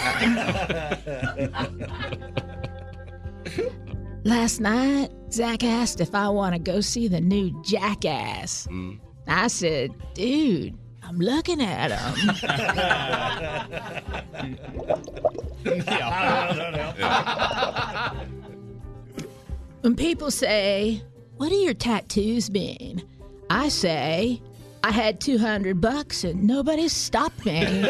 Last 4.24 4.60
night, 4.60 5.10
Zach 5.30 5.62
asked 5.62 6.00
if 6.00 6.14
I 6.14 6.28
want 6.30 6.54
to 6.54 6.58
go 6.58 6.80
see 6.80 7.08
the 7.08 7.20
new 7.20 7.62
Jackass. 7.62 8.66
Hmm. 8.66 8.94
I 9.26 9.48
said, 9.48 9.90
dude, 10.14 10.78
I'm 11.06 11.18
looking 11.18 11.60
at 11.62 11.90
him. 11.90 12.14
When 19.84 19.94
people 19.96 20.30
say, 20.30 21.02
What 21.36 21.50
do 21.50 21.56
your 21.56 21.74
tattoos 21.74 22.50
mean? 22.50 23.02
I 23.50 23.68
say, 23.68 24.40
I 24.82 24.90
had 24.90 25.20
200 25.20 25.78
bucks 25.78 26.24
and 26.24 26.44
nobody 26.44 26.88
stopped 26.88 27.44
me. 27.44 27.82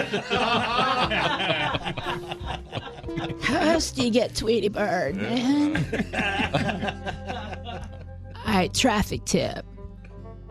How 3.41 3.61
else 3.61 3.93
do 3.93 4.03
you 4.05 4.11
get 4.11 4.35
Tweety 4.35 4.69
Bird, 4.69 5.15
man? 5.15 5.77
All 8.45 8.55
right, 8.55 8.75
traffic 8.75 9.25
tip. 9.25 9.65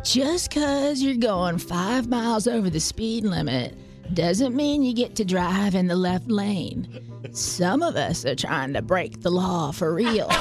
Just 0.04 0.50
because 0.50 1.02
you're 1.02 1.16
going 1.16 1.58
five 1.58 2.10
miles 2.10 2.46
over 2.46 2.70
the 2.70 2.82
speed 2.82 3.24
limit 3.24 3.74
doesn't 4.14 4.54
mean 4.54 4.84
you 4.84 4.94
get 4.94 5.16
to 5.16 5.24
drive 5.24 5.76
in 5.76 5.88
the 5.88 5.96
left 5.96 6.28
lane. 6.30 7.00
Some 7.32 7.82
of 7.82 7.96
us 7.96 8.26
are 8.26 8.36
trying 8.36 8.74
to 8.74 8.82
break 8.82 9.22
the 9.22 9.30
law 9.32 9.72
for 9.72 9.94
real. 9.94 10.30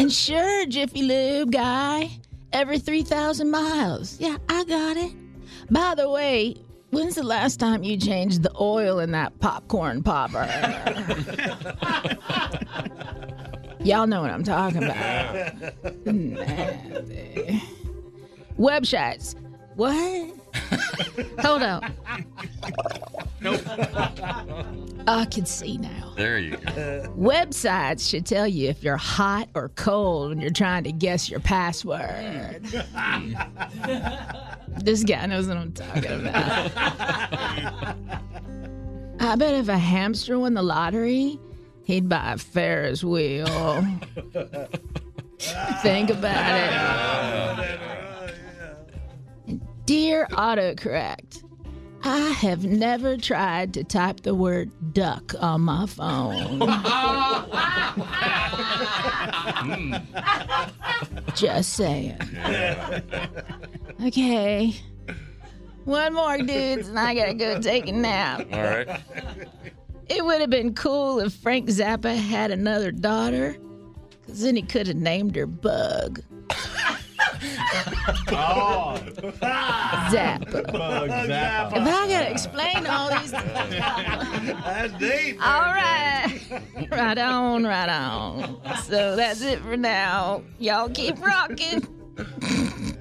and 0.00 0.12
sure, 0.12 0.66
Jiffy 0.66 1.02
Lube 1.02 1.52
guy, 1.52 2.10
every 2.52 2.80
3,000 2.80 3.48
miles. 3.48 4.18
Yeah, 4.18 4.38
I 4.48 4.64
got 4.64 4.96
it. 4.96 5.12
By 5.70 5.94
the 5.94 6.10
way, 6.10 6.56
when's 6.90 7.14
the 7.14 7.22
last 7.22 7.60
time 7.60 7.84
you 7.84 7.96
changed 7.96 8.42
the 8.42 8.52
oil 8.60 8.98
in 8.98 9.12
that 9.12 9.38
popcorn 9.38 10.02
popper? 10.02 10.48
Y'all 13.86 14.08
know 14.08 14.20
what 14.20 14.32
I'm 14.32 14.42
talking 14.42 14.82
about. 14.82 15.62
Nasty. 16.06 17.62
Websites. 18.58 19.36
What? 19.76 20.34
Hold 21.38 21.62
on. 21.62 21.94
Nope. 23.40 23.60
I 25.06 25.24
can 25.26 25.46
see 25.46 25.78
now. 25.78 26.14
There 26.16 26.36
you 26.36 26.56
go. 26.56 27.14
Websites 27.16 28.10
should 28.10 28.26
tell 28.26 28.48
you 28.48 28.68
if 28.68 28.82
you're 28.82 28.96
hot 28.96 29.48
or 29.54 29.68
cold 29.76 30.30
when 30.30 30.40
you're 30.40 30.50
trying 30.50 30.82
to 30.82 30.90
guess 30.90 31.30
your 31.30 31.38
password. 31.38 32.64
this 34.78 35.04
guy 35.04 35.26
knows 35.26 35.46
what 35.46 35.58
I'm 35.58 35.72
talking 35.72 36.26
about. 36.26 36.72
I 39.20 39.36
bet 39.36 39.54
if 39.54 39.68
a 39.68 39.78
hamster 39.78 40.40
won 40.40 40.54
the 40.54 40.62
lottery, 40.62 41.38
he'd 41.86 42.08
buy 42.08 42.32
a 42.32 42.38
Ferris 42.38 43.02
wheel. 43.04 43.46
Think 45.82 46.10
about 46.10 47.66
it. 49.48 49.60
Dear 49.86 50.26
autocorrect, 50.32 51.44
I 52.02 52.18
have 52.18 52.64
never 52.64 53.16
tried 53.16 53.72
to 53.74 53.84
type 53.84 54.22
the 54.22 54.34
word 54.34 54.70
duck 54.92 55.34
on 55.40 55.60
my 55.60 55.86
phone. 55.86 56.58
Just 61.36 61.74
saying. 61.74 62.18
Okay. 64.04 64.74
One 65.84 66.14
more, 66.14 66.38
dudes, 66.38 66.88
and 66.88 66.98
I 66.98 67.14
gotta 67.14 67.34
go 67.34 67.60
take 67.60 67.86
a 67.86 67.92
nap. 67.92 68.44
All 68.52 68.60
right. 68.60 69.00
It 70.08 70.24
would 70.24 70.40
have 70.40 70.50
been 70.50 70.74
cool 70.74 71.20
if 71.20 71.32
Frank 71.34 71.68
Zappa 71.68 72.16
had 72.16 72.50
another 72.50 72.92
daughter, 72.92 73.56
because 74.20 74.42
then 74.42 74.56
he 74.56 74.62
could 74.62 74.86
have 74.86 74.96
named 74.96 75.34
her 75.36 75.46
Bug. 75.46 76.22
Oh. 78.28 79.00
Zappa. 80.10 80.72
Bug 80.72 81.10
Zappa. 81.10 81.72
If 81.72 81.88
I 81.88 82.08
gotta 82.08 82.30
explain 82.30 82.86
all 82.86 83.10
these. 83.18 83.30
That's 83.32 84.92
deep. 84.94 85.44
All 85.44 85.60
right. 85.60 86.40
Right 86.90 87.18
on, 87.18 87.64
right 87.64 87.88
on. 87.88 88.60
So 88.84 89.16
that's 89.16 89.42
it 89.42 89.60
for 89.60 89.76
now. 89.76 90.42
Y'all 90.58 90.88
keep 90.88 91.18
rocking. 91.24 91.86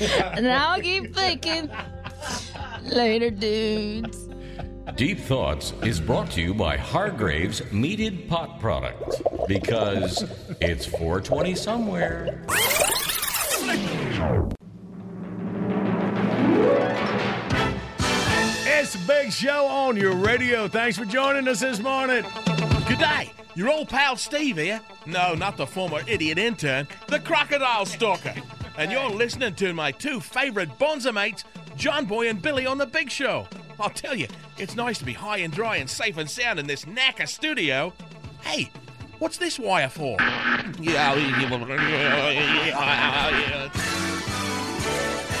and 0.00 0.48
I'll 0.48 0.80
keep 0.80 1.14
thinking. 1.14 1.70
Later, 2.84 3.30
dudes. 3.30 4.28
Deep 4.96 5.18
Thoughts 5.18 5.72
is 5.82 6.00
brought 6.00 6.30
to 6.32 6.42
you 6.42 6.52
by 6.52 6.76
Hargrave's 6.76 7.62
Meated 7.72 8.28
Pot 8.28 8.60
Product 8.60 9.22
because 9.48 10.22
it's 10.60 10.84
420 10.84 11.54
somewhere. 11.54 12.44
It's 18.66 18.92
the 18.92 19.00
big 19.06 19.32
show 19.32 19.66
on 19.66 19.96
your 19.96 20.14
radio. 20.14 20.68
Thanks 20.68 20.98
for 20.98 21.06
joining 21.06 21.48
us 21.48 21.60
this 21.60 21.80
morning. 21.80 22.24
Good 22.86 22.98
day. 22.98 23.32
Your 23.54 23.70
old 23.70 23.88
pal 23.88 24.16
Steve 24.16 24.58
here. 24.58 24.80
No, 25.06 25.34
not 25.34 25.56
the 25.56 25.66
former 25.66 26.00
idiot 26.06 26.36
intern, 26.38 26.86
the 27.08 27.18
crocodile 27.18 27.86
stalker. 27.86 28.34
And 28.76 28.92
you're 28.92 29.08
listening 29.08 29.54
to 29.54 29.72
my 29.72 29.90
two 29.90 30.20
favorite 30.20 30.78
bonza 30.78 31.12
mates, 31.12 31.44
John 31.76 32.04
Boy 32.04 32.28
and 32.28 32.40
Billy 32.40 32.66
on 32.66 32.76
the 32.76 32.86
Big 32.86 33.10
Show. 33.10 33.46
I'll 33.80 33.90
tell 33.90 34.14
you, 34.14 34.26
it's 34.58 34.76
nice 34.76 34.98
to 34.98 35.04
be 35.04 35.12
high 35.12 35.38
and 35.38 35.52
dry 35.52 35.76
and 35.76 35.88
safe 35.88 36.16
and 36.16 36.28
sound 36.28 36.58
in 36.58 36.66
this 36.66 36.84
knacker 36.84 37.28
studio. 37.28 37.92
Hey, 38.42 38.70
what's 39.18 39.38
this 39.38 39.58
wire 39.58 39.88
for? 39.88 40.16
Yeah, 40.80 41.14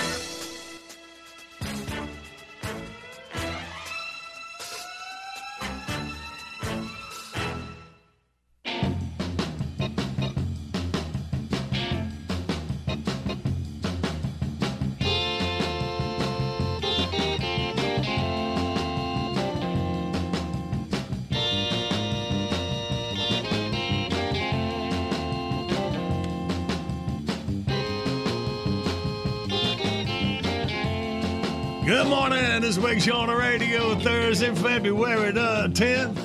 Good 31.92 32.08
morning. 32.08 32.62
This 32.62 32.78
is 32.78 32.82
Big 32.82 33.02
Show 33.02 33.16
on 33.16 33.28
the 33.28 33.36
radio 33.36 33.94
Thursday, 33.96 34.54
February 34.54 35.30
the 35.30 35.70
10th. 35.74 36.16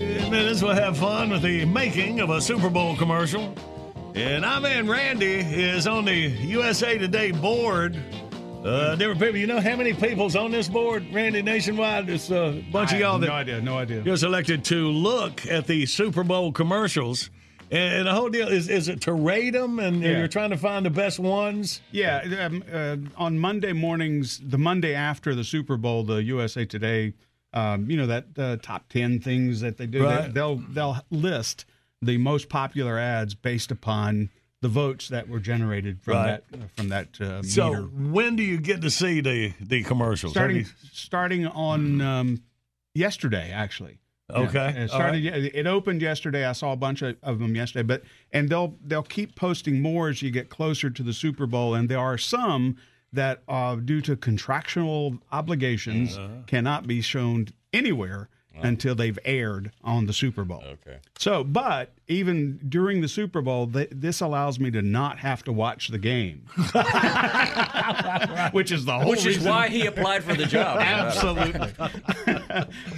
And 0.00 0.30
minutes, 0.30 0.62
we'll 0.62 0.72
have 0.72 0.96
fun 0.96 1.28
with 1.28 1.42
the 1.42 1.66
making 1.66 2.20
of 2.20 2.30
a 2.30 2.40
Super 2.40 2.70
Bowl 2.70 2.96
commercial. 2.96 3.54
And 4.14 4.46
I'm 4.46 4.64
in. 4.64 4.88
Randy 4.88 5.40
is 5.40 5.86
on 5.86 6.06
the 6.06 6.14
USA 6.14 6.96
Today 6.96 7.32
board. 7.32 8.02
Uh, 8.64 8.96
different 8.96 9.20
people. 9.20 9.36
You 9.36 9.46
know 9.46 9.60
how 9.60 9.76
many 9.76 9.92
people's 9.92 10.34
on 10.34 10.52
this 10.52 10.70
board, 10.70 11.04
Randy, 11.12 11.42
nationwide? 11.42 12.08
It's 12.08 12.30
a 12.30 12.64
bunch 12.72 12.92
I 12.92 12.94
of 12.94 13.00
y'all 13.02 13.18
that 13.18 13.26
no 13.26 13.34
idea, 13.34 13.60
no 13.60 13.76
idea. 13.76 14.02
You're 14.04 14.16
selected 14.16 14.64
to 14.64 14.88
look 14.88 15.46
at 15.46 15.66
the 15.66 15.84
Super 15.84 16.24
Bowl 16.24 16.50
commercials. 16.50 17.28
And 17.70 18.06
the 18.06 18.12
whole 18.14 18.28
deal 18.28 18.48
is 18.48 18.68
is 18.68 18.88
it 18.88 19.00
to 19.02 19.12
rate 19.12 19.50
them 19.50 19.78
and, 19.78 19.96
and 19.96 20.02
Yeah. 20.04 20.18
you're 20.18 20.28
trying 20.28 20.50
to 20.50 20.56
find 20.56 20.86
the 20.86 20.90
best 20.90 21.18
ones? 21.18 21.80
Yeah, 21.90 22.46
um, 22.46 22.62
uh, 22.72 22.96
on 23.16 23.38
Monday 23.38 23.72
mornings, 23.72 24.40
the 24.44 24.58
Monday 24.58 24.94
after 24.94 25.34
the 25.34 25.44
Super 25.44 25.76
Bowl, 25.76 26.04
the 26.04 26.22
USA 26.22 26.64
Today, 26.64 27.14
um, 27.52 27.90
you 27.90 27.96
know 27.96 28.06
that 28.06 28.26
uh, 28.38 28.56
top 28.62 28.88
ten 28.88 29.18
things 29.20 29.60
that 29.60 29.76
they 29.78 29.86
do. 29.86 30.04
Right. 30.04 30.32
They, 30.32 30.40
will 30.40 30.62
they'll 30.68 30.98
list 31.10 31.64
the 32.02 32.18
most 32.18 32.48
popular 32.48 32.98
ads 32.98 33.34
based 33.34 33.70
upon 33.70 34.30
the 34.62 34.68
votes 34.68 35.08
that 35.08 35.28
were 35.28 35.40
generated 35.40 36.00
from 36.00 36.14
Right. 36.14 36.42
that 36.50 36.70
from 36.76 36.88
that 36.90 37.20
uh, 37.20 37.42
So 37.42 37.68
meter. 37.70 37.82
when 37.82 38.36
do 38.36 38.42
you 38.42 38.58
get 38.58 38.80
to 38.82 38.90
see 38.90 39.20
the 39.20 39.52
the 39.60 39.82
commercials? 39.82 40.32
starting 40.32 40.58
you- 40.58 40.64
starting 40.92 41.46
on 41.46 42.00
um, 42.00 42.42
yesterday, 42.94 43.50
actually. 43.50 43.98
Okay, 44.30 44.54
Yeah, 44.54 44.84
it 44.84 44.88
started. 44.88 45.22
yeah, 45.22 45.34
It 45.36 45.66
opened 45.66 46.02
yesterday. 46.02 46.44
I 46.44 46.52
saw 46.52 46.72
a 46.72 46.76
bunch 46.76 47.02
of, 47.02 47.16
of 47.22 47.38
them 47.38 47.54
yesterday, 47.54 47.84
but 47.84 48.02
and 48.32 48.48
they'll 48.48 48.76
they'll 48.84 49.02
keep 49.04 49.36
posting 49.36 49.80
more 49.80 50.08
as 50.08 50.20
you 50.20 50.30
get 50.32 50.48
closer 50.48 50.90
to 50.90 51.02
the 51.02 51.12
Super 51.12 51.46
Bowl, 51.46 51.74
and 51.74 51.88
there 51.88 52.00
are 52.00 52.18
some 52.18 52.76
that, 53.12 53.42
uh, 53.48 53.76
due 53.76 54.00
to 54.02 54.16
contractual 54.16 55.18
obligations, 55.30 56.18
Uh-huh. 56.18 56.28
cannot 56.46 56.86
be 56.88 57.00
shown 57.00 57.46
anywhere 57.72 58.28
until 58.62 58.94
they've 58.94 59.18
aired 59.24 59.70
on 59.84 60.06
the 60.06 60.12
Super 60.12 60.44
Bowl. 60.44 60.62
Okay. 60.64 60.98
So, 61.18 61.44
but 61.44 61.92
even 62.08 62.58
during 62.68 63.00
the 63.00 63.08
Super 63.08 63.40
Bowl, 63.42 63.66
th- 63.66 63.88
this 63.92 64.20
allows 64.20 64.58
me 64.60 64.70
to 64.70 64.82
not 64.82 65.18
have 65.18 65.42
to 65.44 65.52
watch 65.52 65.88
the 65.88 65.98
game, 65.98 66.42
which 68.52 68.70
is 68.72 68.84
the 68.84 68.98
whole 68.98 69.10
Which 69.10 69.20
is 69.20 69.36
reason- 69.38 69.50
why 69.50 69.68
he 69.68 69.86
applied 69.86 70.24
for 70.24 70.34
the 70.34 70.46
job. 70.46 70.78
Absolutely. 70.80 71.72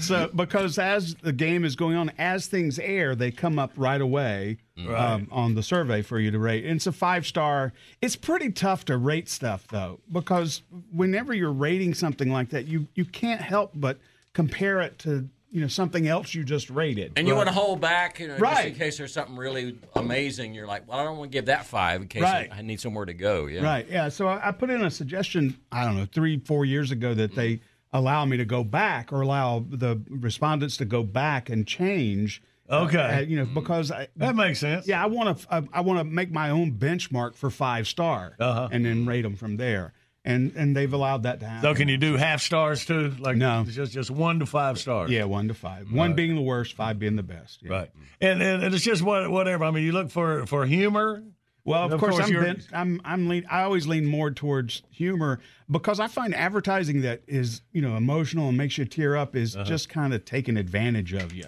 so, 0.01 0.31
because 0.35 0.79
as 0.79 1.15
the 1.17 1.33
game 1.33 1.65
is 1.65 1.77
going 1.77 1.97
on, 1.97 2.11
as 2.19 2.47
things 2.47 2.79
air, 2.79 3.15
they 3.15 3.31
come 3.31 3.59
up 3.59 3.73
right 3.77 4.01
away 4.01 4.59
Right. 4.79 4.95
um, 5.15 5.27
on 5.33 5.57
the 5.57 5.63
survey 5.65 6.03
for 6.03 6.21
you 6.21 6.31
to 6.31 6.39
rate. 6.39 6.65
And 6.65 6.77
it's 6.77 6.87
a 6.87 6.93
five 6.93 7.27
star. 7.27 7.73
It's 8.01 8.15
pretty 8.15 8.53
tough 8.53 8.85
to 8.85 8.97
rate 8.97 9.29
stuff 9.29 9.67
though, 9.69 9.99
because 10.13 10.63
whenever 10.93 11.35
you're 11.35 11.51
rating 11.53 11.95
something 11.95 12.31
like 12.31 12.51
that, 12.51 12.69
you 12.69 12.87
you 12.95 13.05
can't 13.05 13.41
help 13.41 13.73
but 13.75 13.99
compare 14.35 14.81
it 14.81 14.97
to 15.01 15.29
you 15.51 15.61
know 15.61 15.67
something 15.67 16.07
else 16.07 16.35
you 16.35 16.45
just 16.45 16.69
rated. 16.71 17.13
And 17.17 17.27
you 17.27 17.35
want 17.35 17.49
to 17.49 17.55
hold 17.55 17.81
back, 17.81 18.21
you 18.21 18.29
know, 18.29 18.35
just 18.39 18.43
Right. 18.43 18.67
in 18.69 18.75
case 18.75 18.99
there's 18.99 19.13
something 19.13 19.37
really 19.37 19.79
amazing. 19.97 20.55
You're 20.55 20.67
like, 20.67 20.87
well, 20.89 20.99
I 20.99 21.05
don't 21.05 21.17
want 21.19 21.31
to 21.33 21.37
give 21.37 21.47
that 21.47 21.65
five 21.67 22.03
in 22.03 22.09
case 22.09 22.23
Right. 22.23 22.49
I 22.53 22.63
need 22.63 22.81
somewhere 22.81 23.07
to 23.07 23.15
go. 23.15 23.47
Yeah. 23.47 23.63
Right. 23.63 23.87
Yeah. 23.91 24.09
So 24.11 24.29
I, 24.29 24.49
I 24.49 24.53
put 24.53 24.71
in 24.71 24.83
a 24.85 24.91
suggestion. 24.91 25.57
I 25.73 25.85
don't 25.85 25.97
know 25.97 26.07
three, 26.13 26.39
four 26.41 26.65
years 26.65 26.91
ago 26.91 27.15
that 27.15 27.35
they 27.35 27.61
allow 27.93 28.25
me 28.27 28.37
to 28.37 28.45
go 28.45 28.63
back 28.63 29.13
or 29.13 29.23
allow 29.23 29.65
the 29.69 30.01
respondents 30.11 30.77
to 30.79 30.85
go 30.85 31.03
back 31.03 31.49
and 31.49 31.67
change. 31.67 32.43
uh, 32.71 32.81
Okay. 32.83 32.99
uh, 32.99 33.21
you 33.21 33.37
know, 33.39 33.47
because 33.47 33.91
I, 33.91 34.09
that 34.17 34.37
makes 34.37 34.59
sense. 34.59 34.87
Yeah, 34.87 35.03
I 35.03 35.07
want 35.07 35.39
to. 35.39 35.47
I, 35.55 35.63
I 35.73 35.81
want 35.81 35.99
to 36.01 36.05
make 36.05 36.31
my 36.31 36.51
own 36.51 36.73
benchmark 36.79 37.35
for 37.35 37.49
five 37.49 37.89
star, 37.89 38.37
Uh-huh. 38.39 38.69
and 38.71 38.85
then 38.85 39.07
rate 39.07 39.23
them 39.23 39.35
from 39.37 39.57
there. 39.57 39.95
And 40.29 40.53
and 40.57 40.77
they've 40.77 40.93
allowed 40.93 41.23
that 41.23 41.41
to 41.41 41.47
happen. 41.47 41.63
So 41.63 41.75
can 41.75 41.89
you 41.89 41.97
do 41.97 42.17
half 42.17 42.43
stars 42.43 42.85
too? 42.85 43.15
Like 43.19 43.37
No. 43.37 43.65
just 43.67 43.93
just 43.93 44.11
one 44.11 44.41
to 44.41 44.47
five 44.47 44.79
stars. 44.79 45.11
Yeah, 45.11 45.25
one 45.25 45.49
to 45.49 45.55
five. 45.55 45.91
One 45.91 46.15
being 46.15 46.35
the 46.35 46.43
worst, 46.43 46.75
five 46.75 46.99
being 46.99 47.17
the 47.17 47.23
best. 47.23 47.61
Yeah. 47.63 47.73
Right. 47.73 47.91
And, 48.21 48.43
and 48.43 48.63
and 48.63 48.75
it's 48.75 48.85
just 48.85 49.03
what 49.03 49.31
whatever. 49.31 49.65
I 49.65 49.71
mean, 49.71 49.85
you 49.85 49.93
look 49.93 50.11
for 50.11 50.45
for 50.47 50.67
humor. 50.67 51.23
Well, 51.69 51.85
of, 51.85 51.93
Of 51.93 52.01
course, 52.01 52.17
course 52.17 52.29
I'm, 52.31 52.35
bent, 52.41 52.67
I'm 52.73 53.01
I'm 53.05 53.29
lean. 53.29 53.45
I 53.51 53.63
always 53.63 53.87
lean 53.87 54.07
more 54.07 54.31
towards 54.31 54.83
humor 54.91 55.39
because 55.71 56.01
I 56.01 56.09
find 56.09 56.35
advertising 56.35 57.03
that 57.03 57.23
is 57.27 57.61
you 57.73 57.83
know 57.83 57.97
emotional 57.97 58.49
and 58.49 58.57
makes 58.57 58.79
you 58.79 58.85
tear 58.85 59.17
up 59.17 59.37
is 59.37 59.55
Uh-huh. 59.55 59.65
just 59.65 59.89
kind 59.89 60.15
of 60.15 60.25
taking 60.25 60.57
advantage 60.57 61.13
of 61.13 61.33
you. 61.33 61.45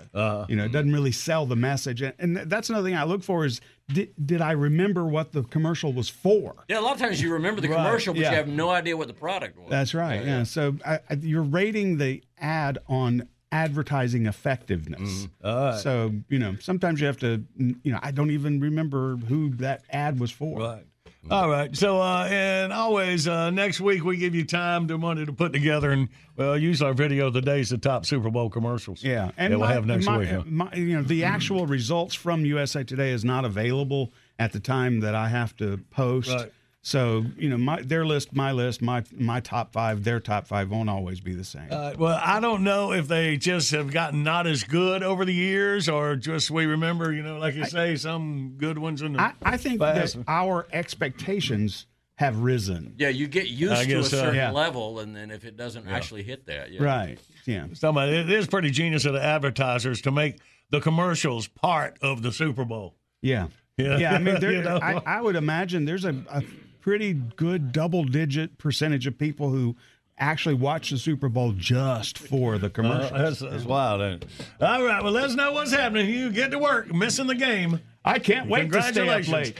You 0.48 0.56
know, 0.56 0.64
it 0.64 0.72
doesn't 0.72 0.92
really 0.92 1.12
sell 1.12 1.46
the 1.46 1.56
message, 1.56 2.02
and, 2.02 2.14
and 2.18 2.36
that's 2.36 2.68
another 2.70 2.86
thing 2.88 2.96
I 2.96 3.04
look 3.04 3.22
for 3.22 3.44
is 3.44 3.60
did, 3.88 4.10
did 4.24 4.40
I 4.40 4.52
remember 4.52 5.04
what 5.04 5.32
the 5.32 5.42
commercial 5.42 5.92
was 5.92 6.08
for? 6.08 6.64
Yeah, 6.68 6.78
a 6.78 6.82
lot 6.82 6.94
of 6.94 7.00
times 7.00 7.20
you 7.20 7.32
remember 7.32 7.60
the 7.60 7.68
Right, 7.68 7.76
commercial, 7.76 8.14
but 8.14 8.20
yeah. 8.20 8.30
you 8.30 8.36
have 8.36 8.46
no 8.48 8.70
idea 8.70 8.96
what 8.96 9.08
the 9.08 9.14
product 9.14 9.58
was. 9.58 9.68
That's 9.70 9.94
right. 9.94 10.24
Yeah. 10.24 10.44
So 10.44 10.76
I, 10.86 11.00
I, 11.10 11.14
you're 11.20 11.42
rating 11.42 11.96
the 11.98 12.22
ad 12.38 12.78
on 12.88 13.26
advertising 13.52 14.26
effectiveness. 14.26 15.28
So 15.42 16.12
you 16.28 16.38
know, 16.38 16.56
sometimes 16.60 17.00
you 17.00 17.06
have 17.06 17.18
to. 17.18 17.44
You 17.56 17.92
know, 17.92 17.98
I 18.02 18.10
don't 18.10 18.30
even 18.30 18.60
remember 18.60 19.16
who 19.16 19.50
that 19.56 19.82
ad 19.90 20.20
was 20.20 20.30
for. 20.30 20.58
Right. 20.60 20.84
All 21.30 21.50
right. 21.50 21.76
So, 21.76 22.00
uh, 22.00 22.26
and 22.30 22.72
always 22.72 23.28
uh, 23.28 23.50
next 23.50 23.78
week 23.80 24.04
we 24.04 24.16
give 24.16 24.34
you 24.34 24.44
time 24.44 24.88
to 24.88 24.96
money 24.96 25.26
to 25.26 25.32
put 25.32 25.52
together 25.52 25.90
and 25.90 26.08
well, 26.36 26.56
use 26.56 26.80
our 26.80 26.94
video 26.94 27.26
of 27.26 27.34
the 27.34 27.42
days 27.42 27.68
the 27.68 27.76
top 27.78 28.06
Super 28.06 28.30
Bowl 28.30 28.48
commercials. 28.48 29.04
Yeah, 29.04 29.30
and 29.36 29.58
we'll 29.58 29.68
have 29.68 29.84
next 29.84 30.06
my- 30.06 30.18
week. 30.18 30.28
huh? 30.28 30.42
my- 30.46 30.72
you 30.72 30.96
know, 30.96 31.02
the 31.02 31.24
actual 31.24 31.66
results 31.66 32.14
from 32.14 32.46
USA 32.46 32.84
Today 32.84 33.10
is 33.10 33.22
not 33.24 33.44
available 33.44 34.12
at 34.38 34.52
the 34.52 34.60
time 34.60 35.00
that 35.00 35.14
I 35.14 35.28
have 35.28 35.54
to 35.58 35.78
post. 35.90 36.30
Right. 36.30 36.50
So 36.82 37.26
you 37.36 37.50
know, 37.50 37.58
my 37.58 37.82
their 37.82 38.06
list, 38.06 38.34
my 38.34 38.52
list, 38.52 38.80
my 38.80 39.04
my 39.12 39.40
top 39.40 39.72
five, 39.72 40.02
their 40.02 40.18
top 40.18 40.46
five 40.46 40.70
won't 40.70 40.88
always 40.88 41.20
be 41.20 41.34
the 41.34 41.44
same. 41.44 41.68
Uh, 41.70 41.92
well, 41.98 42.18
I 42.22 42.40
don't 42.40 42.64
know 42.64 42.92
if 42.92 43.06
they 43.06 43.36
just 43.36 43.70
have 43.72 43.92
gotten 43.92 44.22
not 44.22 44.46
as 44.46 44.64
good 44.64 45.02
over 45.02 45.26
the 45.26 45.34
years, 45.34 45.90
or 45.90 46.16
just 46.16 46.50
we 46.50 46.64
remember, 46.64 47.12
you 47.12 47.22
know, 47.22 47.38
like 47.38 47.54
you 47.54 47.66
say, 47.66 47.96
some 47.96 48.54
good 48.56 48.78
ones 48.78 49.02
in 49.02 49.12
the. 49.12 49.20
I, 49.20 49.32
I 49.42 49.56
think 49.58 49.78
past. 49.80 50.16
that 50.16 50.24
our 50.26 50.66
expectations 50.72 51.86
have 52.16 52.38
risen. 52.38 52.94
Yeah, 52.98 53.08
you 53.08 53.28
get 53.28 53.44
I 53.44 53.48
used 53.48 53.74
to 53.74 53.80
a 53.82 53.86
guess 53.86 54.10
so. 54.10 54.16
certain 54.18 54.34
Yeah. 54.36 54.50
level, 54.50 55.00
and 55.00 55.14
then 55.14 55.30
if 55.30 55.44
it 55.44 55.56
doesn't 55.58 55.86
actually 55.88 56.22
hit 56.22 56.46
that, 56.46 56.70
yeah. 56.72 56.82
Right. 56.82 57.18
Yeah. 57.46 57.66
Somebody, 57.74 58.12
it 58.16 58.30
is 58.30 58.46
pretty 58.46 58.70
genius 58.70 59.04
of 59.04 59.12
the 59.14 59.22
advertisers 59.22 60.00
to 60.02 60.10
make 60.10 60.38
the 60.70 60.80
commercials 60.80 61.46
part 61.46 61.98
of 62.02 62.22
the 62.22 62.30
Super 62.32 62.64
Bowl. 62.64 62.94
Yeah. 63.22 63.48
Yeah. 63.76 63.96
Yeah. 63.98 64.14
I 64.14 64.18
mean, 64.18 64.38
there, 64.40 64.52
You 64.52 64.62
know? 64.62 64.78
I, 64.82 65.00
I 65.06 65.20
would 65.22 65.36
imagine 65.36 65.84
there's 65.86 66.04
a, 66.04 66.14
a 66.30 66.42
pretty 66.80 67.12
good 67.14 67.72
double 67.72 68.04
digit 68.04 68.58
percentage 68.58 69.06
of 69.06 69.18
people 69.18 69.50
who 69.50 69.76
actually 70.18 70.54
watch 70.54 70.90
the 70.90 70.98
Super 70.98 71.28
Bowl 71.28 71.52
just 71.52 72.18
for 72.18 72.58
the 72.58 72.68
commercials. 72.70 73.12
Uh, 73.12 73.18
that's, 73.22 73.38
that's 73.40 73.64
wild. 73.64 74.02
Ain't 74.02 74.24
it? 74.24 74.30
All 74.60 74.84
right, 74.84 75.02
well, 75.02 75.12
let 75.12 75.24
us 75.24 75.34
know 75.34 75.52
what's 75.52 75.72
happening. 75.72 76.08
You 76.10 76.30
get 76.30 76.50
to 76.50 76.58
work, 76.58 76.92
missing 76.92 77.26
the 77.26 77.34
game. 77.34 77.80
I 78.04 78.18
can't 78.18 78.48
wait 78.48 78.70
to 78.72 78.82
stay 78.82 79.08
up 79.08 79.28
late. 79.28 79.58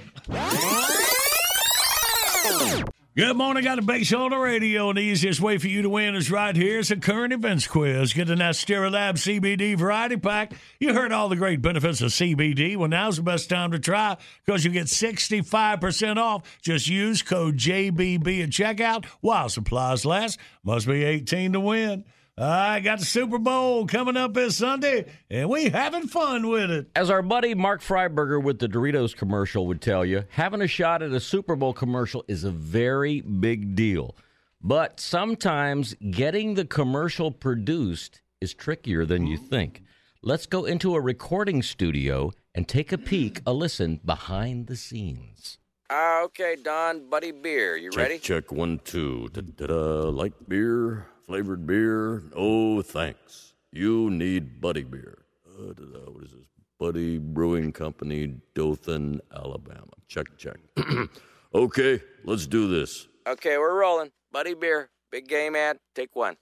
Good 3.21 3.37
morning. 3.37 3.65
Got 3.65 3.87
a 3.87 4.03
show 4.03 4.23
on 4.23 4.31
the 4.31 4.39
radio, 4.39 4.89
and 4.89 4.97
the 4.97 5.03
easiest 5.03 5.43
way 5.43 5.59
for 5.59 5.69
you 5.69 5.83
to 5.83 5.91
win 5.91 6.15
is 6.15 6.31
right 6.31 6.57
here. 6.57 6.79
It's 6.79 6.91
a 6.91 6.97
current 6.97 7.35
events 7.35 7.67
quiz. 7.67 8.15
Get 8.15 8.31
in 8.31 8.39
that 8.39 8.57
Lab 8.67 9.17
CBD 9.17 9.77
variety 9.77 10.17
pack. 10.17 10.55
You 10.79 10.95
heard 10.95 11.13
all 11.13 11.29
the 11.29 11.37
great 11.37 11.61
benefits 11.61 12.01
of 12.01 12.13
CBD. 12.13 12.79
Well, 12.79 12.89
now's 12.89 13.19
the 13.19 13.23
best 13.23 13.51
time 13.51 13.73
to 13.73 13.79
try 13.79 14.17
because 14.47 14.65
you 14.65 14.71
get 14.71 14.87
65% 14.87 16.17
off. 16.17 16.61
Just 16.63 16.89
use 16.89 17.21
code 17.21 17.59
JBB 17.59 18.43
at 18.43 18.49
checkout 18.49 19.05
while 19.21 19.51
supplies 19.51 20.07
last. 20.07 20.39
Must 20.65 20.87
be 20.87 21.05
18 21.05 21.53
to 21.53 21.61
win. 21.61 22.07
I 22.43 22.81
got 22.81 23.01
the 23.01 23.05
Super 23.05 23.37
Bowl 23.37 23.87
coming 23.87 24.17
up 24.17 24.33
this 24.33 24.57
Sunday, 24.57 25.05
and 25.29 25.51
we 25.51 25.69
having 25.69 26.07
fun 26.07 26.49
with 26.49 26.71
it. 26.71 26.87
As 26.97 27.11
our 27.11 27.21
buddy 27.21 27.55
Mark 27.55 27.83
Freiberger 27.83 28.43
with 28.43 28.59
the 28.59 28.67
Doritos 28.67 29.15
commercial 29.15 29.67
would 29.67 29.83
tell 29.83 30.07
you, 30.07 30.25
having 30.31 30.63
a 30.63 30.67
shot 30.67 31.03
at 31.03 31.13
a 31.13 31.21
Super 31.21 31.55
Bowl 31.55 31.75
commercial 31.75 32.25
is 32.29 32.45
a 32.45 32.51
very 32.51 33.21
big 33.21 33.75
deal. 33.75 34.17
But 34.63 35.01
sometimes 35.01 35.95
getting 36.11 36.55
the 36.55 36.65
commercial 36.65 37.31
produced 37.31 38.23
is 38.41 38.55
trickier 38.55 39.05
than 39.05 39.27
you 39.27 39.37
think. 39.37 39.83
Let's 40.23 40.47
go 40.47 40.65
into 40.65 40.95
a 40.95 41.01
recording 41.01 41.63
studio 41.63 42.33
and 42.55 42.67
take 42.67 42.91
a 42.91 42.99
peek, 42.99 43.43
a 43.45 43.53
listen 43.53 44.01
behind 44.03 44.67
the 44.67 44.77
scenes. 44.77 45.59
Uh, 45.91 46.23
okay, 46.25 46.57
Don, 46.63 47.11
Buddy 47.11 47.33
Beer, 47.33 47.77
you 47.77 47.91
ready? 47.95 48.19
Check 48.19 48.51
one, 48.51 48.81
two. 48.83 49.29
Da-da-da. 49.33 50.09
Light 50.09 50.49
beer, 50.49 51.07
flavored 51.31 51.65
beer. 51.65 52.25
No 52.35 52.83
thanks. 52.83 53.55
You 53.71 54.11
need 54.11 54.61
Buddy 54.61 54.83
Beer. 54.83 55.19
Uh. 55.47 55.75
What 56.11 56.25
is 56.25 56.33
this? 56.33 56.41
Buddy 56.77 57.19
Brewing 57.19 57.71
Company, 57.71 58.35
Dothan, 58.57 59.21
Alabama. 59.33 59.93
Check, 60.09 60.27
check. 60.37 60.57
okay, 61.55 62.03
let's 62.25 62.49
do 62.49 62.67
this. 62.67 63.07
Okay, 63.29 63.59
we're 63.59 63.79
rolling. 63.79 64.11
Buddy 64.33 64.55
Beer, 64.55 64.91
big 65.13 65.29
game 65.29 65.55
ad, 65.55 65.79
take 65.95 66.17
one. 66.17 66.35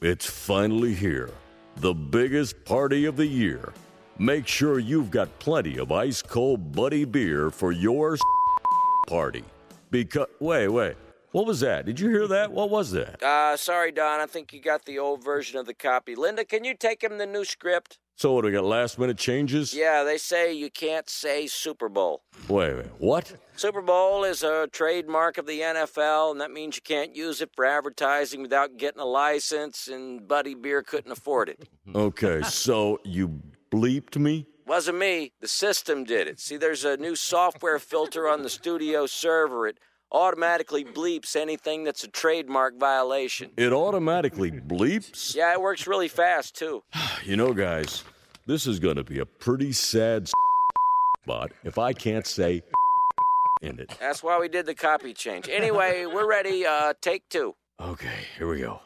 It's 0.00 0.30
finally 0.30 0.94
here. 0.94 1.30
The 1.78 1.92
biggest 1.92 2.64
party 2.64 3.06
of 3.06 3.16
the 3.16 3.26
year. 3.26 3.72
Make 4.20 4.46
sure 4.46 4.78
you've 4.78 5.10
got 5.10 5.40
plenty 5.40 5.76
of 5.76 5.90
ice 5.90 6.22
cold 6.22 6.70
Buddy 6.70 7.04
Beer 7.04 7.50
for 7.50 7.72
your 7.72 8.16
party. 9.08 9.42
Because, 9.90 10.28
wait, 10.38 10.68
wait. 10.68 10.94
What 11.34 11.46
was 11.46 11.58
that? 11.60 11.84
Did 11.84 11.98
you 11.98 12.10
hear 12.10 12.28
that? 12.28 12.52
What 12.52 12.70
was 12.70 12.92
that? 12.92 13.20
Uh, 13.34 13.56
sorry, 13.56 13.90
Don, 13.90 14.20
I 14.20 14.26
think 14.26 14.52
you 14.52 14.60
got 14.60 14.84
the 14.84 14.98
old 14.98 15.24
version 15.24 15.58
of 15.58 15.66
the 15.66 15.74
copy. 15.74 16.14
Linda, 16.14 16.44
can 16.44 16.62
you 16.62 16.74
take 16.74 17.02
him 17.02 17.18
the 17.18 17.26
new 17.26 17.44
script? 17.44 17.98
So, 18.16 18.32
what, 18.32 18.44
we 18.44 18.52
got 18.52 18.64
last 18.64 18.98
minute 18.98 19.18
changes? 19.18 19.74
Yeah, 19.74 20.04
they 20.04 20.18
say 20.18 20.52
you 20.52 20.70
can't 20.70 21.08
say 21.10 21.46
Super 21.46 21.88
Bowl. 21.88 22.22
Wait, 22.48 22.74
wait, 22.74 22.86
what? 22.98 23.34
Super 23.56 23.82
Bowl 23.82 24.22
is 24.22 24.42
a 24.42 24.68
trademark 24.70 25.36
of 25.36 25.46
the 25.46 25.60
NFL, 25.60 26.30
and 26.30 26.40
that 26.40 26.52
means 26.52 26.76
you 26.76 26.82
can't 26.82 27.16
use 27.16 27.40
it 27.40 27.50
for 27.56 27.64
advertising 27.64 28.42
without 28.42 28.76
getting 28.76 29.00
a 29.00 29.06
license, 29.06 29.88
and 29.88 30.28
Buddy 30.28 30.54
Beer 30.54 30.82
couldn't 30.82 31.12
afford 31.12 31.48
it. 31.48 31.68
Okay, 31.94 32.42
so 32.42 33.00
you 33.04 33.40
bleeped 33.70 34.16
me? 34.16 34.46
Wasn't 34.66 34.96
me, 34.98 35.32
the 35.40 35.48
system 35.48 36.04
did 36.04 36.28
it. 36.28 36.40
See, 36.40 36.56
there's 36.56 36.84
a 36.84 36.96
new 36.96 37.16
software 37.16 37.78
filter 37.78 38.28
on 38.28 38.42
the 38.42 38.48
studio 38.48 39.06
server. 39.06 39.66
It 39.66 39.78
automatically 40.12 40.84
bleeps 40.84 41.36
anything 41.36 41.84
that's 41.84 42.04
a 42.04 42.08
trademark 42.08 42.78
violation. 42.78 43.50
It 43.56 43.72
automatically 43.72 44.50
bleeps? 44.50 45.34
Yeah, 45.34 45.52
it 45.52 45.60
works 45.60 45.86
really 45.86 46.08
fast, 46.08 46.56
too. 46.56 46.82
You 47.24 47.38
know, 47.38 47.54
guys, 47.54 48.04
this 48.44 48.66
is 48.66 48.78
going 48.78 48.96
to 48.96 49.04
be 49.04 49.18
a 49.18 49.24
pretty 49.24 49.72
sad 49.72 50.28
spot 51.22 51.52
if 51.64 51.78
I 51.78 51.94
can't 51.94 52.26
say 52.26 52.62
in 53.62 53.80
it. 53.80 53.96
That's 53.98 54.22
why 54.22 54.38
we 54.38 54.48
did 54.48 54.66
the 54.66 54.74
copy 54.74 55.14
change. 55.14 55.48
Anyway, 55.48 56.04
we're 56.04 56.28
ready. 56.28 56.66
Uh, 56.66 56.92
take 57.00 57.26
two. 57.30 57.54
Okay, 57.80 58.26
here 58.36 58.46
we 58.46 58.60
go. 58.60 58.80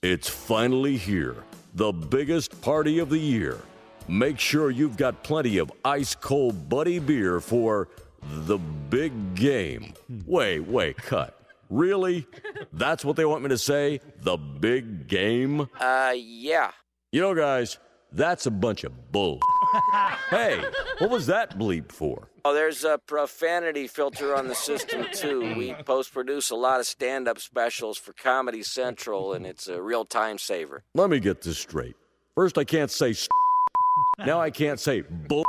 It's 0.00 0.28
finally 0.28 0.96
here. 0.96 1.34
The 1.74 1.92
biggest 1.92 2.60
party 2.62 3.00
of 3.00 3.10
the 3.10 3.18
year. 3.18 3.58
Make 4.06 4.38
sure 4.38 4.70
you've 4.70 4.96
got 4.96 5.22
plenty 5.24 5.58
of 5.58 5.72
ice 5.84 6.14
cold 6.14 6.68
buddy 6.68 7.00
beer 7.00 7.40
for 7.40 7.88
the 8.22 8.58
big 8.58 9.34
game. 9.34 9.94
Wait, 10.26 10.60
wait, 10.60 10.96
cut. 10.96 11.34
Really? 11.70 12.26
That's 12.72 13.04
what 13.04 13.16
they 13.16 13.24
want 13.24 13.42
me 13.42 13.50
to 13.50 13.58
say? 13.58 14.00
The 14.22 14.36
big 14.36 15.06
game? 15.06 15.68
Uh, 15.78 16.14
yeah. 16.16 16.70
You 17.12 17.20
know, 17.20 17.34
guys, 17.34 17.78
that's 18.12 18.46
a 18.46 18.50
bunch 18.50 18.84
of 18.84 19.12
bull. 19.12 19.38
hey, 20.30 20.62
what 20.98 21.10
was 21.10 21.26
that 21.26 21.58
bleep 21.58 21.92
for? 21.92 22.28
Oh, 22.44 22.54
there's 22.54 22.84
a 22.84 22.98
profanity 23.06 23.86
filter 23.86 24.34
on 24.34 24.48
the 24.48 24.54
system, 24.54 25.04
too. 25.12 25.54
We 25.56 25.74
post 25.84 26.12
produce 26.14 26.48
a 26.50 26.54
lot 26.56 26.80
of 26.80 26.86
stand 26.86 27.28
up 27.28 27.38
specials 27.38 27.98
for 27.98 28.14
Comedy 28.14 28.62
Central, 28.62 29.34
and 29.34 29.46
it's 29.46 29.68
a 29.68 29.82
real 29.82 30.06
time 30.06 30.38
saver. 30.38 30.84
Let 30.94 31.10
me 31.10 31.20
get 31.20 31.42
this 31.42 31.58
straight. 31.58 31.96
First, 32.34 32.56
I 32.56 32.64
can't 32.64 32.90
say 32.90 33.10
s- 33.10 33.28
now 34.24 34.40
I 34.40 34.48
can't 34.50 34.80
say 34.80 35.02
bull 35.02 35.44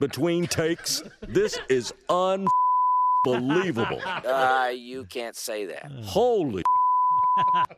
between 0.00 0.46
takes. 0.46 1.02
This 1.26 1.58
is 1.68 1.92
unbelievable. 2.08 4.00
Uh, 4.04 4.70
you 4.74 5.04
can't 5.04 5.36
say 5.36 5.66
that. 5.66 5.90
Holy 6.04 6.62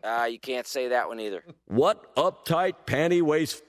Uh, 0.05 0.27
you 0.31 0.39
can't 0.39 0.67
say 0.67 0.89
that 0.89 1.09
one 1.09 1.19
either. 1.21 1.43
what 1.67 2.15
uptight 2.17 2.75
panty 2.87 3.23
waist 3.23 3.63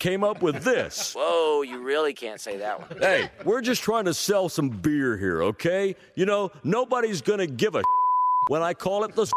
came 0.00 0.24
up 0.24 0.42
with 0.42 0.64
this? 0.64 1.14
Whoa, 1.16 1.62
you 1.62 1.80
really 1.80 2.12
can't 2.12 2.40
say 2.40 2.56
that 2.56 2.80
one. 2.80 2.98
Hey, 2.98 3.30
we're 3.44 3.60
just 3.60 3.82
trying 3.82 4.06
to 4.06 4.14
sell 4.14 4.48
some 4.48 4.68
beer 4.68 5.16
here, 5.16 5.42
okay? 5.44 5.94
You 6.16 6.26
know, 6.26 6.50
nobody's 6.64 7.22
gonna 7.22 7.46
give 7.46 7.76
a 7.76 7.82
when 8.48 8.62
I 8.62 8.74
call 8.74 9.04
it 9.04 9.14
the. 9.14 9.30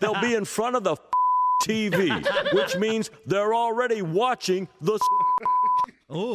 They'll 0.00 0.20
be 0.22 0.34
in 0.34 0.44
front 0.46 0.74
of 0.76 0.84
the 0.84 0.96
TV, 1.68 2.10
which 2.54 2.76
means 2.76 3.10
they're 3.26 3.54
already 3.54 4.00
watching 4.02 4.68
the. 4.80 4.98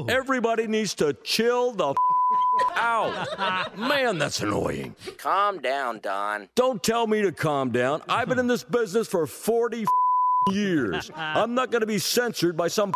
Everybody 0.07 0.67
needs 0.67 0.93
to 0.95 1.13
chill 1.23 1.71
the 1.71 1.93
out. 2.75 3.77
Man, 3.77 4.17
that's 4.17 4.41
annoying. 4.41 4.95
Calm 5.17 5.59
down, 5.59 5.99
Don. 5.99 6.49
Don't 6.55 6.81
tell 6.81 7.07
me 7.07 7.21
to 7.21 7.31
calm 7.31 7.71
down. 7.71 8.01
I've 8.09 8.27
been 8.27 8.39
in 8.39 8.47
this 8.47 8.63
business 8.63 9.07
for 9.07 9.27
40 9.27 9.85
years. 10.49 11.11
I'm 11.15 11.53
not 11.53 11.71
going 11.71 11.81
to 11.81 11.87
be 11.87 11.99
censored 11.99 12.57
by 12.57 12.67
some 12.67 12.93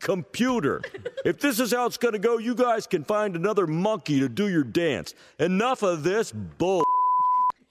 computer. 0.00 0.82
If 1.24 1.40
this 1.40 1.58
is 1.58 1.72
how 1.72 1.86
it's 1.86 1.96
going 1.96 2.12
to 2.12 2.18
go, 2.18 2.38
you 2.38 2.54
guys 2.54 2.86
can 2.86 3.04
find 3.04 3.34
another 3.34 3.66
monkey 3.66 4.20
to 4.20 4.28
do 4.28 4.48
your 4.48 4.64
dance. 4.64 5.14
Enough 5.38 5.82
of 5.82 6.02
this 6.02 6.32
bull. 6.32 6.84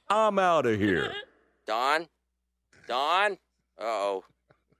I'm 0.10 0.40
out 0.40 0.66
of 0.66 0.80
here. 0.80 1.14
Don? 1.68 2.08
Don? 2.88 3.34
Uh 3.80 3.84
oh. 3.84 4.24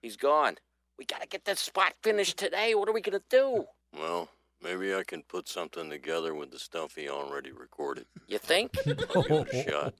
He's 0.02 0.16
gone. 0.16 0.56
We 1.00 1.06
gotta 1.06 1.26
get 1.26 1.46
this 1.46 1.60
spot 1.60 1.94
finished 2.02 2.36
today. 2.36 2.74
What 2.74 2.86
are 2.86 2.92
we 2.92 3.00
gonna 3.00 3.22
do? 3.30 3.64
Well, 3.98 4.28
maybe 4.62 4.94
I 4.94 5.02
can 5.02 5.22
put 5.22 5.48
something 5.48 5.88
together 5.88 6.34
with 6.34 6.50
the 6.50 6.58
stuff 6.58 6.94
he 6.94 7.08
already 7.08 7.52
recorded. 7.52 8.04
You 8.28 8.36
think? 8.36 8.72
Give 8.84 8.98
it 8.98 9.54
a 9.54 9.70
shot. 9.70 9.94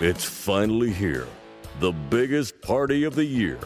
It's 0.00 0.24
finally 0.24 0.90
here. 0.90 1.28
The 1.78 1.92
biggest 1.92 2.60
party 2.62 3.04
of 3.04 3.14
the 3.14 3.24
year. 3.24 3.60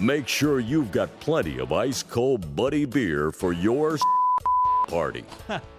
Make 0.00 0.26
sure 0.26 0.58
you've 0.58 0.90
got 0.90 1.20
plenty 1.20 1.58
of 1.60 1.70
ice 1.70 2.02
cold 2.02 2.56
buddy 2.56 2.86
beer 2.86 3.30
for 3.30 3.52
your 3.52 3.98
party. 4.88 5.26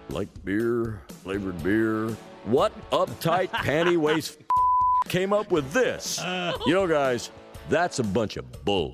Like 0.08 0.28
beer, 0.44 1.02
flavored 1.24 1.60
beer. 1.64 2.10
What 2.44 2.72
uptight 2.90 3.48
panty 3.66 3.96
waist 3.96 4.38
came 5.08 5.32
up 5.32 5.50
with 5.50 5.72
this? 5.72 6.20
Uh. 6.20 6.56
You 6.64 6.74
know, 6.74 6.86
guys, 6.86 7.32
that's 7.68 7.98
a 7.98 8.04
bunch 8.04 8.36
of 8.36 8.64
bull. 8.64 8.92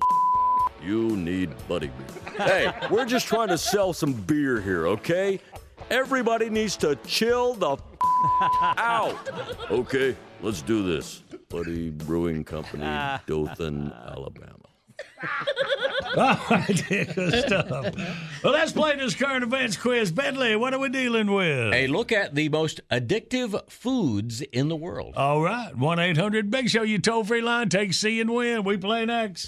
You 0.83 1.15
need 1.15 1.51
buddy 1.67 1.87
beer. 1.89 2.45
Hey, 2.47 2.73
we're 2.89 3.05
just 3.05 3.27
trying 3.27 3.49
to 3.49 3.57
sell 3.57 3.93
some 3.93 4.13
beer 4.13 4.59
here, 4.59 4.87
okay? 4.87 5.39
Everybody 5.89 6.49
needs 6.49 6.75
to 6.77 6.95
chill 7.05 7.53
the 7.53 7.71
f- 7.73 7.81
out. 8.77 9.15
Okay, 9.69 10.15
let's 10.41 10.61
do 10.61 10.81
this. 10.83 11.21
Buddy 11.49 11.89
Brewing 11.89 12.43
Company, 12.43 12.83
Dothan, 13.27 13.91
Alabama. 13.91 14.55
Oh, 16.13 16.19
All 16.49 16.57
right, 16.57 16.83
good 16.87 17.33
stuff. 17.45 17.95
Well, 18.43 18.51
let's 18.51 18.73
play 18.73 18.97
this 18.97 19.15
current 19.15 19.43
events 19.43 19.77
quiz. 19.77 20.11
Bentley, 20.11 20.57
what 20.57 20.73
are 20.73 20.79
we 20.79 20.89
dealing 20.89 21.31
with? 21.31 21.73
A 21.73 21.87
look 21.87 22.11
at 22.11 22.35
the 22.35 22.49
most 22.49 22.81
addictive 22.91 23.69
foods 23.69 24.41
in 24.41 24.67
the 24.67 24.75
world. 24.75 25.13
All 25.15 25.41
right, 25.41 25.73
1 25.77 25.99
800 25.99 26.51
Big 26.51 26.69
Show, 26.69 26.81
you 26.83 26.99
toll 26.99 27.23
free 27.23 27.39
line. 27.41 27.69
Take 27.69 27.93
C 27.93 28.19
and 28.19 28.29
win. 28.31 28.63
We 28.65 28.75
play 28.77 29.05
next. 29.05 29.47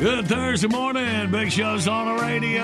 Good 0.00 0.28
Thursday 0.28 0.68
morning. 0.68 1.30
Big 1.30 1.52
Show's 1.52 1.86
on 1.86 2.16
the 2.16 2.22
radio. 2.22 2.62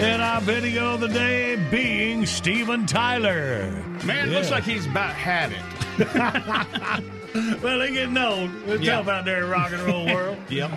And 0.00 0.22
our 0.22 0.40
video 0.40 0.94
of 0.94 1.00
the 1.00 1.08
day 1.08 1.56
being 1.72 2.24
Steven 2.24 2.86
Tyler. 2.86 3.68
Man, 4.04 4.28
it 4.28 4.32
looks 4.32 4.50
like 4.52 4.62
he's 4.62 4.86
about 4.86 5.14
had 5.14 5.50
it. 5.50 5.64
well, 7.62 7.80
they 7.80 7.92
getting 7.92 8.16
old. 8.16 8.48
It's 8.68 8.82
Yeah. 8.84 8.96
tough 8.98 9.08
out 9.08 9.24
there 9.24 9.42
in 9.42 9.50
rock 9.50 9.72
and 9.72 9.82
roll 9.82 10.06
world. 10.06 10.38
Yep. 10.48 10.70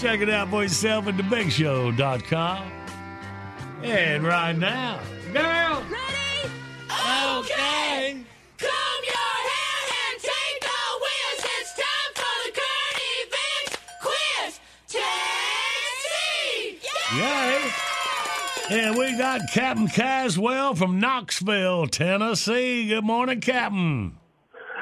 Check 0.00 0.20
it 0.20 0.28
out 0.28 0.50
for 0.50 0.64
yourself 0.64 1.06
at 1.06 1.14
thebigshow.com. 1.14 2.72
And 3.84 4.24
right 4.24 4.56
now, 4.58 4.98
girl. 5.32 5.84
Ready? 5.88 6.50
Okay. 6.90 8.24
Comb 8.58 9.04
your 9.04 9.14
hair 9.14 9.23
Yay. 17.16 17.70
And 18.70 18.96
we 18.96 19.16
got 19.16 19.42
Captain 19.52 19.86
Caswell 19.86 20.74
from 20.74 20.98
Knoxville, 20.98 21.86
Tennessee. 21.86 22.88
Good 22.88 23.04
morning, 23.04 23.40
Captain. 23.40 24.18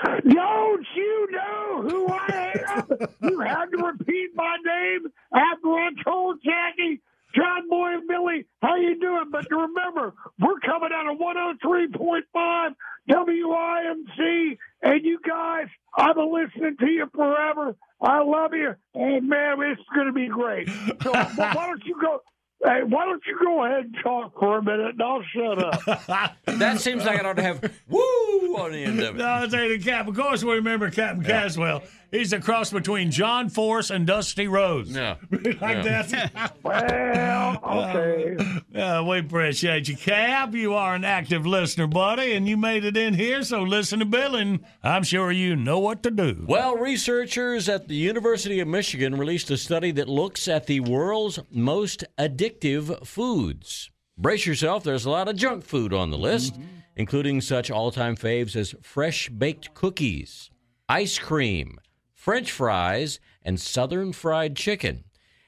Don't 0.05 0.87
you 0.97 1.29
know 1.31 1.83
who 1.83 2.09
I 2.09 2.55
am? 2.69 2.85
you 3.23 3.41
had 3.41 3.67
to 3.67 3.85
repeat 3.85 4.31
my 4.35 4.57
name 4.65 5.13
after 5.35 5.69
I 5.69 5.91
told 6.05 6.39
Jackie, 6.43 7.03
John 7.35 7.69
Boy 7.69 7.95
and 7.95 8.09
Billy, 8.09 8.47
how 8.63 8.77
you 8.77 8.99
doing? 8.99 9.27
But 9.31 9.51
remember, 9.51 10.15
we're 10.41 10.61
coming 10.61 10.91
out 10.95 11.13
of 11.13 11.19
103.5 11.19 12.75
WIMZ, 13.11 14.59
and 14.83 15.05
you 15.05 15.19
guys, 15.27 15.67
I've 15.97 16.17
been 16.17 16.33
listening 16.33 16.77
to 16.79 16.87
you 16.87 17.09
forever. 17.15 17.77
I 18.01 18.23
love 18.23 18.53
you, 18.53 18.75
and 18.95 19.29
man, 19.29 19.61
it's 19.63 19.81
going 19.95 20.07
to 20.09 20.13
be 20.13 20.27
great. 20.29 20.69
So 21.03 21.13
why 21.13 21.67
don't 21.67 21.85
you 21.85 21.97
go? 22.01 22.21
Hey, 22.65 22.83
why 22.85 23.05
don't 23.07 23.23
you 23.27 23.37
go 23.43 23.65
ahead 23.65 23.87
and 23.87 23.97
talk 24.05 24.39
for 24.39 24.59
a 24.59 24.63
minute, 24.63 24.95
and 24.95 25.03
I'll 25.03 25.23
shut 25.35 25.65
up. 25.65 26.37
That 26.47 26.81
seems 26.81 27.05
like 27.05 27.19
it 27.19 27.27
ought 27.27 27.37
to 27.37 27.43
have 27.43 27.73
woo 27.89 28.57
on 28.57 28.73
the 28.73 28.85
end 28.85 29.01
of 29.01 29.17
it. 29.17 29.19
No, 29.19 29.25
I'll 29.25 29.49
tell 29.49 29.65
you 29.65 29.79
the 29.79 29.85
Cap. 29.85 30.07
Of 30.07 30.15
course, 30.15 30.45
we 30.45 30.53
remember 30.55 30.91
Captain 30.91 31.25
Caswell. 31.25 31.83
He's 32.13 32.33
a 32.35 32.39
cross 32.41 32.71
between 32.71 33.11
John 33.11 33.49
Force 33.49 33.89
and 33.91 34.07
Dusty 34.07 34.47
Rhodes. 34.47 34.91
Yeah. 34.91 35.17
like 35.31 35.61
Yeah. 35.61 36.03
that. 36.03 36.57
well, 36.63 37.59
okay. 37.65 38.37
Uh, 38.79 39.03
we 39.03 39.19
appreciate 39.19 39.89
you, 39.89 39.97
Cap. 39.97 40.55
You 40.55 40.75
are 40.75 40.95
an 40.95 41.05
active 41.05 41.47
listener, 41.47 41.87
buddy, 41.87 42.35
and 42.35 42.47
you 42.47 42.57
made 42.59 42.85
it 42.85 42.99
in 42.99 43.15
here, 43.15 43.43
so 43.43 43.63
listen 43.63 43.99
to 44.01 44.05
Bill, 44.05 44.37
and 44.37 44.61
I'm 44.83 45.05
sure 45.05 45.33
you 45.33 45.57
know 45.57 45.79
what 45.79 46.03
to 46.03 46.11
do. 46.11 46.45
Well, 46.47 46.77
researchers 46.77 47.69
at 47.71 47.89
the 47.89 47.97
University 47.97 48.61
of 48.61 48.69
Michigan 48.69 49.17
released 49.17 49.51
a 49.51 49.57
study 49.57 49.91
that 49.93 50.09
looks 50.09 50.49
at 50.49 50.67
the 50.67 50.81
world's 50.81 51.39
most 51.51 52.05
addictive 52.19 53.07
foods. 53.07 53.91
Brace 54.19 54.45
yourself, 54.45 54.85
there's 54.85 55.07
a 55.07 55.11
lot 55.11 55.29
of 55.29 55.37
junk 55.37 55.65
food 55.65 55.95
on 55.95 56.11
the 56.11 56.19
list, 56.19 56.57
including 56.95 57.41
such 57.41 57.71
all 57.71 57.91
time 57.91 58.17
faves 58.17 58.55
as 58.55 58.75
fresh 58.83 59.31
baked 59.31 59.73
cookies, 59.73 60.51
ice 60.91 61.19
cream, 61.19 61.79
french 62.23 62.53
fries, 62.53 63.19
and 63.45 63.59
southern 63.59 64.13
fried 64.13 64.55
chicken. 64.55 65.03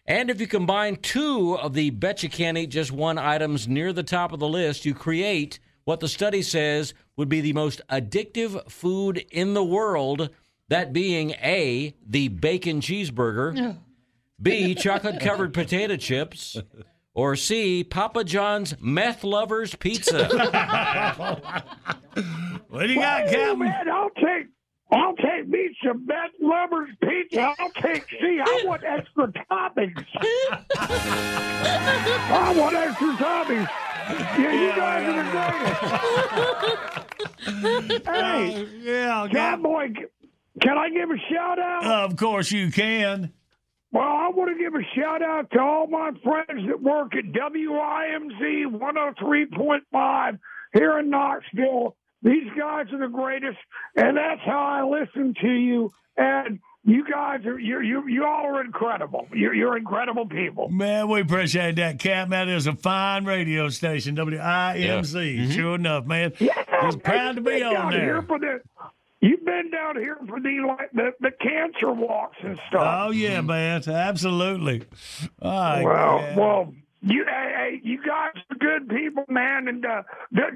And 0.06 0.28
if 0.28 0.40
you 0.40 0.48
combine 0.48 0.96
two 0.96 1.56
of 1.56 1.72
the 1.72 1.90
bet 1.90 2.24
you 2.24 2.28
can't 2.28 2.58
eat 2.58 2.66
just 2.66 2.90
one 2.90 3.16
items 3.16 3.68
near 3.68 3.92
the 3.92 4.02
top 4.02 4.32
of 4.32 4.40
the 4.40 4.48
list, 4.48 4.84
you 4.84 4.92
create 4.92 5.60
what 5.84 6.00
the 6.00 6.08
study 6.08 6.42
says 6.42 6.92
would 7.16 7.28
be 7.28 7.40
the 7.40 7.52
most 7.52 7.80
addictive 7.88 8.68
food 8.68 9.24
in 9.30 9.54
the 9.54 9.62
world. 9.62 10.30
That 10.68 10.92
being 10.92 11.30
A, 11.44 11.94
the 12.04 12.26
bacon 12.26 12.80
cheeseburger, 12.80 13.78
B, 14.42 14.74
chocolate 14.74 15.20
covered 15.20 15.54
potato 15.54 15.94
chips, 15.94 16.56
or 17.14 17.36
C, 17.36 17.84
Papa 17.84 18.24
John's 18.24 18.74
meth 18.80 19.22
lovers 19.22 19.76
pizza. 19.76 20.26
what 22.68 22.88
do 22.88 22.92
you 22.92 22.96
got, 22.96 23.28
Hey, 23.28 23.34
Captain? 23.36 23.58
man, 23.60 23.88
I'll 23.88 24.10
take 24.10 24.48
I'll 24.94 25.16
take 25.16 25.48
me 25.48 25.76
some 25.84 26.06
Beth 26.06 26.30
Lovers 26.40 26.90
pizza. 27.02 27.52
I'll 27.58 27.70
take 27.70 28.08
C. 28.08 28.40
I 28.40 28.62
want 28.64 28.84
extra 28.84 29.26
toppings. 29.50 30.06
I 32.30 32.54
want 32.56 32.76
extra 32.76 33.08
toppings. 33.16 33.68
Yeah, 34.38 34.52
you 34.52 34.72
guys 34.76 35.08
are 35.08 35.14
the 35.16 35.30
greatest. 37.74 38.06
hey, 38.06 38.54
oh, 38.56 38.68
yeah, 38.80 39.28
John 39.32 39.62
Boy, 39.62 39.92
can 40.60 40.78
I 40.78 40.90
give 40.90 41.10
a 41.10 41.18
shout 41.32 41.58
out? 41.58 41.84
Of 41.84 42.16
course 42.16 42.52
you 42.52 42.70
can. 42.70 43.32
Well, 43.90 44.04
I 44.04 44.28
want 44.28 44.56
to 44.56 44.62
give 44.62 44.74
a 44.74 44.82
shout 44.94 45.22
out 45.22 45.50
to 45.52 45.60
all 45.60 45.86
my 45.86 46.10
friends 46.22 46.66
that 46.68 46.82
work 46.82 47.14
at 47.16 47.24
WIMZ 47.24 48.66
103.5 48.66 50.38
here 50.72 50.98
in 50.98 51.10
Knoxville. 51.10 51.96
These 52.24 52.50
guys 52.58 52.86
are 52.90 52.98
the 52.98 53.08
greatest, 53.08 53.58
and 53.94 54.16
that's 54.16 54.40
how 54.44 54.58
I 54.58 54.82
listen 54.82 55.34
to 55.42 55.50
you. 55.50 55.92
And 56.16 56.58
you 56.84 57.04
guys 57.10 57.44
are 57.46 57.58
you 57.58 57.80
you 57.80 58.08
you 58.08 58.24
all 58.24 58.46
are 58.46 58.64
incredible. 58.64 59.28
You're 59.32 59.54
you're 59.54 59.76
incredible 59.76 60.26
people. 60.26 60.68
Man, 60.70 61.08
we 61.08 61.20
appreciate 61.20 61.76
that, 61.76 61.98
Cap. 61.98 62.30
That 62.30 62.48
is 62.48 62.66
a 62.66 62.74
fine 62.74 63.24
radio 63.24 63.68
station, 63.68 64.16
WIMZ. 64.16 65.52
Sure 65.52 65.74
mm-hmm. 65.74 65.74
enough, 65.74 66.06
man. 66.06 66.32
He's 66.38 66.96
proud 67.02 67.36
to 67.36 67.42
be 67.42 67.50
been 67.50 67.62
on 67.64 67.74
down 67.74 67.92
there. 67.92 68.04
Here 68.04 68.22
for 68.22 68.38
the, 68.38 68.60
you've 69.20 69.44
been 69.44 69.70
down 69.70 69.96
here 69.96 70.18
for 70.26 70.40
the 70.40 70.64
like 70.66 70.90
the, 70.92 71.12
the 71.20 71.30
cancer 71.30 71.92
walks 71.92 72.36
and 72.42 72.58
stuff. 72.68 73.06
Oh 73.06 73.10
yeah, 73.10 73.38
mm-hmm. 73.38 73.46
man, 73.46 73.82
absolutely. 73.88 74.82
All 75.42 75.50
right. 75.50 75.84
Well, 75.84 76.18
yeah. 76.20 76.36
well, 76.36 76.74
you 77.04 77.24
hey, 77.28 77.52
hey, 77.56 77.80
you 77.82 77.98
guys 77.98 78.32
are 78.50 78.56
good 78.58 78.88
people, 78.88 79.24
man, 79.28 79.68
and 79.68 79.84
uh, 79.84 80.02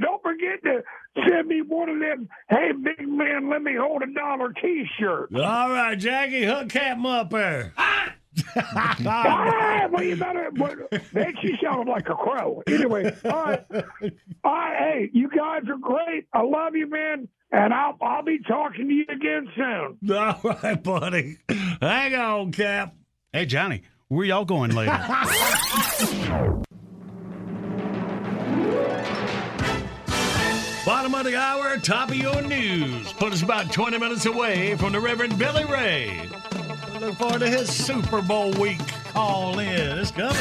don't 0.01 0.22
forget 0.22 0.62
to 0.64 0.82
send 1.28 1.49
me 1.49 1.62
one 1.62 1.88
of 1.88 1.99
them. 2.01 2.28
Hey, 2.49 2.72
big 2.72 3.07
man, 3.07 3.51
let 3.51 3.62
me 3.62 3.74
hold 3.78 4.03
a 4.03 4.12
dollar 4.12 4.53
T-shirt. 4.53 5.34
All 5.34 5.70
right, 5.70 5.99
Jackie, 5.99 6.44
hook 6.44 6.70
Captain 6.70 7.05
up 7.07 7.30
there. 7.30 7.72
ah, 8.57 9.88
well, 9.90 10.03
you 10.03 10.16
better. 10.16 10.51
Well, 10.57 10.74
man, 11.12 11.34
she 11.42 11.55
sounded 11.62 11.90
like 11.90 12.09
a 12.09 12.14
crow. 12.14 12.62
Anyway, 12.66 13.14
all 13.24 13.30
right, 13.30 13.64
all 14.44 14.53
right. 14.53 14.78
Hey, 14.78 15.11
you 15.12 15.28
guys 15.28 15.62
are 15.68 15.78
great. 15.78 16.26
I 16.32 16.42
love 16.42 16.74
you, 16.74 16.88
man, 16.88 17.28
and 17.53 17.74
I'll 17.74 17.96
I'll 18.01 18.22
be 18.22 18.38
talking 18.38 18.88
to 18.88 18.94
you 18.94 19.05
again 19.09 19.49
soon. 19.55 20.16
All 20.16 20.40
right, 20.44 20.82
buddy. 20.82 21.38
Hang 21.80 22.14
on, 22.14 22.53
Cap. 22.53 22.94
Hey, 23.32 23.44
Johnny, 23.44 23.82
where 24.09 24.27
y'all 24.27 24.45
going 24.45 24.75
later? 24.75 24.91
Bottom 30.87 31.15
of 31.15 31.25
the 31.25 31.37
hour, 31.37 31.77
top 31.79 32.09
of 32.09 32.17
your 32.17 32.41
news. 32.41 33.13
Put 33.13 33.35
us 33.35 33.43
about 33.43 33.71
20 33.71 33.99
minutes 33.99 34.25
away 34.25 34.75
from 34.77 34.93
the 34.93 35.01
Reverend 35.01 35.39
Billy 35.39 35.67
Ray. 35.67 36.19
Look 36.99 37.17
forward 37.17 37.41
to 37.41 37.49
his 37.49 37.69
Super 37.69 38.23
Bowl 38.23 38.53
week 38.53 38.79
call 39.13 39.59
in. 39.59 39.99
It's 39.99 40.11
coming. 40.11 40.35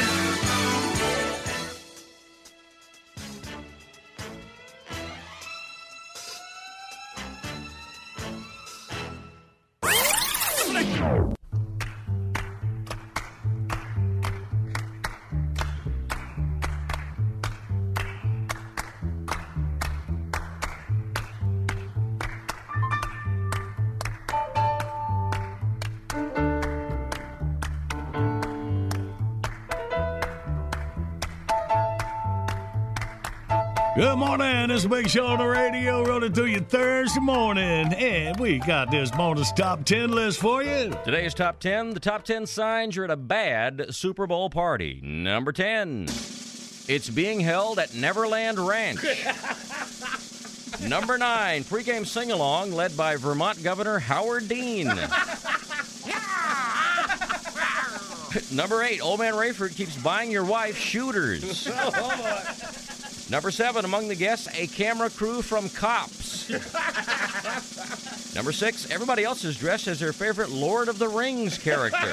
Good 33.98 34.16
morning. 34.16 34.68
This 34.68 34.82
is 34.82 34.86
Big 34.86 35.10
Show 35.10 35.26
on 35.26 35.38
the 35.38 35.44
radio, 35.44 36.04
rolling 36.04 36.32
through 36.32 36.44
you 36.44 36.60
Thursday 36.60 37.18
morning. 37.18 37.92
And 37.92 38.38
we 38.38 38.58
got 38.58 38.92
this 38.92 39.10
bonus 39.10 39.50
top 39.50 39.84
10 39.84 40.12
list 40.12 40.38
for 40.38 40.62
you. 40.62 40.92
Today's 41.04 41.34
top 41.34 41.58
10 41.58 41.94
the 41.94 41.98
top 41.98 42.22
10 42.22 42.46
signs 42.46 42.94
you're 42.94 43.06
at 43.06 43.10
a 43.10 43.16
bad 43.16 43.92
Super 43.92 44.28
Bowl 44.28 44.50
party. 44.50 45.00
Number 45.02 45.50
10, 45.50 46.04
it's 46.86 47.10
being 47.10 47.40
held 47.40 47.80
at 47.80 47.92
Neverland 47.92 48.60
Ranch. 48.60 49.02
Number 50.88 51.18
9, 51.18 51.64
pregame 51.64 52.06
sing 52.06 52.30
along 52.30 52.70
led 52.70 52.96
by 52.96 53.16
Vermont 53.16 53.60
Governor 53.64 53.98
Howard 53.98 54.48
Dean. 54.48 54.86
Number 58.52 58.84
8, 58.84 59.00
Old 59.00 59.18
Man 59.18 59.34
Rayford 59.34 59.74
keeps 59.74 59.96
buying 59.96 60.30
your 60.30 60.44
wife 60.44 60.78
shooters. 60.78 61.68
Oh, 61.74 62.44
Number 63.30 63.50
seven, 63.50 63.84
among 63.84 64.08
the 64.08 64.14
guests, 64.14 64.48
a 64.54 64.66
camera 64.68 65.10
crew 65.10 65.42
from 65.42 65.68
Cops. 65.68 66.48
Number 68.34 68.52
six, 68.52 68.90
everybody 68.90 69.22
else 69.24 69.44
is 69.44 69.56
dressed 69.56 69.86
as 69.86 70.00
their 70.00 70.14
favorite 70.14 70.48
Lord 70.48 70.88
of 70.88 70.98
the 70.98 71.08
Rings 71.08 71.58
character. 71.58 72.10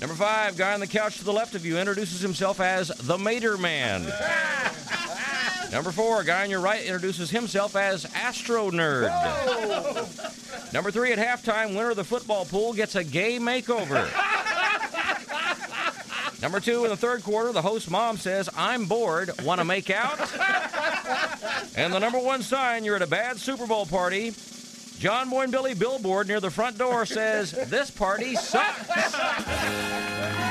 Number 0.00 0.14
five, 0.14 0.56
guy 0.56 0.74
on 0.74 0.80
the 0.80 0.86
couch 0.86 1.18
to 1.18 1.24
the 1.24 1.32
left 1.32 1.56
of 1.56 1.66
you 1.66 1.76
introduces 1.76 2.20
himself 2.20 2.60
as 2.60 2.88
the 2.88 3.18
Mater 3.18 3.58
Man. 3.58 4.02
Number 5.72 5.90
four, 5.90 6.22
guy 6.22 6.44
on 6.44 6.50
your 6.50 6.60
right 6.60 6.82
introduces 6.84 7.30
himself 7.30 7.74
as 7.74 8.04
Astro 8.14 8.70
Nerd. 8.70 9.12
Number 10.72 10.90
three, 10.92 11.12
at 11.12 11.18
halftime, 11.18 11.70
winner 11.70 11.90
of 11.90 11.96
the 11.96 12.04
football 12.04 12.44
pool 12.44 12.72
gets 12.72 12.94
a 12.94 13.02
gay 13.02 13.38
makeover. 13.38 14.08
Number 16.42 16.58
two, 16.58 16.84
in 16.84 16.90
the 16.90 16.96
third 16.96 17.22
quarter, 17.22 17.52
the 17.52 17.60
host 17.60 17.90
mom 17.90 18.16
says, 18.16 18.48
I'm 18.56 18.86
bored, 18.86 19.30
want 19.42 19.58
to 19.60 19.64
make 19.64 19.90
out? 19.90 20.18
and 21.76 21.92
the 21.92 21.98
number 21.98 22.18
one 22.18 22.42
sign 22.42 22.82
you're 22.82 22.96
at 22.96 23.02
a 23.02 23.06
bad 23.06 23.36
Super 23.36 23.66
Bowl 23.66 23.84
party, 23.84 24.32
John 24.98 25.28
Boy 25.28 25.42
and 25.42 25.52
Billy 25.52 25.74
billboard 25.74 26.28
near 26.28 26.40
the 26.40 26.50
front 26.50 26.78
door 26.78 27.04
says, 27.04 27.52
This 27.68 27.90
party 27.90 28.34
sucks. 28.36 28.88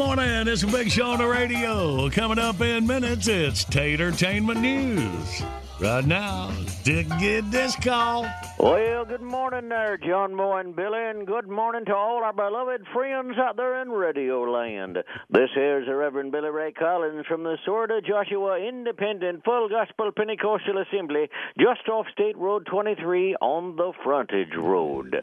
morning. 0.00 0.48
It's 0.48 0.62
is 0.62 0.72
Big 0.72 0.90
Show 0.90 1.10
on 1.10 1.18
the 1.18 1.26
radio. 1.26 2.08
Coming 2.08 2.38
up 2.38 2.58
in 2.62 2.86
minutes, 2.86 3.28
it's 3.28 3.66
Tatertainment 3.66 4.58
News. 4.58 5.42
Right 5.80 6.04
now, 6.04 6.50
to 6.84 7.02
get 7.18 7.50
this 7.50 7.74
call. 7.76 8.26
Well, 8.58 9.06
good 9.06 9.22
morning 9.22 9.70
there, 9.70 9.96
John 9.96 10.34
Moore 10.34 10.60
and 10.60 10.76
Billy, 10.76 10.98
and 10.98 11.26
good 11.26 11.48
morning 11.48 11.86
to 11.86 11.94
all 11.94 12.22
our 12.22 12.34
beloved 12.34 12.86
friends 12.92 13.38
out 13.38 13.56
there 13.56 13.80
in 13.80 13.88
Radio 13.88 14.42
Land. 14.42 14.98
This 15.30 15.48
here's 15.54 15.86
the 15.86 15.94
Reverend 15.94 16.32
Billy 16.32 16.50
Ray 16.50 16.72
Collins 16.72 17.24
from 17.26 17.44
the 17.44 17.56
Sword 17.64 17.90
of 17.90 18.04
Joshua 18.04 18.60
Independent 18.60 19.42
Full 19.44 19.70
Gospel 19.70 20.10
Pentecostal 20.14 20.82
Assembly, 20.82 21.30
just 21.58 21.88
off 21.88 22.04
State 22.12 22.36
Road 22.36 22.66
23 22.66 23.36
on 23.36 23.76
the 23.76 23.94
Frontage 24.04 24.54
Road. 24.58 25.16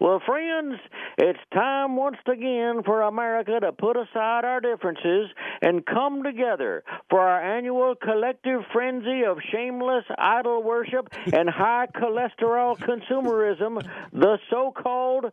Well, 0.00 0.22
friends, 0.24 0.76
it's 1.18 1.40
time 1.52 1.96
once 1.96 2.18
again 2.32 2.82
for 2.84 3.02
America 3.02 3.58
to 3.60 3.72
put 3.72 3.96
aside 3.96 4.44
our 4.44 4.60
differences 4.60 5.30
and 5.60 5.84
come 5.84 6.22
together 6.22 6.84
for 7.10 7.18
our 7.18 7.56
annual 7.56 7.96
collective 7.96 8.60
frenzy 8.72 9.24
of 9.24 9.38
shameless 9.50 10.03
idol 10.18 10.62
worship 10.62 11.08
and 11.32 11.48
high 11.48 11.86
cholesterol 11.94 12.78
consumerism, 12.78 13.86
the 14.12 14.38
so 14.50 14.72
called 14.72 15.26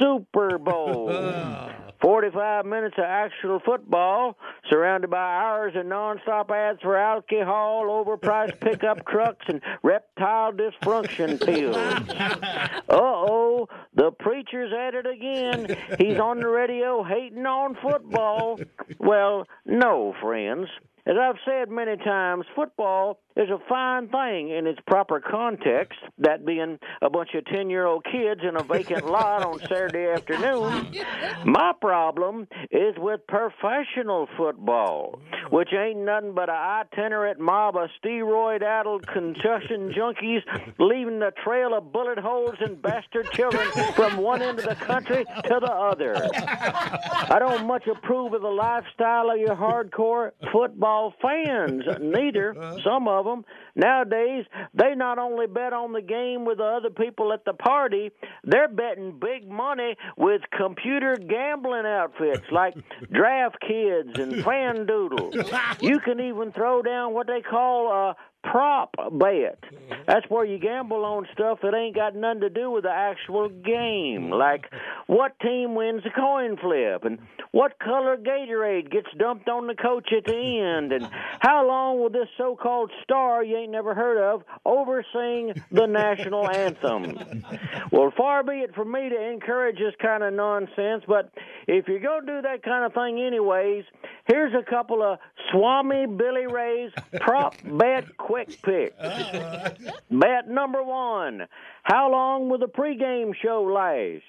Super 0.00 0.58
Bowl. 0.58 1.10
45 2.00 2.64
minutes 2.64 2.94
of 2.96 3.04
actual 3.04 3.60
football, 3.60 4.36
surrounded 4.70 5.10
by 5.10 5.18
hours 5.18 5.74
of 5.76 5.84
nonstop 5.84 6.50
ads 6.50 6.80
for 6.80 6.96
alcohol, 6.96 7.84
overpriced 7.86 8.58
pickup 8.60 9.06
trucks, 9.08 9.44
and 9.48 9.60
reptile 9.82 10.52
dysfunction 10.52 11.40
pills. 11.44 11.76
Uh 12.90 12.96
oh, 12.96 13.68
the 13.94 14.10
preacher's 14.10 14.72
at 14.72 14.94
it 14.94 15.06
again. 15.06 15.76
He's 15.98 16.18
on 16.18 16.40
the 16.40 16.48
radio 16.48 17.04
hating 17.04 17.46
on 17.46 17.76
football. 17.80 18.58
Well, 18.98 19.46
no, 19.64 20.14
friends. 20.20 20.68
As 21.06 21.16
I've 21.20 21.36
said 21.44 21.70
many 21.70 21.96
times, 21.96 22.46
football 22.54 23.20
is 23.40 23.48
a 23.48 23.58
fine 23.68 24.08
thing 24.08 24.50
in 24.50 24.66
its 24.66 24.78
proper 24.86 25.18
context, 25.18 25.98
that 26.18 26.44
being 26.44 26.78
a 27.00 27.08
bunch 27.08 27.30
of 27.34 27.44
10 27.46 27.70
year 27.70 27.86
old 27.86 28.04
kids 28.04 28.42
in 28.46 28.56
a 28.56 28.62
vacant 28.62 29.06
lot 29.06 29.42
on 29.42 29.58
Saturday 29.60 30.10
afternoon. 30.10 30.94
My 31.44 31.72
problem 31.80 32.46
is 32.70 32.94
with 32.98 33.26
professional 33.26 34.28
football, 34.36 35.20
which 35.48 35.70
ain't 35.72 36.00
nothing 36.00 36.34
but 36.34 36.50
a 36.50 36.52
itinerant 36.52 37.40
mob 37.40 37.76
of 37.76 37.88
steroid 38.02 38.62
addled 38.62 39.06
concussion 39.06 39.92
junkies 39.92 40.42
leaving 40.78 41.22
a 41.22 41.30
trail 41.30 41.74
of 41.74 41.92
bullet 41.92 42.18
holes 42.18 42.56
and 42.60 42.80
bastard 42.82 43.30
children 43.32 43.66
from 43.94 44.18
one 44.18 44.42
end 44.42 44.58
of 44.58 44.66
the 44.66 44.74
country 44.74 45.24
to 45.24 45.58
the 45.60 45.72
other. 45.72 46.28
I 46.34 47.36
don't 47.38 47.66
much 47.66 47.86
approve 47.86 48.34
of 48.34 48.42
the 48.42 48.48
lifestyle 48.48 49.30
of 49.30 49.38
your 49.38 49.56
hardcore 49.56 50.32
football 50.52 51.14
fans, 51.22 51.84
neither. 52.00 52.54
Some 52.84 53.08
of 53.08 53.24
them. 53.24 53.29
Nowadays, 53.74 54.44
they 54.74 54.94
not 54.94 55.18
only 55.18 55.46
bet 55.46 55.72
on 55.72 55.92
the 55.92 56.02
game 56.02 56.44
with 56.44 56.58
the 56.58 56.64
other 56.64 56.90
people 56.90 57.32
at 57.32 57.44
the 57.44 57.54
party, 57.54 58.10
they're 58.44 58.68
betting 58.68 59.18
big 59.20 59.48
money 59.48 59.96
with 60.16 60.42
computer 60.56 61.16
gambling 61.16 61.86
outfits 61.86 62.46
like 62.50 62.74
Draft 63.12 63.58
Kids 63.60 64.18
and 64.18 64.44
FanDoodle. 64.44 65.30
You 65.80 65.98
can 66.00 66.20
even 66.20 66.52
throw 66.52 66.82
down 66.82 67.14
what 67.14 67.26
they 67.26 67.40
call 67.40 67.92
a 67.92 68.16
prop 68.42 68.94
bet. 69.12 69.58
That's 70.06 70.26
where 70.28 70.44
you 70.44 70.58
gamble 70.58 71.04
on 71.04 71.26
stuff 71.32 71.58
that 71.62 71.74
ain't 71.74 71.94
got 71.94 72.14
nothing 72.14 72.40
to 72.40 72.50
do 72.50 72.70
with 72.70 72.84
the 72.84 72.90
actual 72.90 73.48
game, 73.48 74.30
like 74.30 74.66
what 75.06 75.38
team 75.40 75.74
wins 75.74 76.02
the 76.04 76.10
coin 76.10 76.56
flip 76.56 77.04
and 77.04 77.18
what 77.52 77.78
color 77.78 78.16
Gatorade 78.16 78.90
gets 78.90 79.08
dumped 79.18 79.48
on 79.48 79.66
the 79.66 79.74
coach 79.74 80.08
at 80.16 80.24
the 80.24 80.60
end, 80.60 80.92
and 80.92 81.08
how 81.40 81.66
long 81.66 82.00
will 82.00 82.10
this 82.10 82.28
so-called 82.38 82.90
star 83.02 83.42
you 83.42 83.56
ain't 83.56 83.72
never 83.72 83.94
heard 83.94 84.18
of 84.18 84.42
oversing 84.64 85.54
the 85.72 85.86
national 85.86 86.48
anthem. 86.54 87.44
Well, 87.90 88.12
far 88.16 88.42
be 88.44 88.60
it 88.60 88.74
from 88.74 88.92
me 88.92 89.08
to 89.08 89.30
encourage 89.30 89.78
this 89.78 89.94
kind 90.00 90.22
of 90.22 90.32
nonsense, 90.32 91.04
but 91.06 91.32
if 91.66 91.88
you're 91.88 92.00
going 92.00 92.26
to 92.26 92.36
do 92.36 92.42
that 92.42 92.62
kind 92.62 92.84
of 92.84 92.94
thing 92.94 93.20
anyways, 93.20 93.84
here's 94.26 94.54
a 94.54 94.68
couple 94.68 95.02
of 95.02 95.18
Swami 95.50 96.06
Billy 96.06 96.46
Ray's 96.46 96.92
prop 97.20 97.56
bet 97.64 98.04
quick 98.30 98.62
picks. 98.62 98.94
Bet 100.10 100.48
number 100.48 100.82
one: 100.82 101.46
How 101.82 102.10
long 102.10 102.48
will 102.48 102.58
the 102.58 102.66
pregame 102.66 103.32
show 103.42 103.62
last? 103.62 104.24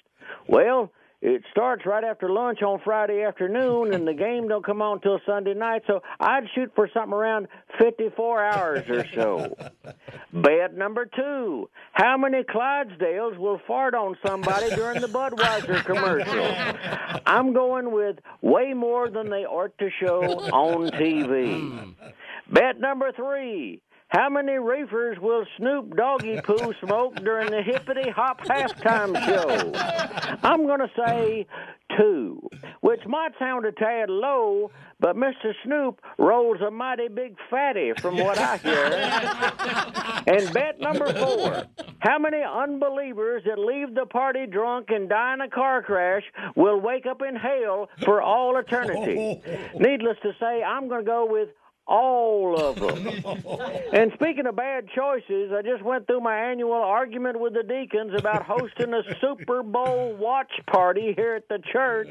Well, 0.48 0.92
it 1.22 1.44
starts 1.52 1.86
right 1.86 2.04
after 2.04 2.32
lunch 2.32 2.64
on 2.64 2.82
Friday 2.84 3.22
afternoon, 3.22 3.94
and 3.94 4.08
the 4.08 4.14
game 4.14 4.48
don't 4.48 4.66
come 4.66 4.82
on 4.82 5.02
till 5.02 5.20
Sunday 5.24 5.54
night. 5.54 5.84
So 5.86 6.02
I'd 6.20 6.46
shoot 6.56 6.72
for 6.74 6.90
something 6.92 7.14
around 7.14 7.48
54 7.78 8.44
hours 8.44 8.90
or 8.90 9.06
so. 9.14 9.56
Bet 10.34 10.76
number 10.76 11.06
two: 11.06 11.70
How 11.92 12.18
many 12.18 12.44
Clydesdales 12.44 13.38
will 13.38 13.62
fart 13.68 13.94
on 13.94 14.18
somebody 14.26 14.72
during 14.72 15.00
the 15.00 15.08
Budweiser 15.08 15.86
commercial? 15.86 17.22
I'm 17.28 17.54
going 17.54 17.92
with 17.92 18.18
way 18.42 18.74
more 18.74 19.12
than 19.12 19.30
they 19.30 19.46
ought 19.46 19.78
to 19.78 19.90
show 20.00 20.24
on 20.24 20.90
TV. 20.90 21.70
Hmm. 21.70 21.92
Bet 22.52 22.80
number 22.80 23.12
three. 23.12 23.80
How 24.12 24.28
many 24.30 24.58
reefers 24.58 25.18
will 25.20 25.46
Snoop 25.58 25.96
Doggy 25.96 26.42
Poo 26.42 26.74
smoke 26.84 27.16
during 27.24 27.50
the 27.50 27.62
hippity 27.62 28.10
hop 28.10 28.42
halftime 28.42 29.16
show? 29.26 29.72
I'm 30.44 30.66
going 30.68 30.82
to 30.82 30.92
say 30.98 31.48
two, 31.98 32.50
which 32.82 33.00
might 33.08 33.32
sound 33.40 33.66
a 33.66 33.72
tad 33.72 34.10
low, 34.10 34.70
but 35.00 35.16
Mr. 35.16 35.54
Snoop 35.64 36.02
rolls 36.18 36.60
a 36.60 36.70
mighty 36.70 37.08
big 37.08 37.38
fatty 37.50 37.94
from 38.02 38.18
what 38.18 38.38
I 38.38 38.58
hear. 38.58 40.36
and 40.36 40.54
bet 40.54 40.82
number 40.82 41.14
four 41.14 41.64
how 42.00 42.18
many 42.18 42.42
unbelievers 42.44 43.44
that 43.46 43.60
leave 43.60 43.94
the 43.94 44.08
party 44.08 44.48
drunk 44.48 44.88
and 44.90 45.08
die 45.08 45.36
in 45.36 45.42
a 45.42 45.50
car 45.50 45.84
crash 45.84 46.24
will 46.56 46.82
wake 46.82 47.06
up 47.06 47.22
in 47.22 47.36
hell 47.36 47.90
for 48.04 48.22
all 48.22 48.58
eternity? 48.58 49.40
Needless 49.80 50.18
to 50.24 50.32
say, 50.40 50.64
I'm 50.64 50.90
going 50.90 51.02
to 51.02 51.06
go 51.06 51.28
with 51.30 51.50
all 51.92 52.56
of 52.58 52.80
them. 52.80 53.08
and 53.94 54.14
speaking 54.14 54.46
of 54.48 54.56
bad 54.56 54.88
choices, 54.96 55.52
I 55.52 55.62
just 55.62 55.84
went 55.84 56.08
through 56.08 56.22
my 56.22 56.36
annual 56.36 56.74
argument 56.74 57.40
with 57.40 57.54
the 57.54 57.64
deacons 57.64 58.14
about 58.18 58.44
hosting 58.44 58.94
a 58.94 59.04
Super 59.20 59.62
Bowl 59.62 60.16
watch 60.18 60.54
party 60.68 61.14
here 61.14 61.36
at 61.36 61.50
the 61.50 61.60
church. 61.72 62.10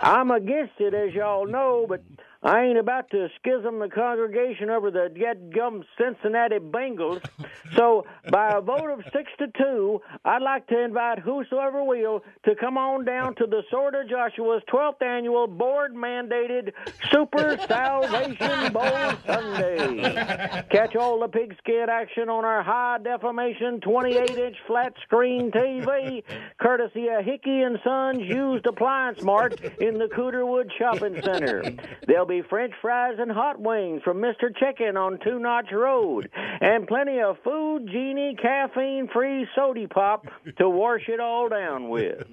I'm 0.00 0.30
against 0.30 0.72
it, 0.78 0.94
as 0.94 1.12
y'all 1.12 1.46
know, 1.46 1.84
but 1.86 2.02
I 2.42 2.62
ain't 2.62 2.78
about 2.78 3.10
to 3.10 3.28
schism 3.38 3.80
the 3.80 3.88
congregation 3.88 4.70
over 4.70 4.90
the 4.90 5.12
get 5.14 5.50
gum 5.50 5.84
Cincinnati 5.98 6.58
Bengals. 6.58 7.22
So, 7.76 8.04
by 8.32 8.54
a 8.56 8.60
vote 8.60 8.90
of 8.90 9.04
six 9.12 9.30
to 9.38 9.46
two, 9.56 10.00
I'd 10.24 10.42
like 10.42 10.66
to 10.66 10.82
invite 10.82 11.20
whosoever 11.20 11.84
will 11.84 12.24
to 12.44 12.56
come 12.56 12.76
on 12.76 13.04
down 13.04 13.36
to 13.36 13.46
the 13.46 13.62
Sword 13.70 13.94
of 13.94 14.08
Joshua's 14.08 14.62
12th 14.72 15.00
annual 15.00 15.46
board 15.46 15.94
mandated 15.94 16.72
Super 17.12 17.56
Salvation 17.68 18.72
Bowl 18.72 19.12
Sunday. 19.24 20.64
Catch 20.70 20.96
all 20.96 21.20
the 21.20 21.28
pigskin 21.28 21.86
action 21.88 22.28
on 22.28 22.44
our 22.44 22.64
high 22.64 22.98
definition 23.04 23.80
28 23.80 24.30
inch 24.30 24.56
flat 24.66 24.92
screen 25.04 25.52
TV, 25.52 26.24
courtesy 26.58 27.06
of 27.06 27.24
Hickey 27.24 27.62
and 27.62 27.78
Sons 27.84 28.18
Used 28.18 28.66
Appliance 28.66 29.22
Mart 29.22 29.60
in 29.80 29.96
the 29.96 30.06
Cooterwood 30.06 30.70
Shopping 30.76 31.22
Center. 31.22 31.62
There'll 32.08 32.26
be 32.30 32.42
French 32.48 32.72
fries 32.80 33.16
and 33.18 33.30
hot 33.30 33.60
wings 33.60 34.02
from 34.04 34.18
Mr. 34.18 34.56
Chicken 34.56 34.96
on 34.96 35.18
Two 35.24 35.40
Notch 35.40 35.72
Road, 35.72 36.30
and 36.60 36.86
plenty 36.86 37.18
of 37.20 37.36
food, 37.42 37.88
genie, 37.88 38.36
caffeine 38.40 39.08
free 39.12 39.48
sody 39.56 39.88
pop 39.88 40.26
to 40.58 40.68
wash 40.68 41.08
it 41.08 41.18
all 41.18 41.48
down 41.48 41.88
with. 41.88 42.28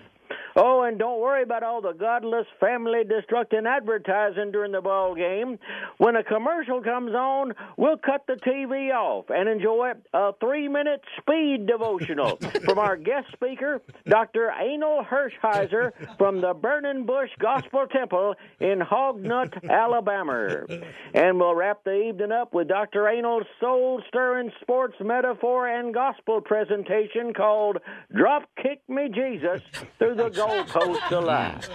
Oh, 0.59 0.81
and 0.81 0.97
don't 0.97 1.21
worry 1.21 1.43
about 1.43 1.61
all 1.61 1.81
the 1.81 1.93
godless, 1.93 2.47
family 2.59 3.03
destructing 3.03 3.67
advertising 3.67 4.51
during 4.51 4.71
the 4.71 4.81
ball 4.81 5.13
game. 5.13 5.59
When 5.99 6.15
a 6.15 6.23
commercial 6.23 6.81
comes 6.81 7.13
on, 7.13 7.53
we'll 7.77 7.97
cut 7.97 8.25
the 8.25 8.37
TV 8.37 8.91
off 8.91 9.25
and 9.29 9.47
enjoy 9.47 9.91
a 10.15 10.33
three-minute 10.39 11.01
speed 11.19 11.67
devotional 11.67 12.37
from 12.65 12.79
our 12.79 12.97
guest 12.97 13.27
speaker, 13.33 13.83
Dr. 14.07 14.51
Anal 14.59 15.05
Hirschheiser 15.05 15.91
from 16.17 16.41
the 16.41 16.55
Burning 16.55 17.05
Bush 17.05 17.29
Gospel 17.37 17.85
Temple 17.85 18.33
in 18.59 18.79
Hognut, 18.79 19.69
Alabama. 19.69 20.65
And 21.13 21.39
we'll 21.39 21.53
wrap 21.53 21.83
the 21.83 22.01
evening 22.01 22.31
up 22.31 22.55
with 22.55 22.67
Dr. 22.67 23.07
Anal's 23.07 23.45
soul-stirring 23.59 24.51
sports 24.61 24.95
metaphor 25.01 25.67
and 25.67 25.93
gospel 25.93 26.41
presentation 26.41 27.31
called 27.35 27.77
"Drop 28.15 28.49
Kick 28.55 28.81
Me 28.89 29.07
Jesus" 29.13 29.61
through 29.99 30.15
the 30.15 30.29
goalposts 30.47 31.11
of 31.11 31.23
life. 31.23 31.69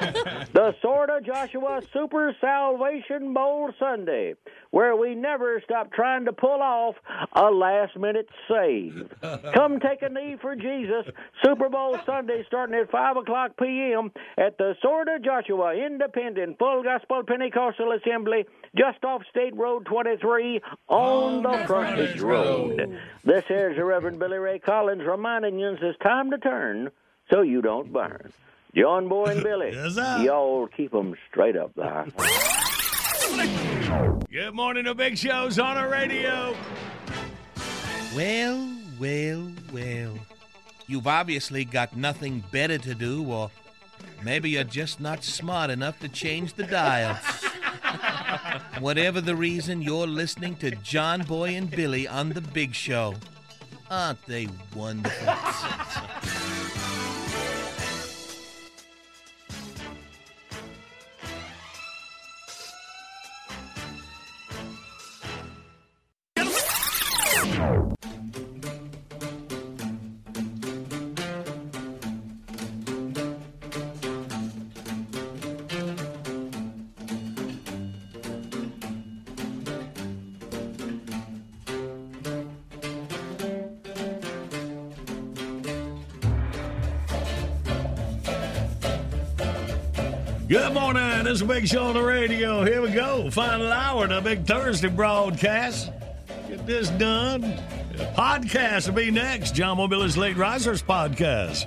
The 0.53 0.75
Sword 0.81 1.11
of 1.11 1.25
Joshua 1.25 1.83
Super 1.93 2.35
Salvation 2.41 3.33
Bowl 3.33 3.71
Sunday, 3.79 4.35
where 4.71 4.97
we 4.97 5.15
never 5.15 5.61
stop 5.65 5.93
trying 5.93 6.25
to 6.25 6.33
pull 6.33 6.63
off 6.63 6.97
a 7.33 7.51
last 7.51 7.97
minute 7.97 8.29
save. 8.49 9.11
Come 9.55 9.81
take 9.81 10.03
a 10.03 10.09
knee 10.09 10.37
for 10.41 10.57
Jesus. 10.57 11.07
Super 11.45 11.69
Bowl 11.69 11.99
Sunday 12.07 12.45
starting 12.47 12.77
at 12.77 12.91
5 12.91 13.17
o'clock 13.19 13.53
p.m. 13.59 14.11
at 14.39 14.59
the 14.59 14.75
Sword 14.83 15.09
of 15.09 15.23
Joshua 15.23 15.75
Independent 15.75 16.59
Full 16.59 16.83
Gospel 16.83 17.23
Pentecostal 17.27 17.93
Assembly 17.93 18.47
just 18.77 19.05
off 19.05 19.23
State 19.31 19.57
Road 19.57 19.87
23 19.87 20.61
on, 20.89 21.43
the 21.43 21.65
frontage 21.67 22.21
road. 22.21 22.99
This 23.25 23.45
here's 23.47 23.77
the 23.77 23.85
Reverend 23.85 24.19
Billy 24.19 24.39
Ray 24.39 24.59
Collins 24.59 25.03
reminding 25.07 25.59
you 25.59 25.77
it's 25.81 25.99
time 25.99 26.31
to 26.31 26.39
turn 26.39 26.91
so 27.31 27.43
you 27.43 27.63
don't 27.63 27.93
burn. 27.93 28.33
John 28.75 29.07
Boy 29.09 29.25
and 29.27 29.43
Billy, 29.43 29.73
y'all 30.25 30.67
keep 30.67 30.95
'em 30.95 31.15
straight 31.31 31.57
up 31.57 31.73
there. 31.75 32.07
Good 34.31 34.55
morning 34.55 34.85
to 34.87 34.95
Big 34.95 35.19
Show's 35.19 35.59
on 35.59 35.77
the 35.77 35.87
radio. 35.87 36.55
Well, 38.17 38.69
well, 38.99 39.53
well. 39.73 40.19
You've 40.87 41.07
obviously 41.07 41.67
got 41.67 41.97
nothing 41.97 42.43
better 42.51 42.79
to 42.79 42.95
do, 42.95 43.25
or 43.27 43.51
maybe 44.23 44.51
you're 44.51 44.65
just 44.65 45.01
not 45.01 45.23
smart 45.23 45.69
enough 45.69 46.01
to 46.01 46.09
change 46.09 46.55
the 46.55 46.65
dial. 46.65 47.15
Whatever 48.81 49.21
the 49.21 49.37
reason, 49.37 49.83
you're 49.83 50.07
listening 50.07 50.57
to 50.57 50.71
John 50.77 51.23
Boy 51.25 51.57
and 51.57 51.71
Billy 51.71 52.09
on 52.09 52.31
The 52.31 52.41
Big 52.41 52.75
Show. 52.75 53.17
Aren't 53.91 54.25
they 54.27 54.49
wonderful? 54.75 55.35
Good 90.53 90.75
morning. 90.75 91.25
This 91.25 91.41
is 91.41 91.43
Big 91.45 91.67
Show 91.67 91.85
on 91.85 91.95
the 91.95 92.03
radio. 92.03 92.63
Here 92.63 92.83
we 92.83 92.91
go. 92.91 93.31
Final 93.31 93.73
hour 93.73 94.07
the 94.07 94.21
Big 94.21 94.45
Thursday 94.45 94.91
broadcast. 94.91 95.91
Get 96.47 96.67
this 96.67 96.91
done. 96.91 97.41
The 97.97 98.05
podcast 98.15 98.87
will 98.87 98.97
be 98.97 99.11
next. 99.11 99.55
John 99.55 99.79
Mobile's 99.79 100.19
Late 100.19 100.37
Risers 100.37 100.83
podcast. 100.83 101.65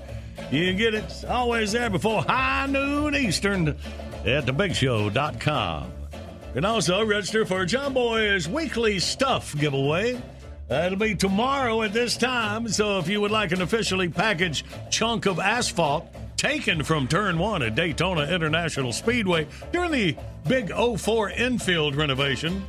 You 0.52 0.68
can 0.68 0.78
get 0.78 0.94
it 0.94 1.26
always 1.28 1.72
there 1.72 1.90
before 1.90 2.22
high 2.22 2.68
noon 2.68 3.16
Eastern 3.16 3.70
at 3.70 4.46
thebigshow.com. 4.46 5.92
You 6.14 6.54
can 6.54 6.66
also 6.66 7.04
register 7.04 7.44
for 7.44 7.66
John 7.66 7.92
Boy's 7.92 8.48
weekly 8.48 9.00
stuff 9.00 9.58
giveaway. 9.58 10.22
That'll 10.68 11.00
be 11.00 11.16
tomorrow 11.16 11.82
at 11.82 11.92
this 11.92 12.18
time. 12.18 12.68
So 12.68 13.00
if 13.00 13.08
you 13.08 13.20
would 13.20 13.32
like 13.32 13.52
an 13.52 13.64
officially 13.64 14.10
packaged 14.10 14.64
chunk 14.92 15.26
of 15.26 15.40
asphalt 15.40 16.08
taken 16.46 16.84
from 16.84 17.08
turn 17.08 17.40
one 17.40 17.64
at 17.64 17.74
Daytona 17.74 18.32
International 18.32 18.94
Speedway 18.94 19.48
during 19.72 19.90
the 19.90 20.16
big 20.48 20.72
04 20.72 21.32
infield 21.32 21.96
renovation, 21.96 22.64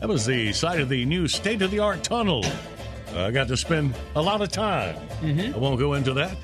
that 0.00 0.08
was 0.08 0.24
the 0.24 0.50
site 0.54 0.80
of 0.80 0.88
the 0.88 1.04
new 1.04 1.28
state 1.28 1.60
of 1.60 1.70
the 1.70 1.78
art 1.78 2.02
tunnel. 2.02 2.42
I 3.14 3.30
got 3.30 3.46
to 3.48 3.56
spend 3.58 3.94
a 4.14 4.22
lot 4.22 4.40
of 4.40 4.48
time. 4.48 4.96
Mm-hmm. 5.20 5.54
I 5.54 5.58
won't 5.58 5.78
go 5.78 5.92
into 5.92 6.14
that. 6.14 6.38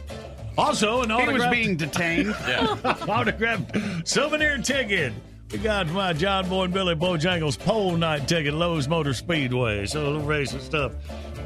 Also, 0.58 1.00
an 1.00 1.08
He 1.08 1.32
was 1.32 1.46
being 1.46 1.74
detained. 1.78 2.34
autographed 3.08 4.06
souvenir 4.06 4.58
ticket. 4.58 5.14
We 5.52 5.58
got 5.58 5.86
my 5.88 6.12
John 6.12 6.50
Boy 6.50 6.64
and 6.64 6.74
Billy 6.74 6.94
Bojangles 6.94 7.58
pole 7.58 7.96
night 7.96 8.28
ticket, 8.28 8.52
Lowe's 8.52 8.88
Motor 8.88 9.14
Speedway. 9.14 9.86
So 9.86 10.02
a 10.02 10.04
little 10.04 10.20
racing 10.20 10.60
stuff. 10.60 10.92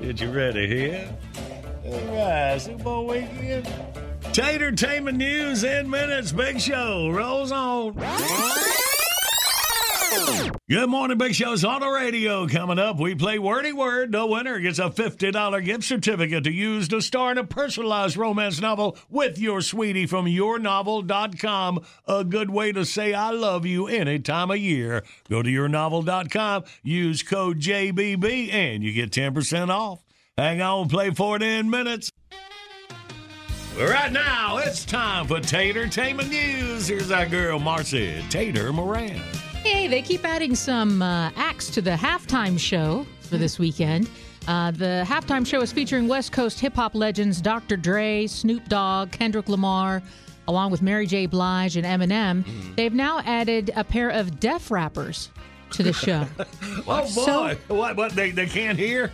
Get 0.00 0.20
you 0.20 0.32
ready 0.32 0.66
here. 0.66 1.16
All 1.84 1.92
right, 1.92 2.58
Super 2.58 2.82
Bowl 2.82 3.06
weekend. 3.06 3.68
Tatertainment 4.38 5.16
news 5.16 5.64
in 5.64 5.90
minutes. 5.90 6.30
Big 6.30 6.60
show 6.60 7.10
rolls 7.10 7.50
on. 7.50 7.92
Good 10.70 10.88
morning, 10.88 11.18
Big 11.18 11.34
Show's 11.34 11.64
on 11.64 11.80
the 11.80 11.88
radio. 11.88 12.46
Coming 12.46 12.78
up, 12.78 13.00
we 13.00 13.16
play 13.16 13.40
Wordy 13.40 13.72
Word. 13.72 14.12
The 14.12 14.24
winner 14.24 14.60
gets 14.60 14.78
a 14.78 14.90
$50 14.90 15.64
gift 15.64 15.82
certificate 15.82 16.44
to 16.44 16.52
use 16.52 16.86
to 16.86 17.02
star 17.02 17.32
in 17.32 17.38
a 17.38 17.42
personalized 17.42 18.16
romance 18.16 18.60
novel 18.60 18.96
with 19.10 19.40
your 19.40 19.60
sweetie 19.60 20.06
from 20.06 20.26
yournovel.com. 20.26 21.84
A 22.06 22.22
good 22.22 22.50
way 22.50 22.70
to 22.70 22.84
say 22.84 23.14
I 23.14 23.30
love 23.32 23.66
you 23.66 23.88
any 23.88 24.20
time 24.20 24.52
of 24.52 24.58
year. 24.58 25.02
Go 25.28 25.42
to 25.42 25.50
yournovel.com, 25.50 26.62
use 26.84 27.24
code 27.24 27.58
JBB, 27.58 28.52
and 28.52 28.84
you 28.84 28.92
get 28.92 29.10
10% 29.10 29.68
off. 29.68 30.04
Hang 30.36 30.62
on, 30.62 30.88
play 30.88 31.10
for 31.10 31.34
it 31.34 31.42
in 31.42 31.68
minutes. 31.68 32.12
Right 33.78 34.10
now, 34.12 34.56
it's 34.58 34.84
time 34.84 35.26
for 35.28 35.38
Tatertainment 35.38 36.28
News. 36.30 36.88
Here's 36.88 37.12
our 37.12 37.26
girl, 37.26 37.60
Marcy 37.60 38.24
Tater 38.28 38.72
Moran. 38.72 39.20
Hey, 39.62 39.86
they 39.86 40.02
keep 40.02 40.24
adding 40.24 40.56
some 40.56 41.00
uh, 41.00 41.30
acts 41.36 41.70
to 41.70 41.80
the 41.80 41.92
halftime 41.92 42.58
show 42.58 43.06
for 43.20 43.36
this 43.36 43.58
weekend. 43.58 44.10
Uh, 44.48 44.72
the 44.72 45.04
halftime 45.06 45.46
show 45.46 45.60
is 45.60 45.70
featuring 45.70 46.08
West 46.08 46.32
Coast 46.32 46.58
hip 46.58 46.74
hop 46.74 46.94
legends 46.96 47.40
Dr. 47.40 47.76
Dre, 47.76 48.26
Snoop 48.26 48.68
Dogg, 48.68 49.12
Kendrick 49.12 49.48
Lamar, 49.48 50.02
along 50.48 50.72
with 50.72 50.82
Mary 50.82 51.06
J. 51.06 51.26
Blige 51.26 51.76
and 51.76 51.86
Eminem. 51.86 52.44
They've 52.74 52.94
now 52.94 53.20
added 53.20 53.70
a 53.76 53.84
pair 53.84 54.10
of 54.10 54.40
deaf 54.40 54.72
rappers 54.72 55.30
to 55.70 55.82
the 55.84 55.92
show. 55.92 56.26
Oh, 56.86 57.02
boy. 57.02 57.06
So- 57.06 57.54
what, 57.74 57.96
what, 57.96 58.12
they, 58.12 58.30
they 58.32 58.46
can't 58.46 58.78
hear? 58.78 59.12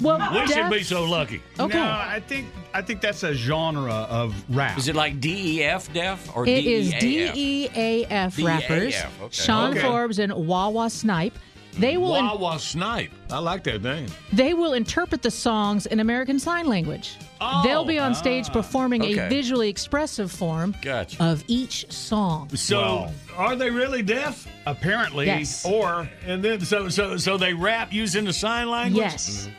Well, 0.00 0.18
we 0.32 0.46
should 0.46 0.70
be 0.70 0.82
so 0.82 1.04
lucky. 1.04 1.40
Okay. 1.58 1.76
No, 1.78 1.84
I 1.84 2.20
think 2.26 2.48
I 2.72 2.82
think 2.82 3.00
that's 3.00 3.22
a 3.22 3.32
genre 3.34 3.92
of 4.10 4.34
rap. 4.54 4.76
Is 4.76 4.88
it 4.88 4.96
like 4.96 5.20
DEF 5.20 5.92
deaf 5.92 6.34
or 6.36 6.46
It 6.46 6.64
is 6.66 6.92
DEAF? 6.94 7.32
DEAF 7.32 7.72
DEAF, 8.08 8.44
rappers, 8.44 8.94
okay. 8.96 9.28
Sean 9.30 9.70
Okay. 9.70 9.80
Forbes 9.80 10.18
and 10.18 10.32
Wawa 10.34 10.90
Snipe. 10.90 11.38
They 11.76 11.96
will 11.96 12.14
in- 12.14 12.24
Wawa 12.24 12.58
Snipe. 12.60 13.10
I 13.32 13.38
like 13.38 13.64
that 13.64 13.82
name. 13.82 14.06
they 14.32 14.54
will 14.54 14.74
interpret 14.74 15.22
the 15.22 15.30
songs 15.30 15.86
in 15.86 15.98
American 16.00 16.38
Sign 16.38 16.66
Language. 16.68 17.16
Oh, 17.40 17.62
They'll 17.64 17.84
be 17.84 17.98
on 17.98 18.12
ah, 18.12 18.14
stage 18.14 18.48
performing 18.52 19.02
okay. 19.02 19.18
a 19.26 19.28
visually 19.28 19.68
expressive 19.68 20.30
form 20.30 20.74
Gotcha. 20.82 21.22
of 21.22 21.42
each 21.48 21.90
song. 21.92 22.48
So, 22.54 22.80
Wow. 22.80 23.12
are 23.36 23.56
they 23.56 23.70
really 23.70 24.02
deaf? 24.02 24.46
Apparently, 24.66 25.26
Yes. 25.26 25.64
Or 25.66 26.08
and 26.26 26.42
then 26.44 26.60
so 26.60 26.88
so 26.88 27.16
so 27.16 27.36
they 27.36 27.52
rap 27.54 27.92
using 27.92 28.24
the 28.24 28.32
sign 28.32 28.70
language. 28.70 29.02
Yes. 29.02 29.48
Mm-hmm. 29.48 29.50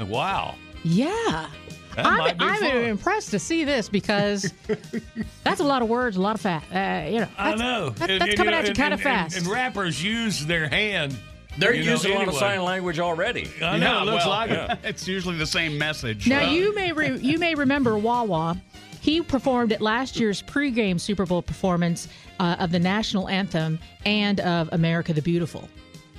Wow. 0.00 0.54
Yeah. 0.84 1.48
That 1.96 2.04
I'm, 2.06 2.36
I'm 2.38 2.84
impressed 2.84 3.30
to 3.30 3.38
see 3.38 3.64
this 3.64 3.88
because 3.88 4.52
that's 5.44 5.60
a 5.60 5.64
lot 5.64 5.80
of 5.82 5.88
words, 5.88 6.16
a 6.16 6.20
lot 6.20 6.34
of 6.34 6.40
fat. 6.42 6.62
Uh, 6.70 7.08
you 7.10 7.20
know, 7.20 7.28
I 7.38 7.54
know. 7.54 7.90
that- 7.90 8.10
And- 8.10 8.20
that's 8.20 8.30
and, 8.30 8.36
coming 8.38 8.52
you 8.54 8.60
know, 8.60 8.62
at 8.64 8.68
you 8.68 8.74
kind 8.74 8.92
of 8.94 9.00
and- 9.00 9.08
and- 9.08 9.32
fast. 9.32 9.36
And, 9.38 9.46
rappers 9.46 10.02
use 10.04 10.44
their 10.44 10.68
hand. 10.68 11.16
They're 11.58 11.72
you 11.72 11.84
know, 11.86 11.92
using 11.92 12.12
a 12.12 12.18
lot 12.18 12.28
of 12.28 12.34
sign 12.34 12.62
language 12.62 12.98
already. 13.00 13.48
I 13.62 13.78
know. 13.78 13.86
Yeah, 13.94 14.02
it 14.02 14.04
looks 14.04 14.26
well, 14.26 14.34
like 14.34 14.50
it. 14.50 14.78
it's 14.84 15.08
usually 15.08 15.36
the 15.38 15.46
same 15.46 15.78
message. 15.78 16.28
Now 16.28 16.46
Uh, 16.46 16.50
you 16.50 16.74
may 16.74 16.92
re- 16.92 17.18
you 17.18 17.38
may 17.38 17.54
remember 17.54 17.96
Wawa. 17.96 18.60
He 19.00 19.22
performed 19.22 19.72
at 19.72 19.80
last 19.80 20.20
year's 20.20 20.42
pregame 20.42 21.00
Super 21.00 21.24
Bowl 21.24 21.40
performance 21.40 22.08
uh, 22.40 22.56
of 22.58 22.72
the 22.72 22.78
national 22.78 23.30
anthem 23.30 23.78
and 24.04 24.40
of 24.40 24.68
America 24.72 25.14
the 25.14 25.22
Beautiful. 25.22 25.66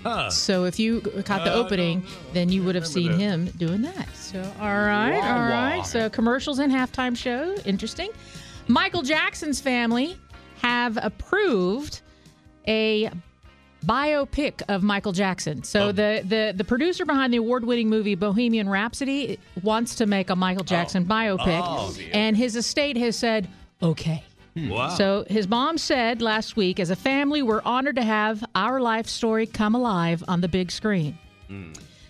Huh. 0.08 0.30
So 0.30 0.66
if 0.66 0.80
you 0.80 1.02
caught 1.26 1.44
the 1.44 1.54
Uh, 1.54 1.60
opening, 1.62 2.04
then 2.34 2.50
you 2.50 2.64
would 2.64 2.76
have 2.76 2.88
seen 2.88 3.12
that. 3.12 3.18
him 3.20 3.46
doing 3.58 3.82
that. 3.84 4.08
So 4.16 4.40
all 4.60 4.68
right, 4.68 5.16
all 5.16 5.40
right. 5.50 5.86
So 5.86 6.10
commercials 6.10 6.60
and 6.60 6.72
halftime 6.72 7.16
show, 7.18 7.56
interesting. 7.66 8.10
Michael 8.68 9.02
Jackson's 9.02 9.60
family 9.62 10.18
have 10.62 10.98
approved 11.02 12.02
a 12.68 13.10
biopic 13.86 14.62
of 14.68 14.84
Michael 14.84 15.12
Jackson. 15.14 15.64
So 15.64 15.92
the, 15.92 16.22
the 16.26 16.54
the 16.56 16.64
producer 16.64 17.06
behind 17.06 17.32
the 17.34 17.38
award-winning 17.38 17.90
movie 17.90 18.16
Bohemian 18.16 18.68
Rhapsody 18.68 19.40
wants 19.62 19.96
to 19.96 20.06
make 20.06 20.30
a 20.30 20.36
Michael 20.36 20.64
Jackson 20.64 21.06
biopic, 21.06 21.62
Oh. 21.64 21.96
and 22.12 22.36
his 22.36 22.56
estate 22.56 22.98
has 22.98 23.16
said 23.16 23.48
okay. 23.82 24.24
Wow. 24.70 24.90
So 24.90 25.26
his 25.30 25.48
mom 25.48 25.78
said 25.78 26.22
last 26.22 26.56
week, 26.56 26.80
as 26.80 26.90
a 26.90 26.96
family, 26.96 27.42
we're 27.44 27.62
honored 27.64 27.96
to 27.98 28.04
have 28.04 28.44
our 28.56 28.80
life 28.80 29.08
story 29.08 29.46
come 29.46 29.76
alive 29.76 30.24
on 30.28 30.42
the 30.42 30.48
big 30.48 30.72
screen. 30.72 31.18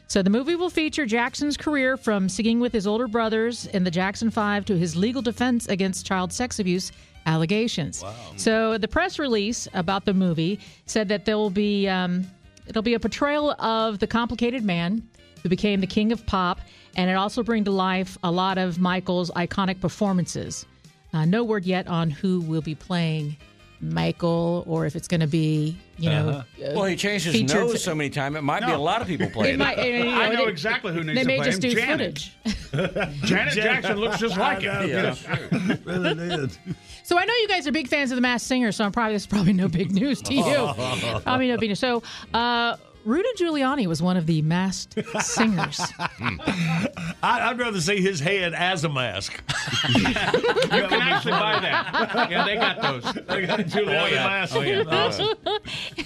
So 0.08 0.24
the 0.24 0.30
movie 0.30 0.56
will 0.56 0.70
feature 0.70 1.06
Jackson's 1.06 1.58
career 1.58 1.98
from 1.98 2.30
singing 2.30 2.60
with 2.62 2.72
his 2.72 2.88
older 2.88 3.08
brothers 3.08 3.66
in 3.68 3.84
the 3.84 3.92
Jackson 3.92 4.32
Five 4.32 4.64
to 4.66 4.78
his 4.78 4.96
legal 4.96 5.22
defense 5.22 5.68
against 5.68 6.06
child 6.06 6.32
sex 6.32 6.60
abuse 6.60 6.92
allegations. 7.26 8.04
So 8.38 8.78
the 8.78 8.88
press 8.88 9.20
release 9.20 9.68
about 9.74 10.06
the 10.06 10.14
movie 10.14 10.60
said 10.86 11.10
that 11.10 11.26
there 11.26 11.38
will 11.38 11.50
be 11.50 11.88
um, 11.90 12.26
it'll 12.68 12.82
be 12.82 12.94
a 12.94 13.00
portrayal 13.00 13.52
of 13.60 14.00
the 14.00 14.08
complicated 14.08 14.64
man 14.64 15.08
who 15.44 15.50
became 15.50 15.82
the 15.82 15.88
king 15.88 16.12
of 16.14 16.26
pop, 16.26 16.62
and 16.96 17.10
it 17.10 17.14
also 17.14 17.44
bring 17.44 17.66
to 17.66 17.72
life 17.72 18.18
a 18.24 18.32
lot 18.32 18.58
of 18.58 18.80
Michael's 18.80 19.30
iconic 19.32 19.80
performances. 19.82 20.66
Uh, 21.14 21.26
no 21.26 21.44
word 21.44 21.66
yet 21.66 21.88
on 21.88 22.10
who 22.10 22.42
will 22.42 22.62
be 22.62 22.76
playing 22.76 23.38
Michael 23.80 24.64
or 24.68 24.86
if 24.88 24.96
it's 24.96 25.08
going 25.08 25.20
to 25.22 25.28
be, 25.28 25.78
you 25.98 26.10
know. 26.10 26.30
uh, 26.30 26.44
Well, 26.74 26.86
he 26.86 26.96
changed 26.96 27.26
his 27.26 27.36
featured- 27.36 27.56
nose 27.68 27.84
so 27.84 27.94
many 27.94 28.10
times. 28.10 28.36
It 28.36 28.42
might 28.42 28.66
be 28.66 28.72
a 28.72 28.78
lot 28.78 29.02
of 29.02 29.08
people 29.08 29.30
playing. 29.30 29.60
might, 29.60 29.78
it. 29.78 29.86
you 30.00 30.04
know, 30.04 30.12
I 30.20 30.30
know 30.30 30.46
they- 30.46 30.52
exactly 30.52 30.94
who 30.94 31.04
needs 31.04 31.16
They 31.16 31.22
to 31.24 31.28
may 31.28 31.44
just 31.46 31.62
do 31.62 31.74
Janet. 31.74 32.32
footage. 32.44 33.22
Janet 33.24 33.54
Jackson 33.54 33.98
looks 33.98 34.20
just 34.20 34.36
like 34.38 34.66
I 34.66 34.84
it. 34.84 34.88
know, 34.94 35.16
Yeah. 35.24 35.76
really 35.86 36.16
did. 36.16 36.58
So 37.04 37.18
I 37.18 37.26
know 37.26 37.34
you 37.42 37.48
guys 37.48 37.68
are 37.68 37.72
big 37.72 37.88
fans 37.88 38.12
of 38.12 38.16
The 38.16 38.22
Masked 38.22 38.48
Singer, 38.48 38.72
so 38.72 38.84
I'm 38.84 38.92
probably 38.92 39.14
this 39.14 39.24
is 39.24 39.28
probably 39.28 39.54
no 39.54 39.68
big 39.68 39.92
news 39.92 40.22
to 40.24 40.34
you. 40.34 40.44
probably 41.24 41.48
no 41.48 41.58
big 41.58 41.70
news. 41.70 41.80
So 41.80 42.02
uh, 42.34 42.76
Rudy 43.08 43.30
Giuliani 43.38 43.88
was 43.88 44.02
one 44.02 44.18
of 44.18 44.26
the 44.26 44.42
Masked 44.42 45.00
Singers. 45.22 45.80
I, 46.00 46.90
I'd 47.24 47.58
rather 47.58 47.80
see 47.80 48.02
his 48.02 48.20
head 48.20 48.54
as 48.54 48.84
a 48.84 48.90
mask. 48.90 49.42
You 49.88 50.84
can 50.88 51.02
actually 51.02 51.32
buy 51.32 51.60
that. 51.62 52.30
Yeah, 52.30 52.46
they 52.46 52.56
got 52.56 52.82
those. 52.82 53.14
They 53.26 53.46
got 53.46 53.60
a 53.62 53.64
Giuliani 53.64 54.12
mask. 54.16 54.56
Oh, 54.56 54.62
yeah. 54.62 54.84
Awesome. 54.86 55.30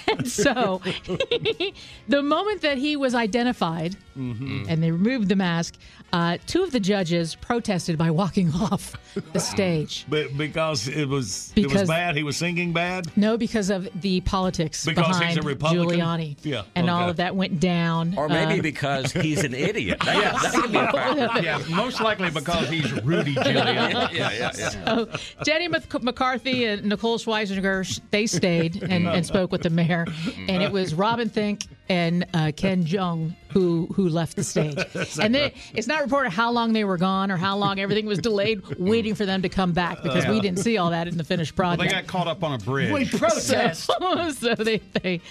and 0.08 0.28
so 0.30 0.82
the 2.08 2.22
moment 2.22 2.62
that 2.62 2.78
he 2.78 2.96
was 2.96 3.16
identified 3.16 3.96
and 4.16 4.84
they 4.84 4.92
removed 4.92 5.30
the 5.30 5.36
mask, 5.36 5.78
uh, 6.14 6.38
two 6.46 6.62
of 6.64 6.72
the 6.72 6.80
judges 6.80 7.34
protested 7.36 7.98
by 7.98 8.12
walking 8.12 8.52
off 8.54 8.96
the 9.34 9.40
stage. 9.40 10.06
But 10.10 10.38
because 10.38 10.88
it 10.88 11.06
was 11.08 11.52
it 11.56 11.64
was 11.64 11.74
Because- 11.74 11.88
bad, 11.88 12.16
he 12.16 12.24
was 12.24 12.38
singing 12.38 12.72
bad. 12.72 13.12
No, 13.18 13.36
because 13.38 13.70
of 13.72 13.90
the 14.02 14.22
politics 14.22 14.86
Because 14.86 15.08
he's 15.08 15.18
behind 15.18 15.40
a 15.40 15.42
Republican? 15.42 16.00
Giuliani. 16.00 16.38
Yeah, 16.44 16.64
And 16.76 16.90
all 16.92 17.10
of 17.10 17.18
that 17.18 17.36
went 17.36 17.60
down. 17.60 18.16
Or 18.18 18.28
maybe 18.30 18.60
Uh, 18.60 18.62
because 18.64 19.12
he's 19.12 19.44
an 19.44 19.54
idiot. 19.54 20.00
That, 20.06 20.42
that 20.42 20.54
could 20.54 20.72
be 20.72 20.78
a 20.78 20.92
factor. 20.92 21.42
Yeah, 21.42 21.60
most 21.70 22.02
likely 22.02 22.30
because 22.30 22.70
he's 22.70 22.92
Rudy 23.04 23.36
Giuliani. 23.36 23.94
yeah, 24.14 24.32
yeah, 24.32 24.52
yeah. 24.58 24.70
So 24.70 25.10
Jenny 25.46 25.68
Mc- 25.68 26.04
McCarthy 26.04 26.66
and 26.66 26.86
Nicole 26.86 27.18
Scherzinger, 27.18 28.00
they 28.12 28.26
stayed 28.28 28.82
and, 28.84 29.08
and 29.08 29.26
spoke 29.26 29.52
with 29.52 29.62
the 29.64 29.70
mayor, 29.70 30.06
and 30.48 30.62
it 30.64 30.72
was 30.72 30.94
Robin 30.94 31.30
Thicke 31.30 31.64
and 31.90 32.26
uh, 32.34 32.52
Ken 32.56 32.84
Jeong 32.86 33.36
who 33.52 33.88
who 33.96 34.10
left 34.10 34.36
the 34.36 34.44
stage. 34.44 34.78
And 35.22 35.36
then 35.36 35.52
it's 35.74 35.88
not 35.88 36.02
reported 36.02 36.32
how 36.32 36.52
long 36.52 36.74
they 36.74 36.84
were 36.84 36.98
gone 36.98 37.32
or 37.32 37.38
how 37.38 37.58
long 37.58 37.80
everything 37.80 38.06
was 38.06 38.20
delayed, 38.20 38.62
waiting 38.80 39.14
for 39.16 39.26
them 39.26 39.42
to 39.42 39.50
come 39.50 39.72
back 39.74 39.98
oh, 40.00 40.04
because 40.04 40.26
we 40.26 40.36
Yeah. 40.36 40.42
didn't 40.42 40.60
see 40.60 40.78
all 40.78 40.90
that 40.92 41.08
in 41.08 41.18
the 41.18 41.24
finished 41.24 41.58
Well, 41.58 41.78
they 41.78 41.88
got 41.88 42.08
caught 42.08 42.28
up 42.28 42.44
on 42.44 42.54
a 42.54 42.58
bridge. 42.58 42.92
We 42.92 43.06
so, 43.40 43.72
so 43.74 44.56
they 44.56 44.78
they 45.02 45.22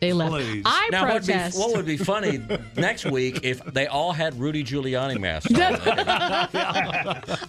they 0.00 0.12
left. 0.12 0.32
Please. 0.32 0.62
I 0.66 0.88
Now, 0.90 1.06
what'd 1.08 1.26
be, 1.26 1.58
what 1.58 1.76
would 1.76 1.86
be 1.86 1.96
funny 1.96 2.40
next 2.76 3.04
week 3.06 3.40
if 3.42 3.64
they 3.64 3.86
all 3.86 4.12
had 4.12 4.38
Rudy 4.38 4.62
Giuliani 4.64 5.18
masks? 5.18 5.52
on? 5.52 5.58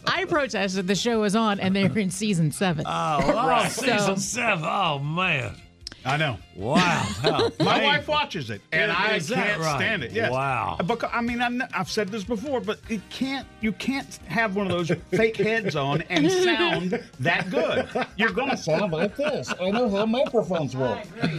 I 0.07 0.25
protested. 0.27 0.87
The 0.87 0.95
show 0.95 1.21
was 1.21 1.35
on, 1.35 1.59
and 1.59 1.75
they 1.75 1.87
were 1.87 1.99
in 1.99 2.11
season 2.11 2.51
seven. 2.51 2.85
Oh, 2.87 2.91
wow. 2.91 3.67
So- 3.67 3.85
season 3.85 4.17
seven. 4.17 4.65
Oh 4.65 4.99
man. 4.99 5.55
I 6.05 6.17
know. 6.17 6.37
Wow. 6.55 6.77
How 7.21 7.51
My 7.59 7.83
wife 7.83 8.07
watches 8.07 8.49
it, 8.49 8.61
and 8.71 8.91
I 8.91 9.15
is 9.15 9.27
that 9.29 9.35
can't 9.35 9.61
right? 9.61 9.75
stand 9.75 10.03
it. 10.03 10.11
Yes. 10.11 10.31
Wow. 10.31 10.77
Because 10.85 11.09
I 11.13 11.21
mean, 11.21 11.41
I 11.41 11.49
kn- 11.49 11.67
I've 11.73 11.89
said 11.91 12.09
this 12.09 12.23
before, 12.23 12.61
but 12.61 12.79
it 12.89 13.01
can't. 13.09 13.47
You 13.61 13.71
can't 13.73 14.17
have 14.27 14.55
one 14.55 14.65
of 14.65 14.71
those 14.71 14.91
fake 15.11 15.37
heads 15.37 15.75
on 15.75 16.01
and 16.03 16.31
sound 16.31 17.03
that 17.19 17.49
good. 17.49 17.87
You're 18.17 18.31
gonna 18.31 18.57
sound 18.57 18.93
like 18.93 19.15
this. 19.15 19.53
I 19.59 19.71
know 19.71 19.89
how 19.89 20.05
microphones 20.05 20.75
work. 20.75 21.05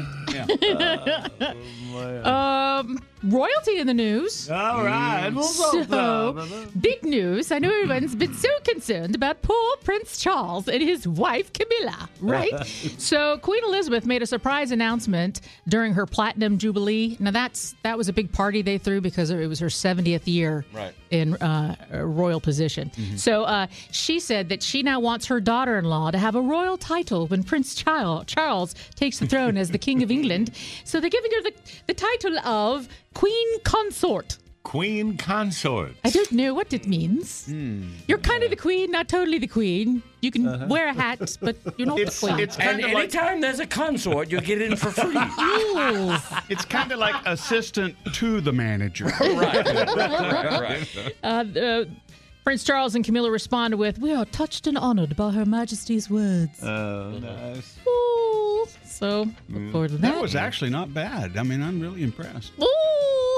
Um, 2.25 2.99
royalty 3.23 3.79
in 3.79 3.87
the 3.87 3.95
news. 3.95 4.51
All 4.51 4.85
right. 4.85 5.31
What's 5.31 5.61
up, 5.61 5.89
So, 5.89 6.33
brother? 6.33 6.67
big 6.81 7.03
news. 7.05 7.51
I 7.53 7.59
know 7.59 7.69
everyone's 7.71 8.15
been 8.15 8.33
so 8.35 8.49
concerned 8.65 9.15
about 9.15 9.43
poor 9.43 9.77
Prince 9.85 10.19
Charles 10.19 10.69
and 10.69 10.83
his 10.83 11.07
wife 11.07 11.53
Camilla, 11.53 12.09
right? 12.21 12.65
so, 12.99 13.39
Queen 13.39 13.63
Elizabeth 13.65 14.07
made 14.07 14.23
a 14.23 14.27
surprise 14.27 14.71
announcement 14.71 15.41
during 15.69 15.93
her 15.95 16.07
platinum 16.07 16.57
jubilee. 16.59 17.17
Now, 17.21 17.31
that's 17.33 17.75
that 17.83 17.99
was 17.99 18.09
a 18.09 18.13
big 18.13 18.33
party 18.33 18.63
they 18.63 18.79
threw 18.79 19.01
because 19.01 19.31
it 19.31 19.47
was 19.47 19.59
her 19.59 19.67
70th 19.69 20.27
year 20.27 20.65
Right. 20.73 20.95
in 21.11 21.35
uh, 21.37 21.77
a 21.91 22.07
royal 22.07 22.41
position. 22.41 22.91
So, 23.17 23.45
uh, 23.45 23.67
she 23.91 24.21
said 24.21 24.49
that 24.51 24.63
she 24.63 24.83
now 24.83 25.01
wants 25.01 25.27
her 25.27 25.41
daughter-in-law 25.41 26.13
to 26.13 26.19
have 26.19 26.37
a 26.37 26.41
royal 26.41 26.79
title 26.79 27.27
when 27.27 27.43
Prince 27.43 27.75
Charles 27.75 28.25
Charles 28.27 28.75
takes 28.95 29.19
the 29.19 29.27
throne 29.27 29.57
as 29.57 29.71
the 29.71 29.79
King 29.79 30.03
of 30.03 30.11
England 30.11 30.21
England. 30.21 30.51
So 30.85 31.01
they're 31.01 31.09
giving 31.09 31.31
her 31.33 31.43
the, 31.43 31.53
the 31.87 31.95
title 31.95 32.39
of 32.41 32.87
Queen 33.15 33.61
Consort. 33.65 34.39
Queen 34.63 35.17
consort. 35.17 35.93
I 36.05 36.11
don't 36.11 36.31
know 36.33 36.53
what 36.53 36.73
it 36.75 36.87
means. 36.87 37.49
You're 38.07 38.19
kind 38.19 38.43
of 38.45 38.51
the 38.51 38.57
queen, 38.57 38.91
not 38.91 39.09
totally 39.09 39.39
the 39.39 39.47
queen. 39.47 40.03
You 40.21 40.31
can 40.31 40.47
Uh-huh. 40.47 40.67
wear 40.69 40.89
a 40.89 40.93
hat, 40.93 41.19
but 41.41 41.57
you're 41.79 41.89
not 41.89 41.99
It's- 41.99 42.21
the 42.21 42.27
queen. 42.27 42.41
it's 42.41 42.57
And 42.59 42.79
kinda 42.79 42.95
like- 42.95 43.05
anytime 43.15 43.41
there's 43.41 43.59
a 43.59 43.67
consort, 43.67 44.31
you 44.31 44.39
get 44.43 44.61
in 44.61 44.77
for 44.77 44.91
free. 44.91 45.17
It's 46.51 46.67
kind 46.67 46.93
of 46.93 46.99
like 46.99 47.17
assistant 47.25 47.97
to 48.13 48.43
the 48.43 48.53
manager. 48.53 49.07
right. 49.21 49.67
right, 49.67 50.61
right. 50.61 51.15
Uh, 51.25 51.27
uh, 51.59 51.85
Prince 52.45 52.63
Charles 52.65 52.95
and 52.95 53.05
Camilla 53.05 53.31
responded 53.31 53.79
with, 53.79 53.99
"We 53.99 54.13
are 54.13 54.27
touched 54.27 54.67
and 54.67 54.77
honored 54.77 55.17
by 55.17 55.31
Her 55.33 55.47
Majesty's 55.47 56.09
words." 56.11 56.63
Oh, 56.63 57.19
nice. 57.19 57.77
Ooh. 57.89 58.67
So 58.85 59.29
look 59.49 59.73
forward 59.73 59.91
to 59.91 59.97
that. 59.99 60.13
That 60.15 60.23
was 60.23 60.35
actually 60.35 60.71
not 60.71 60.93
bad. 60.93 61.37
I 61.39 61.43
mean, 61.43 61.63
I'm 61.63 61.81
really 61.81 62.03
impressed. 62.03 62.53
Ooh, 62.61 62.67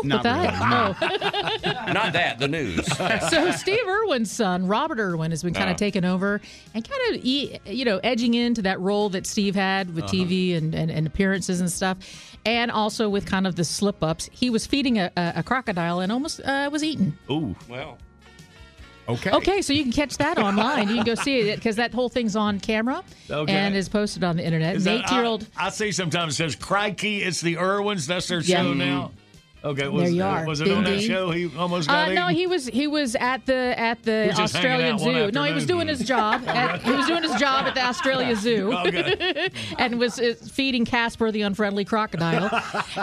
Not 0.05 0.19
with 0.19 0.23
that. 0.25 0.55
Oh. 0.61 1.93
Not 1.93 2.13
that, 2.15 2.39
the 2.39 2.49
news. 2.49 2.87
so 3.31 3.51
Steve 3.53 3.87
Irwin's 3.87 4.31
son, 4.31 4.67
Robert 4.67 4.99
Irwin, 4.99 5.31
has 5.31 5.43
been 5.43 5.55
kind 5.55 5.71
of 5.71 5.77
taking 5.77 6.05
over 6.05 6.41
and 6.75 6.89
kind 6.89 7.15
of, 7.17 7.25
you 7.25 7.85
know, 7.85 7.99
edging 8.03 8.35
into 8.35 8.63
that 8.63 8.81
role 8.81 9.09
that 9.11 9.27
Steve 9.27 9.55
had 9.55 9.95
with 9.95 10.05
Uh-huh. 10.05 10.13
TV 10.15 10.57
and, 10.57 10.75
and, 10.75 10.91
and 10.91 11.07
appearances 11.07 11.61
and 11.61 11.71
stuff, 11.71 11.99
and 12.45 12.71
also 12.71 13.09
with 13.09 13.27
kind 13.27 13.47
of 13.47 13.57
the 13.57 13.65
slip 13.65 14.03
ups. 14.03 14.29
He 14.33 14.51
was 14.51 14.67
feeding 14.67 14.99
a, 14.99 15.11
a, 15.17 15.33
a 15.37 15.43
crocodile 15.43 16.01
and 16.01 16.11
almost 16.13 16.41
uh, 16.45 16.69
was 16.73 16.83
eaten. 16.83 17.17
Ooh. 17.31 17.55
Well. 17.69 17.99
Okay. 19.09 19.31
Okay, 19.33 19.63
so 19.63 19.73
you 19.73 19.83
can 19.83 19.91
catch 19.91 20.17
that 20.19 20.39
online. 20.39 20.89
You 20.89 20.95
can 20.95 21.05
go 21.05 21.17
see 21.17 21.41
it 21.41 21.57
because 21.57 21.75
that 21.77 21.93
whole 21.93 22.09
thing's 22.09 22.37
on 22.37 22.61
camera 22.61 23.03
Okay. 23.29 23.53
and 23.53 23.75
is 23.75 23.89
posted 23.89 24.23
on 24.23 24.37
the 24.37 24.45
internet. 24.45 24.77
Is 24.77 24.87
An 24.87 24.99
that- 24.99 25.11
eight-year-old. 25.11 25.49
I, 25.57 25.67
I 25.67 25.71
see 25.71 25.91
sometimes 25.91 26.35
it 26.35 26.37
says, 26.37 26.55
Crikey, 26.55 27.21
it's 27.23 27.41
the 27.41 27.59
Irwins. 27.59 28.07
That's 28.07 28.29
their 28.29 28.41
Yeah. 28.41 28.63
show 28.63 28.75
now. 28.75 29.11
Okay, 29.65 29.87
was, 29.87 30.03
There 30.03 30.11
you 30.11 30.23
are. 30.25 30.45
was 30.45 30.61
it 30.61 30.71
on 30.73 30.83
that 30.85 31.01
show? 31.01 31.31
He 31.31 31.49
almost 31.57 31.89
got 31.89 32.09
Uh, 32.09 32.13
no, 32.15 32.27
he 32.29 32.47
was 32.49 32.67
he 32.67 32.89
was 32.89 33.15
at 33.15 33.47
the 33.47 33.75
at 33.79 34.03
the 34.03 34.23
He 34.23 34.29
was 34.29 34.37
just 34.39 34.57
hanging 34.57 34.93
Australian 34.95 34.99
Zoo. 34.99 35.31
No, 35.33 35.45
he 35.45 35.53
was 35.53 35.67
doing 35.67 35.87
his 35.87 36.01
job. 36.01 36.43
At, 36.49 36.83
he 36.83 36.91
was 36.91 37.07
doing 37.07 37.23
his 37.23 37.35
job 37.37 37.67
at 37.67 37.75
the 37.75 37.85
Australia 37.85 38.35
Zoo, 38.45 38.73
Okay. 38.87 39.51
and 39.79 39.99
was 40.01 40.19
uh, 40.19 40.35
feeding 40.51 40.85
Casper 40.85 41.31
the 41.31 41.43
unfriendly 41.43 41.85
crocodile. 41.85 42.51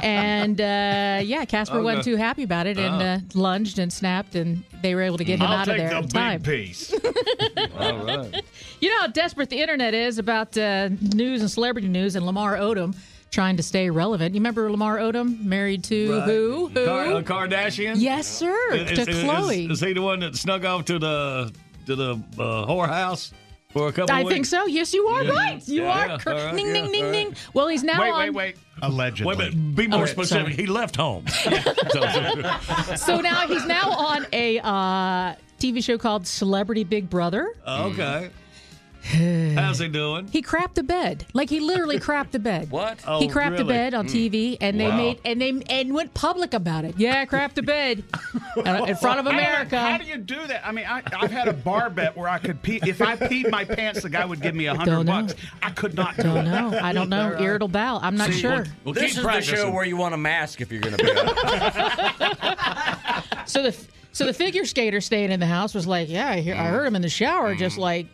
and 0.03 0.59
uh, 0.59 1.21
yeah, 1.23 1.45
Casper 1.45 1.81
wasn't 1.81 2.03
too 2.03 2.17
happy 2.17 2.43
about 2.43 2.67
it 2.67 2.77
and 2.77 3.01
uh, 3.01 3.19
lunged 3.33 3.79
and 3.79 3.91
snapped, 3.91 4.35
and 4.35 4.63
they 4.81 4.95
were 4.95 5.01
able 5.01 5.17
to 5.17 5.23
get 5.23 5.39
him 5.39 5.47
I'll 5.47 5.59
out 5.59 5.67
of 5.69 5.75
take 5.75 5.77
there 5.77 5.89
the 5.91 5.97
in 5.99 6.07
time. 6.09 6.41
big 6.41 6.65
piece. 6.67 6.93
All 7.79 8.03
right. 8.05 8.43
You 8.81 8.89
know 8.89 8.99
how 9.01 9.07
desperate 9.07 9.49
the 9.49 9.59
internet 9.61 9.93
is 9.93 10.19
about 10.19 10.57
uh, 10.57 10.89
news 11.13 11.41
and 11.41 11.49
celebrity 11.49 11.87
news, 11.87 12.15
and 12.15 12.25
Lamar 12.25 12.57
Odom 12.57 12.95
trying 13.31 13.57
to 13.57 13.63
stay 13.63 13.89
relevant. 13.89 14.33
You 14.35 14.39
remember 14.39 14.69
Lamar 14.71 14.97
Odom, 14.97 15.43
married 15.43 15.83
to 15.85 16.13
Right. 16.19 16.23
who? 16.23 16.67
Who? 16.73 16.85
Car- 16.85 17.05
uh, 17.05 17.21
Kardashian? 17.21 17.95
Yes, 17.97 18.27
sir. 18.27 18.73
Is, 18.73 18.91
to 19.05 19.09
is- 19.11 19.23
Khloe. 19.23 19.65
Is, 19.71 19.81
is 19.81 19.87
he 19.87 19.93
the 19.93 20.01
one 20.01 20.19
that 20.21 20.35
snuck 20.35 20.65
off 20.65 20.85
to 20.85 20.97
the 20.99 21.51
to 21.85 21.95
the 21.95 22.11
uh, 22.37 22.65
whorehouse 22.67 23.31
for 23.69 23.87
a 23.87 23.91
couple 23.91 24.13
I 24.15 24.21
of 24.21 24.25
weeks? 24.27 24.31
I 24.31 24.35
think 24.35 24.45
so. 24.47 24.65
Yes, 24.65 24.93
you 24.93 25.07
are 25.07 25.23
Yeah. 25.23 25.31
right. 25.31 25.67
You 25.67 25.81
Yeah, 25.83 25.91
are. 25.91 26.07
yeah. 26.07 26.17
cor- 26.17 26.33
All 26.33 26.45
right, 26.45 26.55
ding, 26.55 26.67
yeah, 26.67 26.73
ding, 26.73 26.91
ding, 26.91 27.05
all 27.05 27.11
ding. 27.11 27.27
right. 27.29 27.37
Well, 27.53 27.67
he's 27.67 27.83
now 27.83 27.99
wait, 28.01 28.09
on. 28.11 28.19
wait, 28.19 28.29
wait. 28.33 28.55
Allegedly. 28.81 29.25
Wait 29.35 29.35
a 29.35 29.55
minute. 29.55 29.75
Be 29.75 29.87
more 29.87 30.03
Oh, 30.03 30.05
specific. 30.05 30.43
sorry. 30.53 30.55
He 30.55 30.65
left 30.65 30.95
home. 30.95 31.25
So 32.95 33.19
now 33.21 33.47
he's 33.47 33.65
now 33.65 33.91
on 33.91 34.25
a 34.33 34.59
uh, 34.59 35.35
TV 35.59 35.83
show 35.83 35.97
called 35.97 36.25
Celebrity 36.27 36.83
Big 36.83 37.09
Brother. 37.09 37.53
okay. 37.67 38.29
How's 39.55 39.79
he 39.79 39.87
doing? 39.87 40.27
He 40.27 40.41
crapped 40.43 40.75
the 40.75 40.83
bed. 40.83 41.25
Like 41.33 41.49
he 41.49 41.59
literally 41.59 41.99
crapped 42.09 42.31
the 42.31 42.39
bed. 42.39 42.69
What? 42.69 42.99
Oh, 43.07 43.19
he 43.19 43.27
crapped 43.27 43.57
the 43.57 43.65
bed 43.65 43.93
on 43.93 44.07
TV, 44.07 44.57
and 44.61 44.79
they 44.79 44.87
Wow. 44.87 44.97
made 44.97 45.21
and 45.25 45.41
they 45.41 45.61
and 45.69 45.93
went 45.93 46.13
public 46.13 46.53
about 46.53 46.85
it. 46.85 46.95
Yeah, 46.97 47.21
I 47.21 47.25
crapped 47.25 47.55
the 47.55 47.63
bed 47.63 48.03
uh, 48.57 48.85
in 48.87 48.95
front 48.95 49.19
of 49.19 49.25
America. 49.27 49.79
How 49.79 49.97
do 49.97 50.05
you 50.05 50.17
do 50.17 50.45
that? 50.47 50.65
I 50.67 50.71
mean, 50.71 50.85
I, 50.87 51.01
I've 51.19 51.31
had 51.31 51.47
a 51.47 51.53
bar 51.53 51.89
bet 51.89 52.15
where 52.15 52.29
I 52.29 52.37
could 52.37 52.61
pee. 52.61 52.79
If 52.85 53.01
I 53.01 53.15
peed 53.15 53.49
my 53.49 53.65
pants, 53.65 54.03
the 54.03 54.09
guy 54.09 54.25
would 54.25 54.41
give 54.41 54.53
me 54.53 54.67
a 54.67 54.75
hundred 54.75 55.05
bucks. 55.05 55.33
I 55.63 55.71
could 55.71 55.95
not 55.95 56.15
do 56.15 56.23
don't 56.23 56.45
it. 56.45 56.51
know. 56.51 56.79
I 56.81 56.93
don't 56.93 57.09
know. 57.09 57.35
Irritable 57.39 57.69
bowel. 57.69 57.99
I'm 58.03 58.15
not 58.15 58.31
See, 58.31 58.39
sure. 58.39 58.65
Well, 58.83 58.93
this 58.93 59.15
keep 59.15 59.17
is 59.17 59.23
the 59.23 59.41
show 59.41 59.71
where 59.71 59.85
you 59.85 59.97
want 59.97 60.13
a 60.13 60.17
mask 60.17 60.61
if 60.61 60.71
you're 60.71 60.81
going 60.81 60.97
to 60.97 61.03
be. 61.03 61.09
So 63.45 63.63
the 63.63 63.75
so 64.11 64.25
the 64.25 64.33
figure 64.33 64.65
skater 64.65 65.01
staying 65.01 65.31
in 65.31 65.39
the 65.39 65.45
house 65.47 65.73
was 65.73 65.87
like, 65.87 66.09
yeah, 66.09 66.29
I, 66.29 66.39
hear, 66.41 66.55
I 66.55 66.65
heard 66.67 66.85
him 66.85 66.95
in 66.95 67.01
the 67.01 67.09
shower, 67.09 67.55
just 67.55 67.77
like 67.77 68.07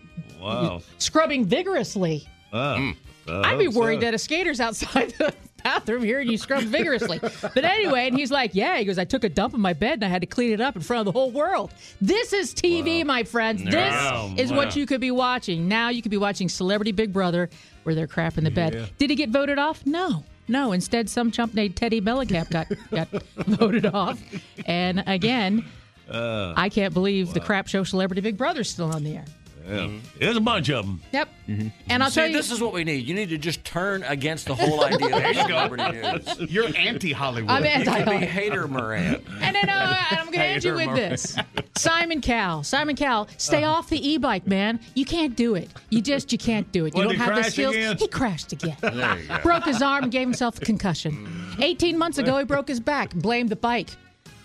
Wow. 0.46 0.82
scrubbing 0.98 1.46
vigorously. 1.46 2.28
Oh. 2.54 2.94
I'd 3.28 3.58
be 3.58 3.68
worried 3.68 4.02
that 4.02 4.14
a 4.14 4.20
skater's 4.20 4.60
outside 4.60 5.10
the 5.18 5.34
bathroom 5.64 6.04
here 6.04 6.20
and 6.20 6.30
you 6.30 6.38
scrub 6.38 6.64
vigorously. 6.64 7.20
But 7.20 7.64
anyway, 7.66 8.08
and 8.08 8.16
he's 8.16 8.30
like, 8.30 8.54
yeah, 8.54 8.78
he 8.78 8.86
goes, 8.86 9.00
I 9.00 9.04
took 9.06 9.24
a 9.24 9.30
dump 9.30 9.56
in 9.56 9.60
my 9.62 9.74
bed 9.74 9.94
and 9.94 10.06
I 10.06 10.08
had 10.10 10.22
to 10.22 10.28
clean 10.28 10.52
it 10.52 10.62
up 10.62 10.76
in 10.76 10.82
front 10.84 11.00
of 11.00 11.06
the 11.12 11.20
whole 11.20 11.32
world. 11.32 11.74
This 12.00 12.34
is 12.34 12.54
TV, 12.54 13.04
my 13.04 13.24
friends. 13.24 13.64
This 13.64 13.74
Wow. 13.74 14.32
is 14.38 14.52
Wow. 14.52 14.58
what 14.58 14.76
you 14.76 14.86
could 14.86 15.02
be 15.02 15.10
watching. 15.10 15.68
Now 15.68 15.90
you 15.90 16.04
could 16.04 16.12
be 16.12 16.18
watching 16.18 16.48
Celebrity 16.50 16.92
Big 16.92 17.12
Brother 17.12 17.50
where 17.84 17.96
they're 17.96 18.06
crap 18.06 18.38
in 18.38 18.44
the 18.44 18.52
Yeah. 18.52 18.70
bed. 18.70 18.90
Did 19.00 19.10
he 19.10 19.16
get 19.16 19.30
voted 19.30 19.58
off? 19.58 19.84
No. 19.88 20.24
No, 20.48 20.74
instead, 20.74 21.10
some 21.10 21.32
chump 21.32 21.56
named 21.56 21.76
Teddy 21.76 22.00
Mellencamp 22.00 22.52
got, 22.52 22.68
got 22.92 23.08
voted 23.48 23.88
off. 23.88 24.22
And 24.68 25.04
again, 25.08 25.66
Uh, 26.08 26.54
I 26.56 26.70
can't 26.70 26.94
believe 26.94 27.34
the 27.34 27.40
crap 27.40 27.68
show 27.68 27.84
Celebrity 27.84 28.22
Big 28.22 28.38
Brother's 28.38 28.70
still 28.70 28.94
on 28.94 29.04
the 29.04 29.16
air. 29.16 29.26
Yeah. 29.66 29.72
Mm-hmm. 29.74 30.20
There's 30.20 30.38
a 30.38 30.42
bunch 30.42 30.70
of 30.70 30.86
them. 30.86 31.02
Yep. 31.12 31.30
Mm-hmm. 31.48 31.68
And 31.90 32.04
I'll 32.04 32.10
See, 32.10 32.22
tell 32.22 32.28
you, 32.28 32.34
this 32.38 32.52
is 32.52 32.62
what 32.62 32.74
we 32.74 32.84
need. 32.84 33.06
You 33.08 33.14
need 33.14 33.30
to 33.30 33.38
just 33.38 33.64
turn 33.64 34.04
against 34.04 34.46
the 34.48 34.56
whole 34.56 34.84
idea 34.84 35.30
of 35.30 35.36
celebrity 35.48 35.92
news. 35.92 36.40
You're 36.52 36.76
anti-Hollywood. 36.78 37.50
I'm 37.52 37.64
anti 37.66 38.04
be 38.04 38.26
hater 38.26 38.68
Moran. 38.68 39.24
And 39.42 39.56
then 39.56 39.70
uh, 39.70 39.96
I'm 40.12 40.26
going 40.28 40.40
to 40.40 40.46
end 40.46 40.64
you 40.64 40.74
with 40.74 40.88
Hater 40.88 40.96
this. 40.96 41.38
Simon 41.76 42.22
Cowell. 42.22 42.64
Simon 42.64 42.96
Cowell, 42.96 43.28
stay 43.38 43.64
uh-huh. 43.64 43.74
off 43.76 43.90
the 43.90 44.08
e-bike, 44.08 44.48
man. 44.48 44.80
You 44.96 45.06
can't 45.06 45.36
do 45.36 45.56
it. 45.56 45.70
You 45.90 46.02
just 46.02 46.32
you 46.32 46.38
can't 46.38 46.72
do 46.72 46.86
it. 46.86 46.96
You 46.96 47.00
What, 47.00 47.04
don't 47.04 47.12
did 47.14 47.18
he 47.20 47.24
have 47.24 47.36
the 47.36 47.42
crash 47.42 47.54
skills. 47.54 47.76
again? 47.76 47.98
He 47.98 48.08
crashed 48.08 48.54
again. 48.54 48.78
There 48.82 49.20
you 49.20 49.28
go. 49.28 49.40
broke 49.42 49.66
his 49.66 49.82
arm 49.82 50.04
and 50.04 50.12
gave 50.12 50.28
himself 50.28 50.58
a 50.58 50.62
concussion. 50.66 51.56
18 51.60 51.98
months 51.98 52.18
ago, 52.18 52.38
he 52.38 52.46
broke 52.46 52.68
his 52.68 52.80
back. 52.80 53.14
Blamed 53.14 53.50
the 53.50 53.56
bike. 53.56 53.90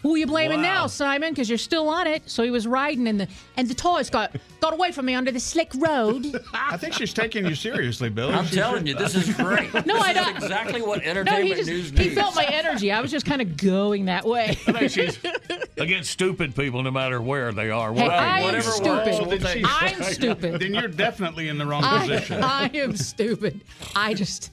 Who 0.03 0.15
are 0.15 0.19
you 0.19 0.27
blaming 0.27 0.59
Wow. 0.59 0.63
now, 0.83 0.87
Simon? 0.87 1.31
Because 1.31 1.49
you're 1.49 1.59
still 1.59 1.89
on 1.89 2.07
it. 2.07 2.23
So 2.29 2.43
he 2.43 2.51
was 2.51 2.67
riding, 2.67 3.07
and 3.07 3.21
the 3.21 3.29
and 3.57 3.69
the 3.69 3.75
toys 3.75 4.09
got 4.09 4.35
got 4.61 4.73
away 4.73 4.93
from 4.93 5.05
me 5.07 5.15
under 5.15 5.31
the 5.31 5.41
slick 5.41 5.71
road. 5.77 6.27
I 6.55 6.77
think 6.79 6.95
she's 6.95 7.13
taking 7.13 7.45
you 7.47 7.55
seriously, 7.55 8.09
Bill. 8.09 8.31
I'm 8.33 8.47
telling 8.47 8.87
you, 8.87 8.95
this 8.95 9.15
is 9.15 9.35
great. 9.37 9.73
No, 9.87 9.95
this 9.97 10.03
I 10.03 10.11
is 10.11 10.17
don't- 10.17 10.37
exactly 10.37 10.83
what 10.83 11.03
entertainment 11.03 11.27
No, 11.27 11.33
entertainment 11.33 11.49
he 11.49 11.55
just 11.57 11.69
news 11.71 11.91
he 11.91 12.09
needs. 12.11 12.15
felt 12.15 12.35
my 12.35 12.45
energy. 12.45 12.91
I 12.93 13.01
was 13.01 13.11
just 13.11 13.27
kind 13.27 13.43
of 13.43 13.57
going 13.57 14.07
that 14.07 14.25
way. 14.25 14.51
I 14.67 14.87
think 14.87 14.91
she's 14.91 15.19
against 15.79 16.11
stupid 16.11 16.55
people 16.55 16.83
no 16.83 16.91
matter 16.91 17.21
where 17.21 17.53
they 17.53 17.71
are. 17.71 17.93
Hey, 17.93 18.03
What- 18.03 18.11
I 18.13 18.39
am 18.41 18.45
whatever 18.45 18.71
stupid. 18.71 19.21
works, 19.21 19.45
we'll. 19.53 19.67
I'm 19.67 20.03
stupid. 20.05 20.61
Then 20.61 20.75
you're 20.75 20.89
definitely 20.89 21.49
in 21.49 21.59
the 21.59 21.67
wrong 21.67 21.85
I, 21.85 22.01
position. 22.01 22.43
I 22.43 22.71
am 22.75 22.97
stupid. 22.97 23.61
I 23.95 24.15
just 24.15 24.51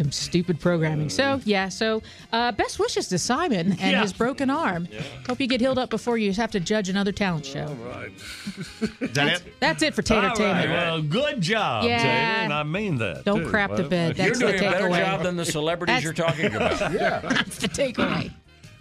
am 0.00 0.10
stupid 0.12 0.58
programming. 0.60 1.08
So 1.10 1.40
yeah. 1.44 1.68
So 1.68 2.02
uh, 2.32 2.52
best 2.52 2.78
wishes 2.78 3.08
to 3.08 3.18
Simon 3.18 3.72
and 3.72 3.92
Yeah. 3.92 4.02
his 4.02 4.12
broken 4.12 4.50
arm. 4.50 4.88
Hope 5.26 5.40
you 5.40 5.46
get 5.46 5.60
healed 5.60 5.78
up 5.78 5.90
before 5.90 6.18
you 6.18 6.32
have 6.32 6.50
to 6.52 6.60
judge 6.60 6.88
another 6.88 7.12
talent 7.12 7.46
show. 7.46 7.66
Right. 7.84 8.10
Is 9.00 9.12
that 9.12 9.28
it? 9.28 9.60
That's 9.60 9.82
it 9.82 9.94
for 9.94 10.02
All 10.14 10.22
right. 10.22 10.34
Tatertainment. 10.36 10.68
Well, 10.70 11.02
good 11.02 11.40
job, 11.40 11.84
Yeah. 11.84 11.98
Tater, 11.98 12.08
and 12.10 12.52
I 12.52 12.62
mean 12.62 12.98
that. 12.98 13.24
Don't 13.24 13.40
too. 13.44 13.48
crap 13.50 13.70
the 13.76 13.82
Well, 13.82 13.88
bed. 13.90 14.16
You're 14.18 14.26
That's 14.28 14.38
the 14.38 14.46
doing 14.46 14.58
a 14.58 14.70
better 14.70 14.88
takeaway. 14.88 14.98
job 15.04 15.22
than 15.22 15.36
the 15.36 15.44
celebrities 15.44 16.02
That's- 16.02 16.04
you're 16.04 16.12
talking 16.14 16.46
about. 16.46 16.78
That's 17.34 17.58
the 17.58 17.68
takeaway. 17.68 18.32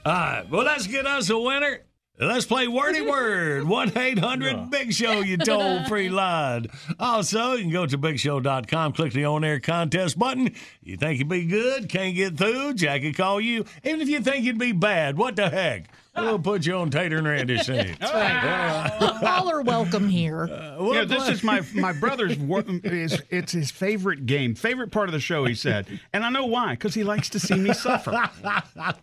All 0.05 0.13
right. 0.13 0.49
Well, 0.49 0.63
let's 0.63 0.87
get 0.87 1.05
us 1.05 1.29
a 1.29 1.37
winner. 1.37 1.81
Let's 2.21 2.45
play 2.45 2.67
Wordy 2.67 2.99
Word. 2.99 3.63
1 3.67 3.97
800 3.97 4.69
Big 4.69 4.93
Show, 4.93 5.21
you 5.21 5.37
toll 5.37 5.85
free 5.85 6.09
line. 6.09 6.67
Also, 6.99 7.53
you 7.53 7.63
can 7.63 7.71
go 7.71 7.85
to 7.85 7.97
bigshow.com, 7.97 8.91
click 8.91 9.13
the 9.13 9.23
on 9.23 9.45
air 9.45 9.61
contest 9.61 10.19
button. 10.19 10.53
You 10.83 10.97
think 10.97 11.19
you'd 11.19 11.29
be 11.29 11.45
good, 11.45 11.87
can't 11.87 12.13
get 12.15 12.37
through, 12.37 12.73
Jackie 12.73 13.13
call 13.13 13.39
you. 13.39 13.63
Even 13.85 14.01
if 14.01 14.09
you 14.09 14.19
think 14.19 14.43
you'd 14.43 14.57
be 14.57 14.73
bad, 14.73 15.17
what 15.17 15.37
the 15.37 15.49
heck? 15.49 15.89
We'll 16.15 16.39
put 16.39 16.65
you 16.65 16.75
on 16.75 16.89
Tater 16.89 17.17
and 17.17 17.27
Randy's 17.27 17.65
seat. 17.65 17.95
All 18.01 19.49
are 19.49 19.61
welcome 19.61 20.09
here. 20.09 20.43
Uh, 20.43 20.75
well, 20.79 20.95
Yeah, 20.95 21.05
this 21.05 21.29
is 21.29 21.43
my 21.43 21.61
my 21.73 21.93
brother's. 21.93 22.37
wor- 22.37 22.63
Is 22.83 23.21
it's 23.29 23.51
his 23.53 23.71
favorite 23.71 24.25
game, 24.25 24.53
favorite 24.55 24.91
part 24.91 25.07
of 25.07 25.13
the 25.13 25.19
show. 25.19 25.45
He 25.45 25.55
said, 25.55 25.87
and 26.11 26.25
I 26.25 26.29
know 26.29 26.45
why, 26.45 26.71
because 26.71 26.93
he 26.93 27.03
likes 27.03 27.29
to 27.29 27.39
see 27.39 27.55
me 27.55 27.73
suffer. 27.73 28.11
I 28.45 28.93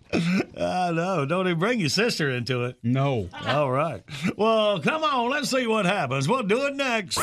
know. 0.93 1.25
Don't 1.27 1.47
even 1.47 1.59
bring 1.59 1.81
your 1.81 1.89
sister 1.89 2.31
into 2.31 2.65
it. 2.65 2.77
No. 2.83 3.29
All 3.47 3.71
right. 3.71 4.03
Well, 4.37 4.81
come 4.81 5.03
on. 5.05 5.31
Let's 5.31 5.51
see 5.51 5.67
what 5.67 5.87
happens. 5.87 6.29
We'll 6.29 6.43
do 6.43 6.67
it 6.67 6.75
next. 6.77 7.19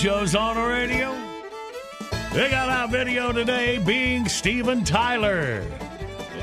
Show's 0.00 0.34
on 0.34 0.56
the 0.56 0.62
radio. 0.62 1.12
We 2.32 2.48
got 2.48 2.70
our 2.70 2.88
video 2.88 3.32
today 3.32 3.76
being 3.76 4.26
Steven 4.30 4.82
Tyler. 4.82 5.62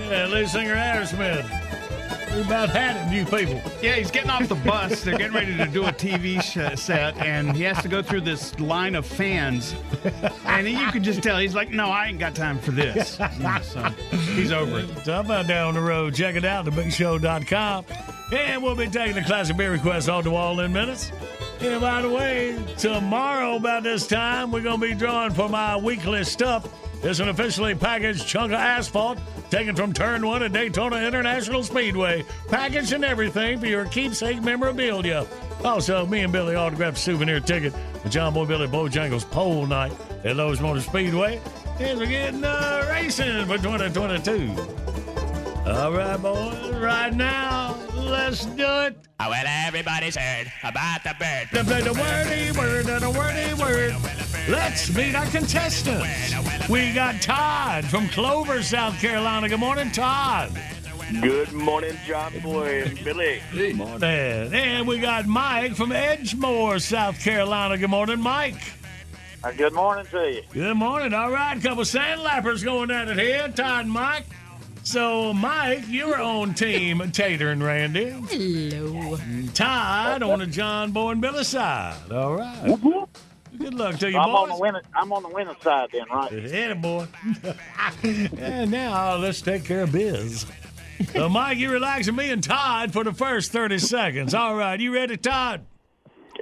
Yeah, 0.07 0.27
lead 0.27 0.47
singer 0.47 0.75
Aerosmith. 0.75 2.35
We 2.35 2.41
about 2.43 2.69
had 2.69 3.11
it, 3.11 3.15
you 3.15 3.25
people. 3.25 3.59
Yeah, 3.81 3.93
he's 3.95 4.11
getting 4.11 4.29
off 4.29 4.47
the 4.47 4.53
bus. 4.53 5.01
They're 5.01 5.17
getting 5.17 5.33
ready 5.33 5.57
to 5.57 5.65
do 5.65 5.85
a 5.85 5.91
TV 5.91 6.39
sh- 6.39 6.79
set, 6.79 7.17
and 7.17 7.57
he 7.57 7.63
has 7.63 7.81
to 7.81 7.89
go 7.89 8.03
through 8.03 8.21
this 8.21 8.59
line 8.59 8.93
of 8.93 9.07
fans. 9.07 9.73
And 10.45 10.69
you 10.69 10.91
could 10.91 11.01
just 11.01 11.23
tell 11.23 11.39
he's 11.39 11.55
like, 11.55 11.71
"No, 11.71 11.89
I 11.89 12.09
ain't 12.09 12.19
got 12.19 12.35
time 12.35 12.59
for 12.59 12.69
this." 12.69 13.17
Mm, 13.37 13.63
so 13.63 13.83
he's 14.33 14.51
over 14.51 14.81
it. 14.81 14.87
Talk 15.03 15.25
about 15.25 15.47
down 15.47 15.73
the 15.73 15.81
road. 15.81 16.13
Check 16.13 16.35
it 16.35 16.45
out, 16.45 16.65
thebigshow.com. 16.65 17.85
And 18.31 18.61
we'll 18.61 18.75
be 18.75 18.87
taking 18.87 19.15
the 19.15 19.23
classic 19.23 19.57
beer 19.57 19.71
requests 19.71 20.09
off 20.09 20.25
the 20.25 20.31
wall 20.31 20.59
in 20.59 20.71
minutes. 20.71 21.11
And 21.59 21.81
by 21.81 22.01
the 22.01 22.09
way, 22.09 22.63
tomorrow 22.77 23.55
about 23.55 23.83
this 23.83 24.05
time, 24.05 24.51
we're 24.51 24.61
going 24.61 24.79
to 24.79 24.87
be 24.87 24.93
drawing 24.93 25.33
for 25.33 25.49
my 25.49 25.75
weekly 25.75 26.23
stuff. 26.23 26.67
It's 27.03 27.19
an 27.19 27.29
officially 27.29 27.73
packaged 27.73 28.27
chunk 28.27 28.51
of 28.53 28.59
asphalt 28.59 29.19
taken 29.49 29.75
from 29.75 29.93
Turn 29.93 30.25
1 30.25 30.43
at 30.43 30.53
Daytona 30.53 30.97
International 30.97 31.63
Speedway. 31.63 32.25
Packaged 32.47 32.91
and 32.93 33.03
everything 33.05 33.59
for 33.59 33.65
your 33.65 33.85
keepsake 33.85 34.41
memorabilia. 34.43 35.25
Also, 35.63 36.05
me 36.05 36.21
and 36.21 36.31
Billy 36.31 36.55
autographed 36.55 36.97
a 36.97 36.99
souvenir 36.99 37.39
ticket 37.39 37.73
for 38.01 38.09
John 38.09 38.33
Boy 38.33 38.45
Billy 38.45 38.67
Bojangles 38.67 39.29
Pole 39.29 39.65
Night 39.65 39.93
at 40.23 40.35
Lowe's 40.35 40.61
Motor 40.61 40.81
Speedway. 40.81 41.41
And 41.79 41.99
we're 41.99 42.05
getting 42.05 42.43
uh, 42.43 42.87
racing 42.89 43.45
for 43.45 43.57
2022. 43.57 44.55
All 45.67 45.91
right, 45.91 46.21
boys, 46.21 46.75
right 46.75 47.13
now, 47.13 47.75
let's 48.07 48.45
do 48.45 48.63
it. 48.63 48.97
Oh, 49.19 49.29
well, 49.29 49.45
everybody's 49.47 50.15
heard 50.15 50.51
about 50.63 51.03
the 51.03 51.15
bird. 51.19 51.47
The, 51.51 51.63
the, 51.63 51.91
the 51.91 51.93
wordy 51.93 52.51
word 52.57 52.85
and 52.87 53.01
the 53.01 53.09
wordy 53.09 53.53
word. 53.53 53.95
Let's 54.49 54.93
meet 54.95 55.15
our 55.15 55.25
contestants. 55.25 56.69
We 56.69 56.93
got 56.93 57.21
Todd 57.21 57.85
from 57.85 58.07
Clover, 58.09 58.63
South 58.63 58.99
Carolina. 58.99 59.49
Good 59.49 59.59
morning, 59.59 59.91
Todd. 59.91 60.51
Good 61.21 61.53
morning, 61.53 61.97
John 62.05 62.37
Boy 62.39 62.83
and 62.83 63.03
Billy. 63.03 63.41
Good 63.53 63.75
morning. 63.75 64.03
And 64.03 64.87
we 64.87 64.99
got 64.99 65.25
Mike 65.25 65.75
from 65.75 65.91
Edgemoor, 65.91 66.81
South 66.81 67.19
Carolina. 67.19 67.77
Good 67.77 67.89
morning, 67.89 68.19
Mike. 68.19 68.61
Uh, 69.43 69.51
good 69.51 69.73
morning 69.73 70.05
to 70.11 70.31
you. 70.31 70.41
Good 70.51 70.75
morning. 70.75 71.13
All 71.13 71.31
right, 71.31 71.61
couple 71.61 71.83
sandlappers 71.83 72.63
going 72.63 72.91
at 72.91 73.07
it 73.07 73.17
here, 73.17 73.47
Todd 73.49 73.85
and 73.85 73.91
Mike. 73.91 74.25
So, 74.87 75.33
Mike, 75.33 75.83
you're 75.89 76.17
on 76.21 76.53
team 76.53 77.03
Tater 77.11 77.49
and 77.49 77.61
Randy. 77.61 78.11
Hello. 78.29 79.17
Todd 79.53 80.23
on 80.23 80.39
the 80.39 80.47
John 80.47 80.93
Boy 80.93 81.11
and 81.11 81.19
Billy 81.19 81.43
side. 81.43 82.09
All 82.09 82.37
right. 82.37 82.73
Good 83.57 83.73
luck 83.73 83.97
to 83.97 84.09
you, 84.09 84.17
I'm 84.17 84.33
on 84.33 84.47
the 84.47 84.55
winning. 84.55 84.81
I'm 84.95 85.11
on 85.11 85.23
the 85.23 85.29
winning 85.29 85.57
side 85.61 85.89
then, 85.91 86.05
right? 86.09 86.31
Yeah, 86.31 86.73
boy. 86.75 87.05
and 88.37 88.71
now 88.71 89.17
let's 89.17 89.41
take 89.41 89.65
care 89.65 89.81
of 89.81 89.91
biz. 89.91 90.45
So, 91.11 91.27
Mike, 91.27 91.57
you 91.57 91.69
relaxing 91.69 92.15
me 92.15 92.31
and 92.31 92.41
Todd 92.41 92.93
for 92.93 93.03
the 93.03 93.11
first 93.11 93.51
30 93.51 93.79
seconds. 93.79 94.33
All 94.33 94.55
right, 94.55 94.79
you 94.79 94.93
ready, 94.93 95.17
Todd? 95.17 95.65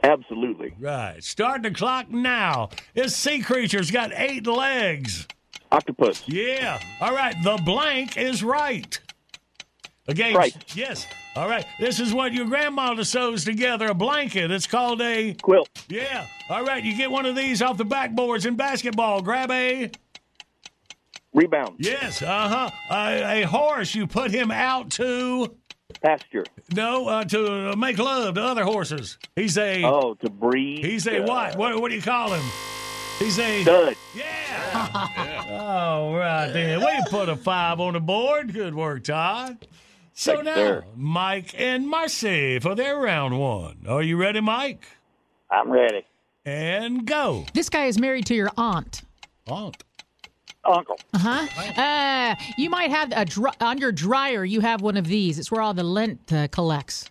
Absolutely. 0.04 0.76
Right. 0.80 1.24
Starting 1.24 1.64
the 1.64 1.72
clock 1.72 2.12
now. 2.12 2.70
This 2.94 3.16
sea 3.16 3.40
creature's 3.40 3.90
got 3.90 4.12
eight 4.14 4.46
legs. 4.46 5.28
Octopus. 5.76 6.24
Yeah. 6.26 6.80
All 7.02 7.14
right. 7.14 7.36
The 7.44 7.60
blank 7.66 8.16
is 8.18 8.44
right. 8.44 8.98
Again. 10.08 10.34
Right. 10.34 10.56
Yes. 10.74 11.06
All 11.36 11.50
right. 11.50 11.66
This 11.82 12.00
is 12.00 12.14
what 12.14 12.32
your 12.32 12.46
grandmother 12.46 13.04
sews 13.04 13.44
together 13.44 13.88
a 13.88 13.94
blanket. 13.94 14.52
It's 14.52 14.68
called 14.68 15.02
a 15.02 15.34
quilt. 15.34 15.68
Yeah. 15.90 16.28
All 16.50 16.64
right. 16.64 16.82
You 16.82 16.96
get 16.96 17.12
one 17.12 17.26
of 17.26 17.36
these 17.36 17.62
off 17.62 17.76
the 17.78 17.86
backboards 17.86 18.46
in 18.46 18.56
basketball. 18.56 19.22
Grab 19.22 19.52
a 19.52 19.92
Rebound. 21.34 21.76
Yes. 21.80 22.22
Uh 22.22 22.70
huh. 22.88 22.96
A, 22.96 23.42
horse. 23.42 23.94
You 23.94 24.08
put 24.08 24.32
him 24.32 24.52
out 24.52 24.92
to 24.92 25.54
pasture. 26.02 26.46
No, 26.74 27.10
uh, 27.10 27.26
to 27.26 27.72
uh, 27.72 27.76
make 27.76 27.98
love 27.98 28.36
to 28.36 28.42
other 28.42 28.64
horses. 28.64 29.18
He's 29.36 29.58
a 29.58 29.84
Oh, 29.84 30.14
to 30.22 30.30
breed. 30.30 30.86
He's 30.86 31.06
a 31.06 31.22
uh, 31.22 31.28
what? 31.28 31.58
What? 31.58 31.82
What 31.82 31.90
do 31.90 31.96
you 31.96 32.02
call 32.02 32.32
him? 32.32 32.46
He's 33.20 33.40
a 33.40 33.62
Stud. 33.64 33.96
All 35.50 36.14
right, 36.14 36.52
then. 36.52 36.80
We 36.80 37.04
put 37.10 37.30
a 37.30 37.36
five 37.36 37.80
on 37.80 37.94
the 37.94 38.00
board. 38.00 38.54
Good 38.54 38.76
work, 38.76 39.06
Todd. 39.06 39.66
So 40.14 40.34
Thank 40.34 40.46
now, 40.46 40.56
sir. 40.56 40.84
Mike 40.96 41.56
and 41.58 41.88
Marcy 41.88 42.60
for 42.60 42.76
their 42.76 42.98
round 42.98 43.40
one. 43.40 43.86
Are 43.88 44.02
you 44.04 44.18
ready, 44.18 44.42
Mike? 44.42 44.86
I'm 45.50 45.72
ready. 45.72 46.06
And 46.46 47.06
go. 47.06 47.46
This 47.54 47.70
guy 47.70 47.86
is 47.86 47.98
married 48.00 48.26
to 48.28 48.36
your 48.36 48.52
aunt. 48.58 49.02
Aunt. 49.48 49.84
Uncle. 50.64 50.98
Uh-huh. 51.14 51.82
Uh 51.82 52.36
You 52.58 52.70
might 52.70 52.92
have 52.92 53.12
a 53.16 53.26
dr- 53.26 53.56
on 53.62 53.78
your 53.78 53.92
dryer. 53.92 54.44
You 54.44 54.62
have 54.62 54.82
one 54.82 54.98
of 54.98 55.08
these. 55.08 55.40
It's 55.40 55.52
where 55.52 55.62
all 55.62 55.74
the 55.74 55.84
lint 55.84 56.32
uh, 56.34 56.48
collects. 56.50 57.10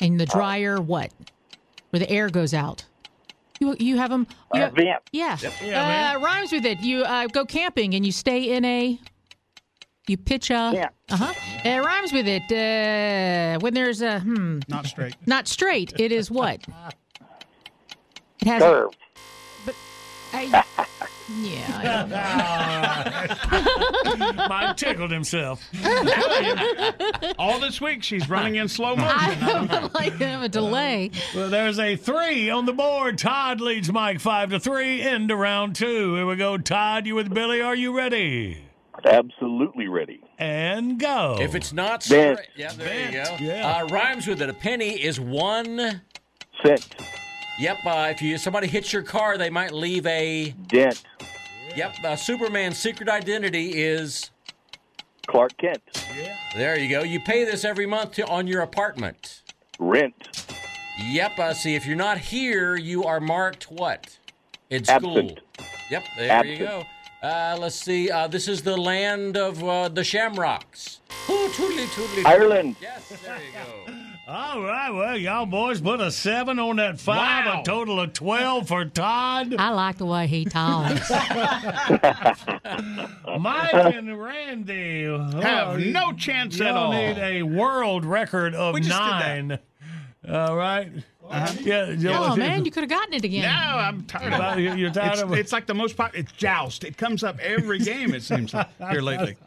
And 0.00 0.18
the 0.20 0.26
dryer, 0.26 0.80
what? 0.80 1.12
Where 1.90 2.00
the 2.00 2.10
air 2.10 2.28
goes 2.28 2.54
out. 2.54 2.84
You 3.60 3.76
you 3.78 3.96
have 3.98 4.10
them. 4.10 4.26
You 4.54 4.60
Uh, 4.60 4.64
have- 4.64 4.74
vent. 4.74 5.02
Yeah. 5.12 5.36
Yep. 5.40 5.52
Yeah, 5.62 6.14
uh, 6.16 6.20
rhymes 6.20 6.50
with 6.50 6.64
it. 6.66 6.80
You 6.80 7.02
uh, 7.04 7.26
go 7.26 7.44
camping 7.44 7.94
and 7.94 8.04
you 8.06 8.12
stay 8.12 8.56
in 8.56 8.64
a. 8.64 8.98
You 10.08 10.16
pitch 10.16 10.50
a. 10.50 10.72
Yeah. 10.74 10.88
Uh 11.10 11.16
huh. 11.16 11.34
It 11.64 11.78
rhymes 11.78 12.12
with 12.12 12.26
it. 12.26 12.50
Uh, 12.50 13.58
when 13.60 13.74
there's 13.74 14.00
a 14.02 14.20
hmm. 14.20 14.60
Not 14.66 14.86
straight. 14.86 15.14
Not 15.26 15.46
straight. 15.46 15.92
It 16.00 16.10
is 16.10 16.30
what? 16.30 16.60
It 18.42 18.46
has. 18.48 18.62
Curve. 18.62 18.90
I, 20.32 20.64
yeah. 21.38 23.26
Mike 24.48 24.76
tickled 24.76 25.10
himself. 25.10 25.62
All 27.38 27.58
this 27.60 27.80
week 27.80 28.02
she's 28.02 28.28
running 28.28 28.56
in 28.56 28.68
slow 28.68 28.94
I 28.96 29.34
motion. 29.36 29.66
don't 29.68 29.94
like 29.94 30.18
to 30.18 30.26
have 30.26 30.42
a 30.42 30.48
delay. 30.48 31.10
Well, 31.34 31.48
there's 31.48 31.78
a 31.78 31.96
three 31.96 32.50
on 32.50 32.66
the 32.66 32.72
board. 32.72 33.18
Todd 33.18 33.60
leads 33.60 33.90
Mike 33.92 34.20
five 34.20 34.50
to 34.50 34.60
three 34.60 35.00
into 35.02 35.36
round 35.36 35.76
two. 35.76 36.14
Here 36.16 36.26
we 36.26 36.36
go. 36.36 36.58
Todd, 36.58 37.06
you 37.06 37.14
with 37.14 37.32
Billy? 37.32 37.60
Are 37.60 37.74
you 37.76 37.96
ready? 37.96 38.64
Absolutely 39.04 39.88
ready. 39.88 40.20
And 40.38 40.98
go. 41.00 41.38
If 41.40 41.54
it's 41.54 41.72
not 41.72 42.06
Bent. 42.08 42.38
straight, 42.38 42.48
yeah, 42.56 42.72
there 42.72 43.06
you 43.06 43.12
go. 43.12 43.36
Yeah. 43.40 43.78
Uh, 43.82 43.86
rhymes 43.88 44.26
with 44.26 44.42
it. 44.42 44.50
A 44.50 44.54
penny 44.54 44.90
is 45.02 45.18
one. 45.18 46.02
Cent. 46.64 46.94
Yep. 47.60 47.78
Uh, 47.84 48.08
if 48.10 48.22
you 48.22 48.38
somebody 48.38 48.66
hits 48.66 48.90
your 48.90 49.02
car, 49.02 49.36
they 49.36 49.50
might 49.50 49.72
leave 49.72 50.06
a. 50.06 50.54
Dent. 50.66 51.02
Yep. 51.76 51.94
Uh, 52.02 52.16
Superman's 52.16 52.78
secret 52.78 53.08
identity 53.08 53.82
is. 53.82 54.30
Clark 55.26 55.56
Kent. 55.58 55.82
Yeah. 56.16 56.34
There 56.56 56.78
you 56.78 56.88
go. 56.88 57.02
You 57.02 57.20
pay 57.20 57.44
this 57.44 57.64
every 57.64 57.86
month 57.86 58.12
to, 58.12 58.26
on 58.26 58.46
your 58.46 58.62
apartment. 58.62 59.42
Rent. 59.78 60.46
Yep. 60.98 61.38
Uh, 61.38 61.52
see, 61.52 61.74
if 61.74 61.86
you're 61.86 61.96
not 61.96 62.16
here, 62.16 62.76
you 62.76 63.04
are 63.04 63.20
marked 63.20 63.70
what? 63.70 64.18
In 64.70 64.82
school. 64.84 65.18
Absent. 65.18 65.40
Yep. 65.90 66.04
There 66.16 66.30
Absent. 66.32 66.58
you 66.58 66.66
go. 66.66 66.84
Uh, 67.22 67.58
let's 67.60 67.76
see. 67.76 68.10
Uh, 68.10 68.26
this 68.26 68.48
is 68.48 68.62
the 68.62 68.76
land 68.76 69.36
of 69.36 69.62
uh, 69.62 69.90
the 69.90 70.02
Shamrocks. 70.02 71.00
Ooh, 71.28 71.48
toodly, 71.50 71.84
toodly, 71.88 72.22
toodly. 72.22 72.26
Ireland. 72.26 72.76
Yes. 72.80 73.08
There 73.22 73.36
you 73.36 73.52
go. 73.52 73.99
All 74.32 74.62
right, 74.62 74.90
well, 74.90 75.16
y'all 75.16 75.44
boys 75.44 75.80
put 75.80 76.00
a 76.00 76.12
seven 76.12 76.60
on 76.60 76.76
that 76.76 77.00
five, 77.00 77.46
Wow. 77.46 77.62
a 77.62 77.64
total 77.64 77.98
of 77.98 78.12
12 78.12 78.68
for 78.68 78.84
Todd. 78.84 79.56
I 79.58 79.70
like 79.70 79.98
the 79.98 80.06
way 80.06 80.28
he 80.28 80.44
talks. 80.44 81.10
Mike 83.40 83.74
and 83.74 84.22
Randy 84.22 85.02
Have 85.02 85.68
oh, 85.70 85.76
no 85.78 86.12
chance 86.12 86.56
y'all 86.58 86.68
at 86.68 86.76
all. 86.76 86.92
need 86.92 87.18
a 87.18 87.42
world 87.42 88.04
record 88.04 88.54
of 88.54 88.74
We 88.74 88.82
just 88.82 88.90
did 88.90 88.98
that. 88.98 89.44
nine. 89.44 89.58
All 90.28 90.54
right. 90.56 90.92
Yeah, 91.30 92.18
oh 92.18 92.36
man, 92.36 92.64
you 92.64 92.70
could 92.70 92.82
have 92.82 92.90
gotten 92.90 93.14
it 93.14 93.24
again. 93.24 93.42
No, 93.42 93.48
I'm 93.78 94.02
tired 94.04 94.32
of 94.32 94.58
it. 94.58 94.62
You- 94.62 94.74
You're 94.74 94.90
tired 94.90 95.12
It's, 95.12 95.22
of 95.22 95.32
it? 95.32 95.38
it's 95.38 95.52
like 95.52 95.66
the 95.66 95.74
most 95.74 95.96
popular. 95.96 96.22
It's 96.24 96.32
joust. 96.32 96.84
It 96.84 96.96
comes 96.96 97.22
up 97.22 97.38
every 97.40 97.78
game. 97.78 98.14
It 98.14 98.22
seems 98.22 98.52
like 98.54 98.68
here 98.90 99.00
lately. 99.02 99.36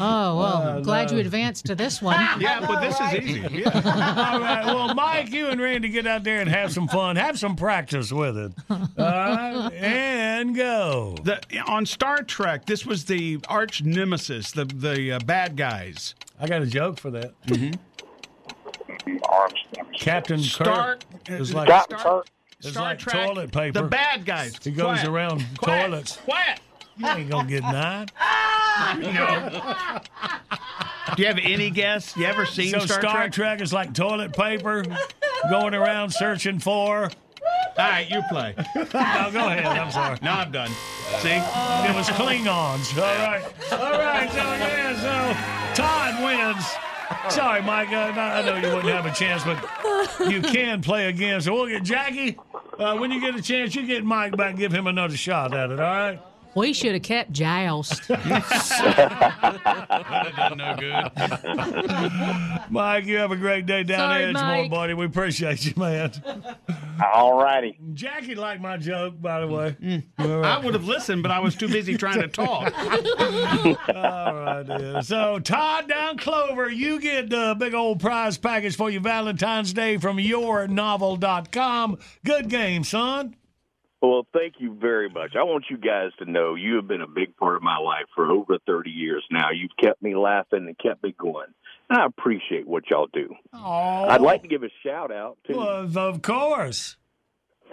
Oh 0.00 0.36
well, 0.38 0.82
glad 0.82 1.10
you 1.10 1.18
advanced 1.18 1.66
to 1.66 1.74
this 1.74 2.02
one. 2.02 2.14
Yeah, 2.40 2.60
but 2.66 2.80
this 2.80 3.00
is 3.00 3.14
easy. 3.30 3.60
Yeah. 3.60 3.70
All 4.32 4.40
right. 4.40 4.64
Well, 4.66 4.94
Mike, 4.94 5.30
you 5.30 5.46
and 5.46 5.60
Randy 5.60 5.88
get 5.88 6.06
out 6.06 6.24
there 6.24 6.40
and 6.40 6.50
have 6.50 6.72
some 6.72 6.88
fun. 6.88 7.16
Have 7.16 7.38
some 7.38 7.54
practice 7.56 8.12
with 8.12 8.36
it. 8.36 8.52
All 8.70 8.84
right. 8.98 9.70
And 9.72 10.54
go. 10.54 11.16
The, 11.22 11.40
on 11.66 11.86
Star 11.86 12.22
Trek, 12.22 12.66
this 12.66 12.84
was 12.84 13.04
the 13.04 13.38
arch 13.48 13.82
nemesis, 13.84 14.52
the 14.52 14.64
the 14.64 15.12
uh, 15.12 15.18
bad 15.20 15.56
guys. 15.56 16.14
I 16.40 16.46
got 16.48 16.60
a 16.62 16.66
joke 16.66 16.98
for 16.98 17.10
that. 17.12 17.32
Arms. 17.50 17.76
Captain 19.98 20.38
Star 20.38 20.96
Kirk 21.26 21.40
is 21.40 21.54
like, 21.54 21.68
Captain 21.68 21.98
Star, 21.98 22.12
Kirk. 22.20 22.26
is 22.62 22.70
Star 22.72 22.82
like 22.84 22.98
Trek, 22.98 23.26
toilet 23.26 23.52
paper. 23.52 23.82
The 23.82 23.88
bad 23.88 24.24
guys. 24.24 24.56
He 24.62 24.70
goes 24.70 24.84
Quiet. 25.00 25.06
around 25.08 25.44
Quiet. 25.58 25.86
toilets. 25.90 26.16
Quiet. 26.18 26.60
You 26.96 27.06
ain't 27.08 27.30
going 27.30 27.46
to 27.46 27.52
get 27.52 27.62
nine. 27.62 28.08
No. 28.98 30.00
Do 31.14 31.22
you 31.22 31.28
have 31.28 31.38
any 31.40 31.70
guess? 31.70 32.16
You 32.16 32.24
ever 32.26 32.44
seen 32.44 32.70
so 32.72 32.80
Star, 32.80 33.00
Star 33.00 33.12
Trek? 33.28 33.32
Trek 33.32 33.60
is 33.60 33.72
like 33.72 33.94
toilet 33.94 34.32
paper 34.32 34.84
going 35.48 35.74
around 35.74 36.10
searching 36.12 36.58
for 36.58 37.04
All 37.04 37.10
right, 37.78 38.10
you 38.10 38.20
play. 38.30 38.54
no, 38.74 38.82
go 38.92 39.46
ahead. 39.46 39.64
I'm 39.66 39.92
sorry. 39.92 40.18
No, 40.22 40.32
I'm 40.32 40.50
done. 40.50 40.70
See? 41.20 41.28
It 41.30 41.94
was 41.94 42.08
Klingons. 42.08 42.96
All 42.96 43.02
right. 43.02 43.44
All 43.72 43.92
right. 43.92 44.28
So, 44.32 44.38
yeah, 44.38 45.74
so 45.76 45.82
Todd 45.82 46.24
wins. 46.24 46.64
Sorry, 47.28 47.62
Mike. 47.62 47.88
Uh, 47.88 48.12
I 48.18 48.42
know 48.42 48.56
you 48.56 48.74
wouldn't 48.74 48.94
have 48.94 49.06
a 49.06 49.12
chance, 49.12 49.44
but 49.44 50.30
you 50.30 50.40
can 50.40 50.82
play 50.82 51.06
again. 51.06 51.40
So 51.40 51.54
we'll 51.54 51.66
get 51.66 51.82
Jackie. 51.82 52.38
Uh, 52.78 52.96
when 52.96 53.10
you 53.10 53.20
get 53.20 53.34
a 53.34 53.42
chance, 53.42 53.74
you 53.74 53.86
get 53.86 54.04
Mike 54.04 54.36
back. 54.36 54.56
Give 54.56 54.72
him 54.72 54.86
another 54.86 55.16
shot 55.16 55.54
at 55.54 55.70
it. 55.70 55.80
All 55.80 55.86
right. 55.86 56.20
We 56.54 56.72
should 56.72 56.92
have 56.92 57.02
kept 57.02 57.32
Joust. 57.32 58.08
no 58.10 58.16
good. 60.78 61.10
Mike, 62.70 63.06
you 63.06 63.16
have 63.18 63.32
a 63.32 63.36
great 63.36 63.66
day 63.66 63.82
down 63.82 63.98
Sorry, 63.98 64.24
there, 64.24 64.32
Edgemoor, 64.34 64.62
Mike. 64.62 64.70
buddy. 64.70 64.94
We 64.94 65.06
appreciate 65.06 65.64
you, 65.64 65.72
man. 65.76 66.12
All 67.12 67.36
righty. 67.40 67.78
Jackie 67.94 68.34
liked 68.34 68.62
my 68.62 68.76
joke, 68.76 69.20
by 69.20 69.40
the 69.40 69.48
way. 69.48 69.76
Mm. 69.82 70.04
I 70.44 70.58
would 70.64 70.74
have 70.74 70.84
listened, 70.84 71.22
but 71.22 71.32
I 71.32 71.40
was 71.40 71.54
too 71.54 71.68
busy 71.68 71.96
trying 71.96 72.20
to 72.20 72.28
talk. 72.28 72.72
All 73.94 74.34
right, 74.34 74.62
then. 74.62 75.02
So, 75.02 75.38
Todd 75.40 75.88
down 75.88 76.18
Clover, 76.18 76.70
you 76.70 77.00
get 77.00 77.30
the 77.30 77.56
big 77.58 77.74
old 77.74 78.00
prize 78.00 78.38
package 78.38 78.76
for 78.76 78.90
your 78.90 79.00
Valentine's 79.02 79.72
Day 79.72 79.96
from 79.96 80.18
yournovel.com. 80.18 81.98
Good 82.24 82.48
game, 82.48 82.84
son. 82.84 83.36
Well, 84.08 84.26
thank 84.32 84.54
you 84.58 84.76
very 84.80 85.08
much. 85.08 85.32
I 85.36 85.42
want 85.44 85.66
you 85.70 85.78
guys 85.78 86.10
to 86.18 86.30
know 86.30 86.54
you 86.54 86.76
have 86.76 86.86
been 86.86 87.00
a 87.00 87.08
big 87.08 87.36
part 87.36 87.56
of 87.56 87.62
my 87.62 87.78
life 87.78 88.04
for 88.14 88.30
over 88.30 88.58
30 88.66 88.90
years 88.90 89.24
now. 89.30 89.50
You've 89.50 89.76
kept 89.80 90.02
me 90.02 90.14
laughing 90.14 90.66
and 90.66 90.78
kept 90.78 91.02
me 91.02 91.14
going. 91.18 91.46
And 91.88 92.00
I 92.00 92.06
appreciate 92.06 92.66
what 92.66 92.84
y'all 92.90 93.08
do. 93.12 93.34
Oh, 93.52 94.04
I'd 94.08 94.20
like 94.20 94.42
to 94.42 94.48
give 94.48 94.62
a 94.62 94.70
shout 94.82 95.10
out 95.10 95.38
to 95.46 95.56
Well, 95.56 95.98
of 96.08 96.22
course. 96.22 96.96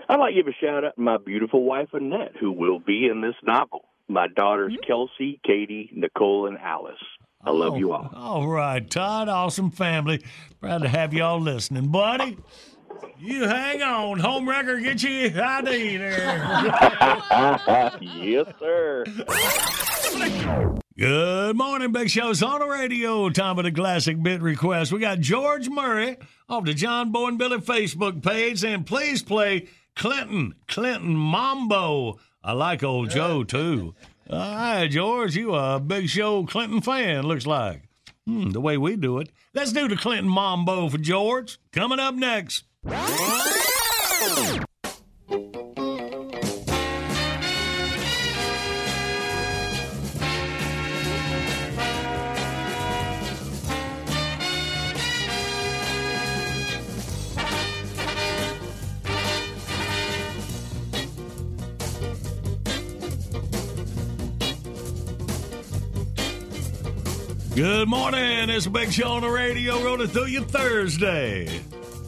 I'd 0.07 0.19
like 0.19 0.35
to 0.35 0.43
give 0.43 0.47
a 0.47 0.65
shout 0.65 0.85
out 0.85 0.95
to 0.95 1.01
my 1.01 1.17
beautiful 1.17 1.63
wife 1.63 1.89
Annette, 1.93 2.33
who 2.39 2.51
will 2.51 2.79
be 2.79 3.07
in 3.11 3.21
this 3.21 3.35
novel. 3.43 3.85
My 4.07 4.27
daughters 4.27 4.73
hmm? 4.73 4.85
Kelsey, 4.85 5.39
Katie, 5.45 5.89
Nicole, 5.93 6.47
and 6.47 6.57
Alice. 6.57 6.95
I 7.43 7.51
love 7.51 7.73
oh, 7.73 7.77
you 7.77 7.91
all. 7.93 8.11
All 8.15 8.47
right, 8.47 8.87
Todd. 8.87 9.27
Awesome 9.27 9.71
family. 9.71 10.21
Proud 10.59 10.83
to 10.83 10.87
have 10.87 11.13
y'all 11.13 11.39
listening, 11.39 11.87
buddy. 11.87 12.37
You 13.19 13.43
hang 13.47 13.81
on. 13.81 14.19
Home 14.19 14.47
record, 14.49 14.83
get 14.83 15.01
your 15.03 15.43
ID 15.43 15.97
there. 15.97 16.37
yes, 18.01 18.47
sir. 18.59 19.03
Good 20.97 21.55
morning, 21.55 21.91
Big 21.91 22.09
Show's 22.09 22.43
on 22.43 22.59
the 22.59 22.67
radio. 22.67 23.29
Time 23.29 23.57
of 23.57 23.65
the 23.65 23.71
classic 23.71 24.21
bit 24.21 24.41
request. 24.41 24.91
We 24.91 24.99
got 24.99 25.19
George 25.19 25.69
Murray 25.69 26.17
off 26.49 26.65
the 26.65 26.73
John 26.73 27.11
Boy 27.11 27.29
and 27.29 27.37
Billy 27.37 27.57
Facebook 27.57 28.21
page, 28.23 28.63
and 28.63 28.85
please 28.85 29.23
play 29.23 29.67
Clinton, 29.95 30.55
Clinton 30.67 31.15
Mambo. 31.15 32.19
I 32.43 32.53
like 32.53 32.83
old 32.83 33.09
Joe 33.11 33.43
too. 33.43 33.95
All 34.29 34.37
right, 34.39 34.87
George, 34.87 35.35
you 35.35 35.53
a 35.55 35.79
Big 35.79 36.09
Show 36.09 36.45
Clinton 36.45 36.81
fan, 36.81 37.23
looks 37.25 37.45
like. 37.47 37.83
Hmm, 38.25 38.49
the 38.51 38.61
way 38.61 38.77
we 38.77 38.95
do 38.95 39.17
it. 39.19 39.29
Let's 39.53 39.71
do 39.73 39.87
the 39.87 39.95
Clinton 39.97 40.29
Mambo 40.29 40.89
for 40.89 40.97
George. 40.97 41.59
Coming 41.71 41.99
up 41.99 42.15
next. 42.15 42.63
Good 67.61 67.89
morning. 67.89 68.49
It's 68.49 68.65
big 68.65 68.91
show 68.91 69.09
on 69.09 69.21
the 69.21 69.29
radio 69.29 69.83
rolling 69.83 70.07
through 70.07 70.25
you 70.25 70.41
Thursday. 70.41 71.61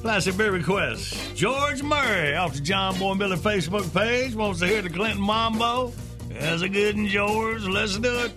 Classic 0.04 0.36
beer 0.36 0.52
request. 0.52 1.34
George 1.34 1.82
Murray 1.82 2.36
off 2.36 2.54
the 2.54 2.60
John 2.60 3.00
Boy 3.00 3.12
and 3.12 3.20
Billy 3.20 3.38
Facebook 3.38 3.92
page 3.94 4.36
wants 4.36 4.60
to 4.60 4.68
hear 4.68 4.82
the 4.82 4.90
Clinton 4.90 5.22
Mambo. 5.22 5.94
That's 6.28 6.62
a 6.62 6.68
good 6.68 6.98
one, 6.98 7.08
George. 7.08 7.64
Let's 7.64 7.98
do 7.98 8.14
it. 8.20 8.34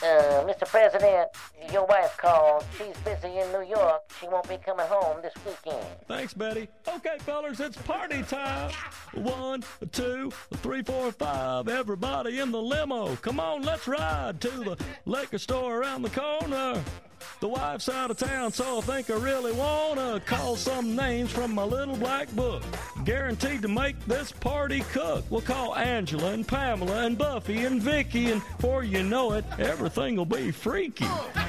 Uh, 0.00 0.46
Mr. 0.46 0.64
President, 0.64 1.28
your 1.72 1.84
wife 1.86 2.16
called. 2.18 2.64
She's 2.78 2.96
busy 2.98 3.36
in 3.36 3.50
New 3.50 3.66
York. 3.68 4.02
She 4.20 4.28
won't 4.28 4.48
be 4.48 4.58
coming 4.58 4.86
home 4.86 5.20
this 5.22 5.34
weekend. 5.44 5.86
Thanks, 6.06 6.34
Betty. 6.34 6.68
Okay, 6.86 7.16
fellers, 7.18 7.58
it's 7.58 7.76
party 7.78 8.22
time. 8.22 8.70
One, 9.14 9.64
two, 9.90 10.30
three, 10.58 10.82
four, 10.82 11.10
five. 11.10 11.66
Everybody 11.66 12.38
in 12.38 12.52
the 12.52 12.62
limo. 12.62 13.16
Come 13.16 13.40
on, 13.40 13.62
let's 13.62 13.88
ride 13.88 14.40
to 14.40 14.50
the 14.50 14.76
liquor 15.04 15.38
store 15.38 15.80
around 15.80 16.02
the 16.02 16.10
corner. 16.10 16.80
The 17.40 17.48
wife's 17.48 17.88
out 17.88 18.10
of 18.10 18.16
town, 18.16 18.52
so 18.52 18.78
I 18.78 18.80
think 18.82 19.10
I 19.10 19.14
really 19.14 19.52
wanna 19.52 20.20
call 20.20 20.56
some 20.56 20.94
names 20.94 21.30
from 21.30 21.54
my 21.54 21.64
little 21.64 21.96
black 21.96 22.30
book. 22.32 22.62
Guaranteed 23.04 23.62
to 23.62 23.68
make 23.68 23.98
this 24.06 24.32
party 24.32 24.80
cook. 24.92 25.24
We'll 25.30 25.40
call 25.40 25.74
Angela 25.74 26.32
and 26.32 26.46
Pamela 26.46 27.04
and 27.04 27.18
Buffy 27.18 27.64
and 27.64 27.82
Vicky, 27.82 28.30
and 28.30 28.42
before 28.56 28.84
you 28.84 29.02
know 29.02 29.32
it, 29.32 29.44
everything 29.58 30.16
will 30.16 30.24
be 30.24 30.50
freaky. 30.50 31.06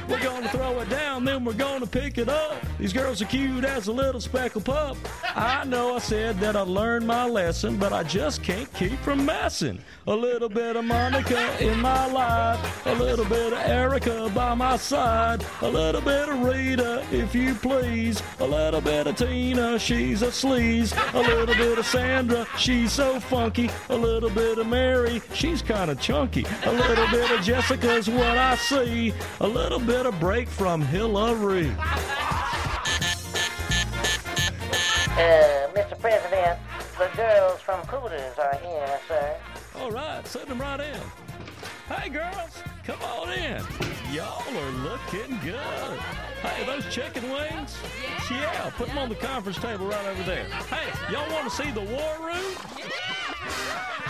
We're 0.10 0.24
gonna 0.24 0.50
throw 0.50 0.80
it 0.80 0.90
down, 0.90 1.26
then 1.26 1.46
we're 1.46 1.54
gonna 1.54 1.88
pick 1.88 2.18
it 2.18 2.30
up. 2.30 2.56
These 2.84 2.92
girls 2.92 3.22
are 3.22 3.26
cute 3.28 3.64
as 3.64 3.88
a 3.88 3.94
little 3.94 4.20
speckled 4.20 4.66
pup. 4.66 4.98
I 5.24 5.64
know 5.64 5.96
I 5.96 6.00
said 6.00 6.38
that 6.42 6.58
I'd 6.58 6.68
learned 6.68 7.08
my 7.08 7.26
lesson, 7.26 7.78
but 7.78 7.94
I 7.94 8.04
just 8.04 8.44
can't 8.44 8.72
keep 8.74 9.00
from 9.00 9.26
messing. 9.26 9.80
A 10.06 10.14
little 10.14 10.50
bit 10.50 10.76
of 10.76 10.84
Monica 10.84 11.64
in 11.64 11.80
my 11.80 12.12
life, 12.12 12.86
a 12.86 12.94
little 12.96 13.24
bit 13.24 13.54
of 13.54 13.60
Erica 13.60 14.30
by 14.36 14.54
my 14.54 14.76
side, 14.76 15.46
a 15.62 15.70
little 15.70 16.02
bit 16.02 16.28
of 16.28 16.42
Rita, 16.42 17.06
if 17.10 17.34
you 17.34 17.56
please, 17.56 18.22
a 18.42 18.46
little 18.46 18.82
bit 18.82 19.08
of 19.08 19.16
Tina, 19.16 19.80
she's 19.80 20.22
a 20.22 20.28
sleaze, 20.28 20.92
a 21.14 21.20
little 21.20 21.56
bit 21.56 21.78
of 21.78 21.86
Sandra, 21.86 22.46
she's 22.58 22.92
so 22.92 23.18
funky, 23.18 23.70
a 23.88 23.96
little 23.96 24.30
bit 24.30 24.58
of 24.58 24.68
Mary, 24.68 25.22
she's 25.34 25.62
kind 25.62 25.90
of 25.90 26.02
chunky, 26.02 26.46
a 26.66 26.72
little 26.74 27.08
bit 27.08 27.32
of 27.32 27.42
Jessica's 27.46 28.10
what 28.10 28.38
I 28.38 28.58
see, 28.58 29.14
a 29.40 29.48
little 29.48 29.80
bit 29.80 30.06
of 30.06 30.20
break 30.20 30.50
from 30.50 30.82
Hillary. 30.82 31.72
Uh, 35.14 35.70
Mr. 35.76 36.00
President, 36.00 36.58
the 36.98 37.08
girls 37.16 37.62
from 37.62 37.82
Cooters 37.86 38.36
are 38.40 38.56
here, 38.56 39.00
sir. 39.08 39.36
All 39.76 39.92
right, 39.92 40.26
send 40.26 40.48
them 40.48 40.60
right 40.60 40.80
in. 40.80 41.00
Hey, 41.88 42.10
girls, 42.10 42.64
come 42.86 43.02
on 43.02 43.32
in. 43.32 43.64
Y'all 44.12 44.58
are 44.58 44.72
looking 44.72 45.40
good. 45.44 46.00
Hey, 46.42 46.66
those 46.66 46.86
chicken 46.94 47.24
wings? 47.32 47.78
Yeah, 48.30 48.70
put 48.72 48.88
them 48.88 48.98
on 48.98 49.10
the 49.10 49.16
conference 49.16 49.58
table 49.58 49.88
right 49.88 50.06
over 50.06 50.24
there. 50.24 50.46
Hey, 50.46 50.92
y'all 51.12 51.32
want 51.32 51.50
to 51.50 51.56
see 51.56 51.72
the 51.72 51.82
war 51.82 52.18
room? 52.22 52.56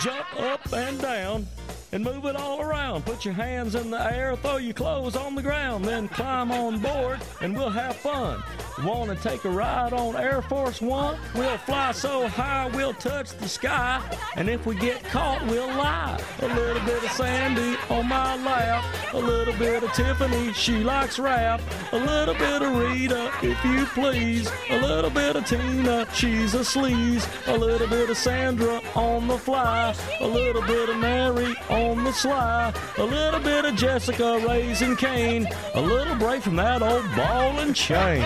Jump 0.00 0.26
up 0.40 0.72
and 0.72 1.00
down 1.00 1.46
and 1.92 2.02
move 2.02 2.24
it 2.26 2.34
all 2.34 2.60
around. 2.60 3.04
Put 3.06 3.24
your 3.24 3.34
hands 3.34 3.76
in 3.76 3.90
the 3.90 4.12
air, 4.12 4.34
throw 4.36 4.56
your 4.56 4.74
clothes 4.74 5.14
on 5.14 5.36
the 5.36 5.42
ground, 5.42 5.84
then 5.84 6.08
climb 6.08 6.50
on 6.50 6.80
board 6.80 7.20
and 7.40 7.56
we'll 7.56 7.70
have 7.70 7.94
fun. 7.94 8.42
Want 8.82 9.08
to 9.08 9.16
take 9.16 9.44
a 9.44 9.48
ride 9.48 9.92
on 9.92 10.16
Air 10.16 10.42
Force 10.42 10.80
One? 10.80 11.16
We'll 11.36 11.56
fly 11.58 11.92
so 11.92 12.26
high 12.26 12.68
we'll 12.74 12.94
touch 12.94 13.30
the 13.38 13.48
sky, 13.48 14.02
and 14.36 14.48
if 14.48 14.66
we 14.66 14.74
get 14.74 15.04
caught, 15.04 15.46
we'll 15.46 15.68
lie. 15.68 16.20
A 16.42 16.48
little 16.48 16.84
bit 16.84 17.04
of 17.04 17.10
Sandy 17.12 17.78
on 17.88 18.08
my 18.08 18.36
lap, 18.64 18.84
a 19.12 19.18
little 19.18 19.54
bit 19.54 19.82
of 19.82 19.92
Tiffany, 19.92 20.52
she 20.52 20.82
likes 20.82 21.18
rap, 21.18 21.60
a 21.92 21.96
little 21.96 22.34
bit 22.34 22.62
of 22.62 22.76
Rita, 22.76 23.30
if 23.42 23.64
you 23.64 23.84
please, 23.86 24.50
a 24.70 24.80
little 24.80 25.10
bit 25.10 25.36
of 25.36 25.46
Tina, 25.46 26.06
she's 26.14 26.54
a 26.54 26.60
sleaze, 26.60 27.26
a 27.46 27.56
little 27.56 27.86
bit 27.86 28.10
of 28.10 28.16
Sandra 28.16 28.80
on 28.94 29.28
the 29.28 29.38
fly, 29.38 29.94
a 30.20 30.26
little 30.26 30.62
bit 30.62 30.88
of 30.88 30.96
Mary 30.96 31.54
on 31.68 32.04
the 32.04 32.12
sly, 32.12 32.72
a 32.96 33.04
little 33.04 33.40
bit 33.40 33.64
of 33.64 33.74
Jessica 33.76 34.42
raising 34.48 34.96
Cain, 34.96 35.46
a 35.74 35.80
little 35.80 36.16
break 36.16 36.42
from 36.42 36.56
that 36.56 36.82
old 36.82 37.04
ball 37.14 37.58
and 37.60 37.76
chain. 37.76 38.22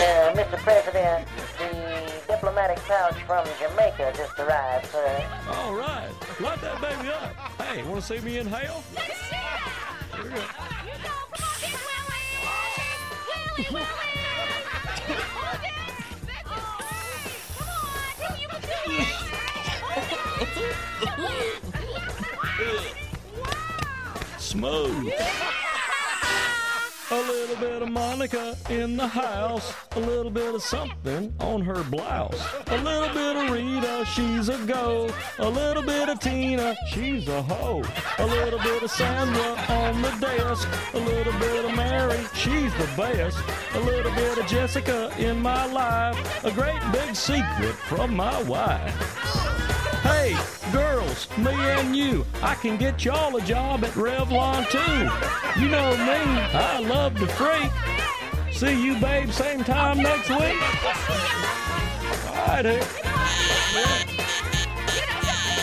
Uh, 0.00 0.34
Mr. 0.34 0.58
President, 0.58 1.28
the 1.58 1.91
diplomatic 2.42 2.78
pouch 2.86 3.22
from 3.22 3.46
Jamaica 3.60 4.12
just 4.16 4.36
arrived, 4.36 4.86
sir. 4.86 5.24
All 5.48 5.76
right, 5.76 6.10
light 6.40 6.60
that 6.60 6.80
baby 6.80 7.08
up. 7.08 7.36
Hey, 7.60 7.84
want 7.84 8.02
to 8.02 8.18
see 8.18 8.18
me 8.24 8.38
inhale? 8.38 8.82
Here 10.12 10.24
we 10.24 10.30
go. 10.30 10.42
Smooth. 24.38 25.12
A 27.12 27.20
little 27.28 27.56
bit 27.56 27.82
of 27.82 27.90
Monica 27.90 28.56
in 28.70 28.96
the 28.96 29.06
house. 29.06 29.74
A 29.96 30.00
little 30.00 30.30
bit 30.30 30.54
of 30.54 30.62
something 30.62 31.30
on 31.40 31.60
her 31.60 31.84
blouse. 31.84 32.40
A 32.68 32.78
little 32.78 33.10
bit 33.10 33.36
of 33.36 33.50
Rita, 33.50 34.06
she's 34.06 34.48
a 34.48 34.56
go. 34.64 35.10
A 35.38 35.46
little 35.46 35.82
bit 35.82 36.08
of 36.08 36.20
Tina, 36.20 36.74
she's 36.88 37.28
a 37.28 37.42
hoe. 37.42 37.82
A 38.18 38.26
little 38.26 38.58
bit 38.60 38.82
of 38.82 38.90
Sandra 38.90 39.76
on 39.76 40.00
the 40.00 40.10
desk. 40.20 40.66
A 40.94 40.98
little 41.00 41.38
bit 41.38 41.66
of 41.66 41.76
Mary, 41.76 42.18
she's 42.32 42.72
the 42.76 42.88
best. 42.96 43.36
A 43.74 43.80
little 43.80 44.12
bit 44.12 44.38
of 44.38 44.46
Jessica 44.46 45.12
in 45.18 45.38
my 45.42 45.66
life. 45.66 46.44
A 46.46 46.50
great 46.50 46.80
big 46.92 47.14
secret 47.14 47.74
from 47.74 48.16
my 48.16 48.42
wife. 48.44 49.71
Hey, 50.02 50.36
girls, 50.72 51.28
me 51.38 51.52
and 51.52 51.94
you, 51.94 52.26
I 52.42 52.56
can 52.56 52.76
get 52.76 53.04
y'all 53.04 53.36
a 53.36 53.40
job 53.42 53.84
at 53.84 53.92
Revlon 53.92 54.68
too. 54.68 55.60
You 55.60 55.68
know 55.68 55.92
me, 55.96 56.40
I 56.52 56.80
love 56.80 57.16
to 57.20 57.26
freak. 57.28 57.70
See 58.52 58.84
you, 58.84 58.98
babe, 59.00 59.30
same 59.30 59.62
time 59.62 59.98
next 59.98 60.28
week. 60.28 60.60
All 62.28 62.46
right, 62.48 62.64
here. 62.64 62.82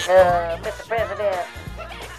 Uh, 0.10 0.58
Mr. 0.64 0.88
President, 0.88 1.46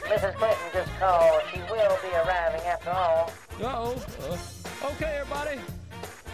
Mrs. 0.03 0.35
Clinton 0.35 0.59
just 0.75 0.91
called. 0.99 1.43
She 1.51 1.59
will 1.71 1.99
be 2.03 2.09
arriving 2.17 2.61
after 2.67 2.91
all. 2.91 3.33
Uh-oh. 3.63 3.95
Uh, 4.29 4.91
okay, 4.93 5.21
everybody. 5.21 5.59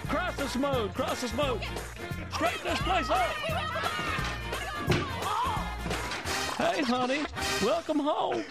Crisis 0.09 0.57
mode, 0.57 0.95
crisis 0.95 1.33
mode. 1.35 1.63
Straighten 2.33 2.65
this 2.65 2.81
place 2.81 3.09
up. 3.09 3.95
Hey, 6.66 6.82
honey, 6.82 7.22
welcome 7.62 8.01
home. 8.01 8.43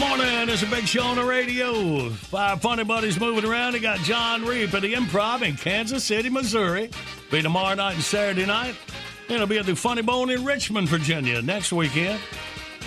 morning. 0.00 0.48
It's 0.48 0.62
a 0.62 0.66
big 0.66 0.88
show 0.88 1.02
on 1.02 1.16
the 1.16 1.24
radio. 1.24 2.08
Five 2.08 2.62
funny 2.62 2.84
buddies 2.84 3.20
moving 3.20 3.44
around. 3.44 3.74
They 3.74 3.80
got 3.80 3.98
John 3.98 4.46
Reep 4.46 4.72
at 4.72 4.80
the 4.80 4.94
Improv 4.94 5.42
in 5.42 5.56
Kansas 5.56 6.04
City, 6.04 6.30
Missouri. 6.30 6.88
Be 7.30 7.42
tomorrow 7.42 7.74
night 7.74 7.96
and 7.96 8.02
Saturday 8.02 8.46
night. 8.46 8.74
It'll 9.28 9.46
be 9.46 9.58
at 9.58 9.66
the 9.66 9.76
Funny 9.76 10.00
Bone 10.00 10.30
in 10.30 10.42
Richmond, 10.42 10.88
Virginia 10.88 11.42
next 11.42 11.70
weekend. 11.70 12.18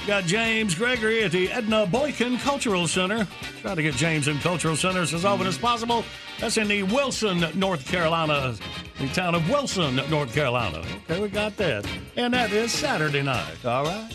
Got 0.07 0.23
James 0.23 0.73
Gregory 0.73 1.23
at 1.23 1.31
the 1.31 1.51
Edna 1.51 1.85
Boykin 1.85 2.37
Cultural 2.39 2.87
Center. 2.87 3.27
Try 3.61 3.75
to 3.75 3.83
get 3.83 3.93
James 3.93 4.27
in 4.27 4.39
cultural 4.39 4.75
centers 4.75 5.13
as 5.13 5.23
often 5.23 5.45
as 5.45 5.57
possible. 5.57 6.03
That's 6.39 6.57
in 6.57 6.67
the 6.67 6.81
Wilson, 6.81 7.45
North 7.53 7.85
Carolina, 7.85 8.55
the 8.99 9.07
town 9.09 9.35
of 9.35 9.47
Wilson, 9.49 10.01
North 10.09 10.33
Carolina. 10.33 10.83
Okay, 11.03 11.21
we 11.21 11.29
got 11.29 11.55
that. 11.57 11.85
And 12.17 12.33
that 12.33 12.51
is 12.51 12.71
Saturday 12.71 13.21
night, 13.21 13.63
all 13.63 13.83
right? 13.83 14.11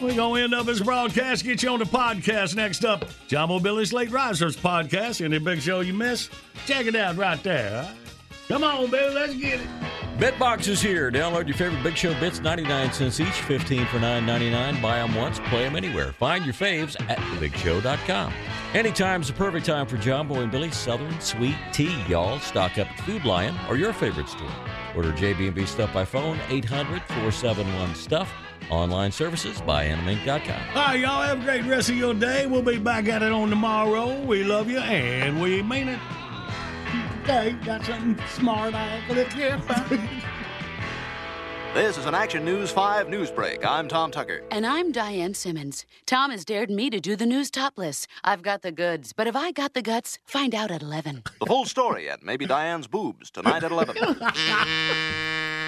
We're 0.00 0.14
going 0.14 0.38
to 0.38 0.44
end 0.44 0.54
up 0.54 0.66
this 0.66 0.80
broadcast, 0.80 1.44
get 1.44 1.62
you 1.62 1.70
on 1.70 1.80
the 1.80 1.84
podcast 1.84 2.54
next 2.54 2.84
up. 2.84 3.04
John 3.26 3.48
Boy 3.48 3.58
Billy's 3.58 3.92
Late 3.92 4.10
Risers 4.10 4.56
podcast. 4.56 5.24
Any 5.24 5.38
big 5.38 5.60
show 5.60 5.80
you 5.80 5.92
miss, 5.92 6.30
check 6.66 6.86
it 6.86 6.94
out 6.94 7.16
right 7.16 7.42
there. 7.42 7.88
Come 8.46 8.64
on, 8.64 8.90
Bill, 8.90 9.12
let's 9.12 9.34
get 9.34 9.60
it. 9.60 9.68
Bitbox 10.18 10.66
is 10.68 10.80
here. 10.80 11.12
Download 11.12 11.46
your 11.46 11.56
favorite 11.56 11.82
Big 11.82 11.96
Show 11.96 12.18
bits, 12.18 12.40
99 12.40 12.92
cents 12.92 13.20
each, 13.20 13.28
15 13.28 13.86
for 13.86 13.98
9.99. 13.98 14.82
Buy 14.82 14.98
them 14.98 15.14
once, 15.14 15.38
play 15.44 15.62
them 15.64 15.76
anywhere. 15.76 16.12
Find 16.12 16.44
your 16.44 16.54
faves 16.54 17.00
at 17.08 17.18
thebigshow.com. 17.18 18.32
Anytime's 18.74 19.28
the 19.28 19.34
perfect 19.34 19.66
time 19.66 19.86
for 19.86 19.96
Boy 20.24 20.40
and 20.40 20.50
Billy's 20.50 20.76
Southern 20.76 21.20
Sweet 21.20 21.56
Tea, 21.72 22.02
y'all. 22.08 22.40
Stock 22.40 22.78
up 22.78 22.90
at 22.90 23.00
Food 23.00 23.24
Lion 23.24 23.54
or 23.68 23.76
your 23.76 23.92
favorite 23.92 24.28
store. 24.28 24.50
Order 24.96 25.12
JB&B 25.12 25.66
Stuff 25.66 25.92
by 25.92 26.04
phone, 26.04 26.38
800-471-STUFF. 26.48 28.28
Online 28.70 29.10
services 29.10 29.60
by 29.62 29.86
animink.com. 29.86 30.60
All 30.76 30.86
right, 30.88 31.00
y'all 31.00 31.22
have 31.22 31.40
a 31.40 31.44
great 31.44 31.64
rest 31.64 31.88
of 31.88 31.96
your 31.96 32.12
day. 32.12 32.46
We'll 32.46 32.62
be 32.62 32.78
back 32.78 33.08
at 33.08 33.22
it 33.22 33.32
on 33.32 33.48
tomorrow. 33.48 34.20
We 34.24 34.44
love 34.44 34.68
you 34.68 34.78
and 34.78 35.40
we 35.40 35.62
mean 35.62 35.88
it. 35.88 35.98
Okay, 37.22 37.52
got 37.64 37.84
something 37.84 38.18
smart 38.28 38.74
I 38.74 39.02
could 39.06 39.16
have 39.28 39.90
This 41.74 41.96
is 41.98 42.06
an 42.06 42.14
Action 42.14 42.44
News 42.44 42.70
5 42.70 43.08
news 43.08 43.30
break. 43.30 43.64
I'm 43.66 43.88
Tom 43.88 44.10
Tucker. 44.10 44.42
And 44.50 44.66
I'm 44.66 44.92
Diane 44.92 45.34
Simmons. 45.34 45.86
Tom 46.06 46.30
has 46.30 46.44
dared 46.44 46.70
me 46.70 46.90
to 46.90 47.00
do 47.00 47.16
the 47.16 47.26
news 47.26 47.50
topless. 47.50 48.06
I've 48.24 48.42
got 48.42 48.62
the 48.62 48.72
goods, 48.72 49.12
but 49.14 49.26
have 49.26 49.36
I 49.36 49.50
got 49.52 49.74
the 49.74 49.82
guts? 49.82 50.18
Find 50.26 50.54
out 50.54 50.70
at 50.70 50.82
11. 50.82 51.22
The 51.40 51.46
full 51.46 51.64
story 51.64 52.08
at 52.08 52.22
Maybe 52.22 52.46
Diane's 52.46 52.86
Boobs 52.86 53.30
tonight 53.30 53.64
at 53.64 53.72
11. 53.72 53.96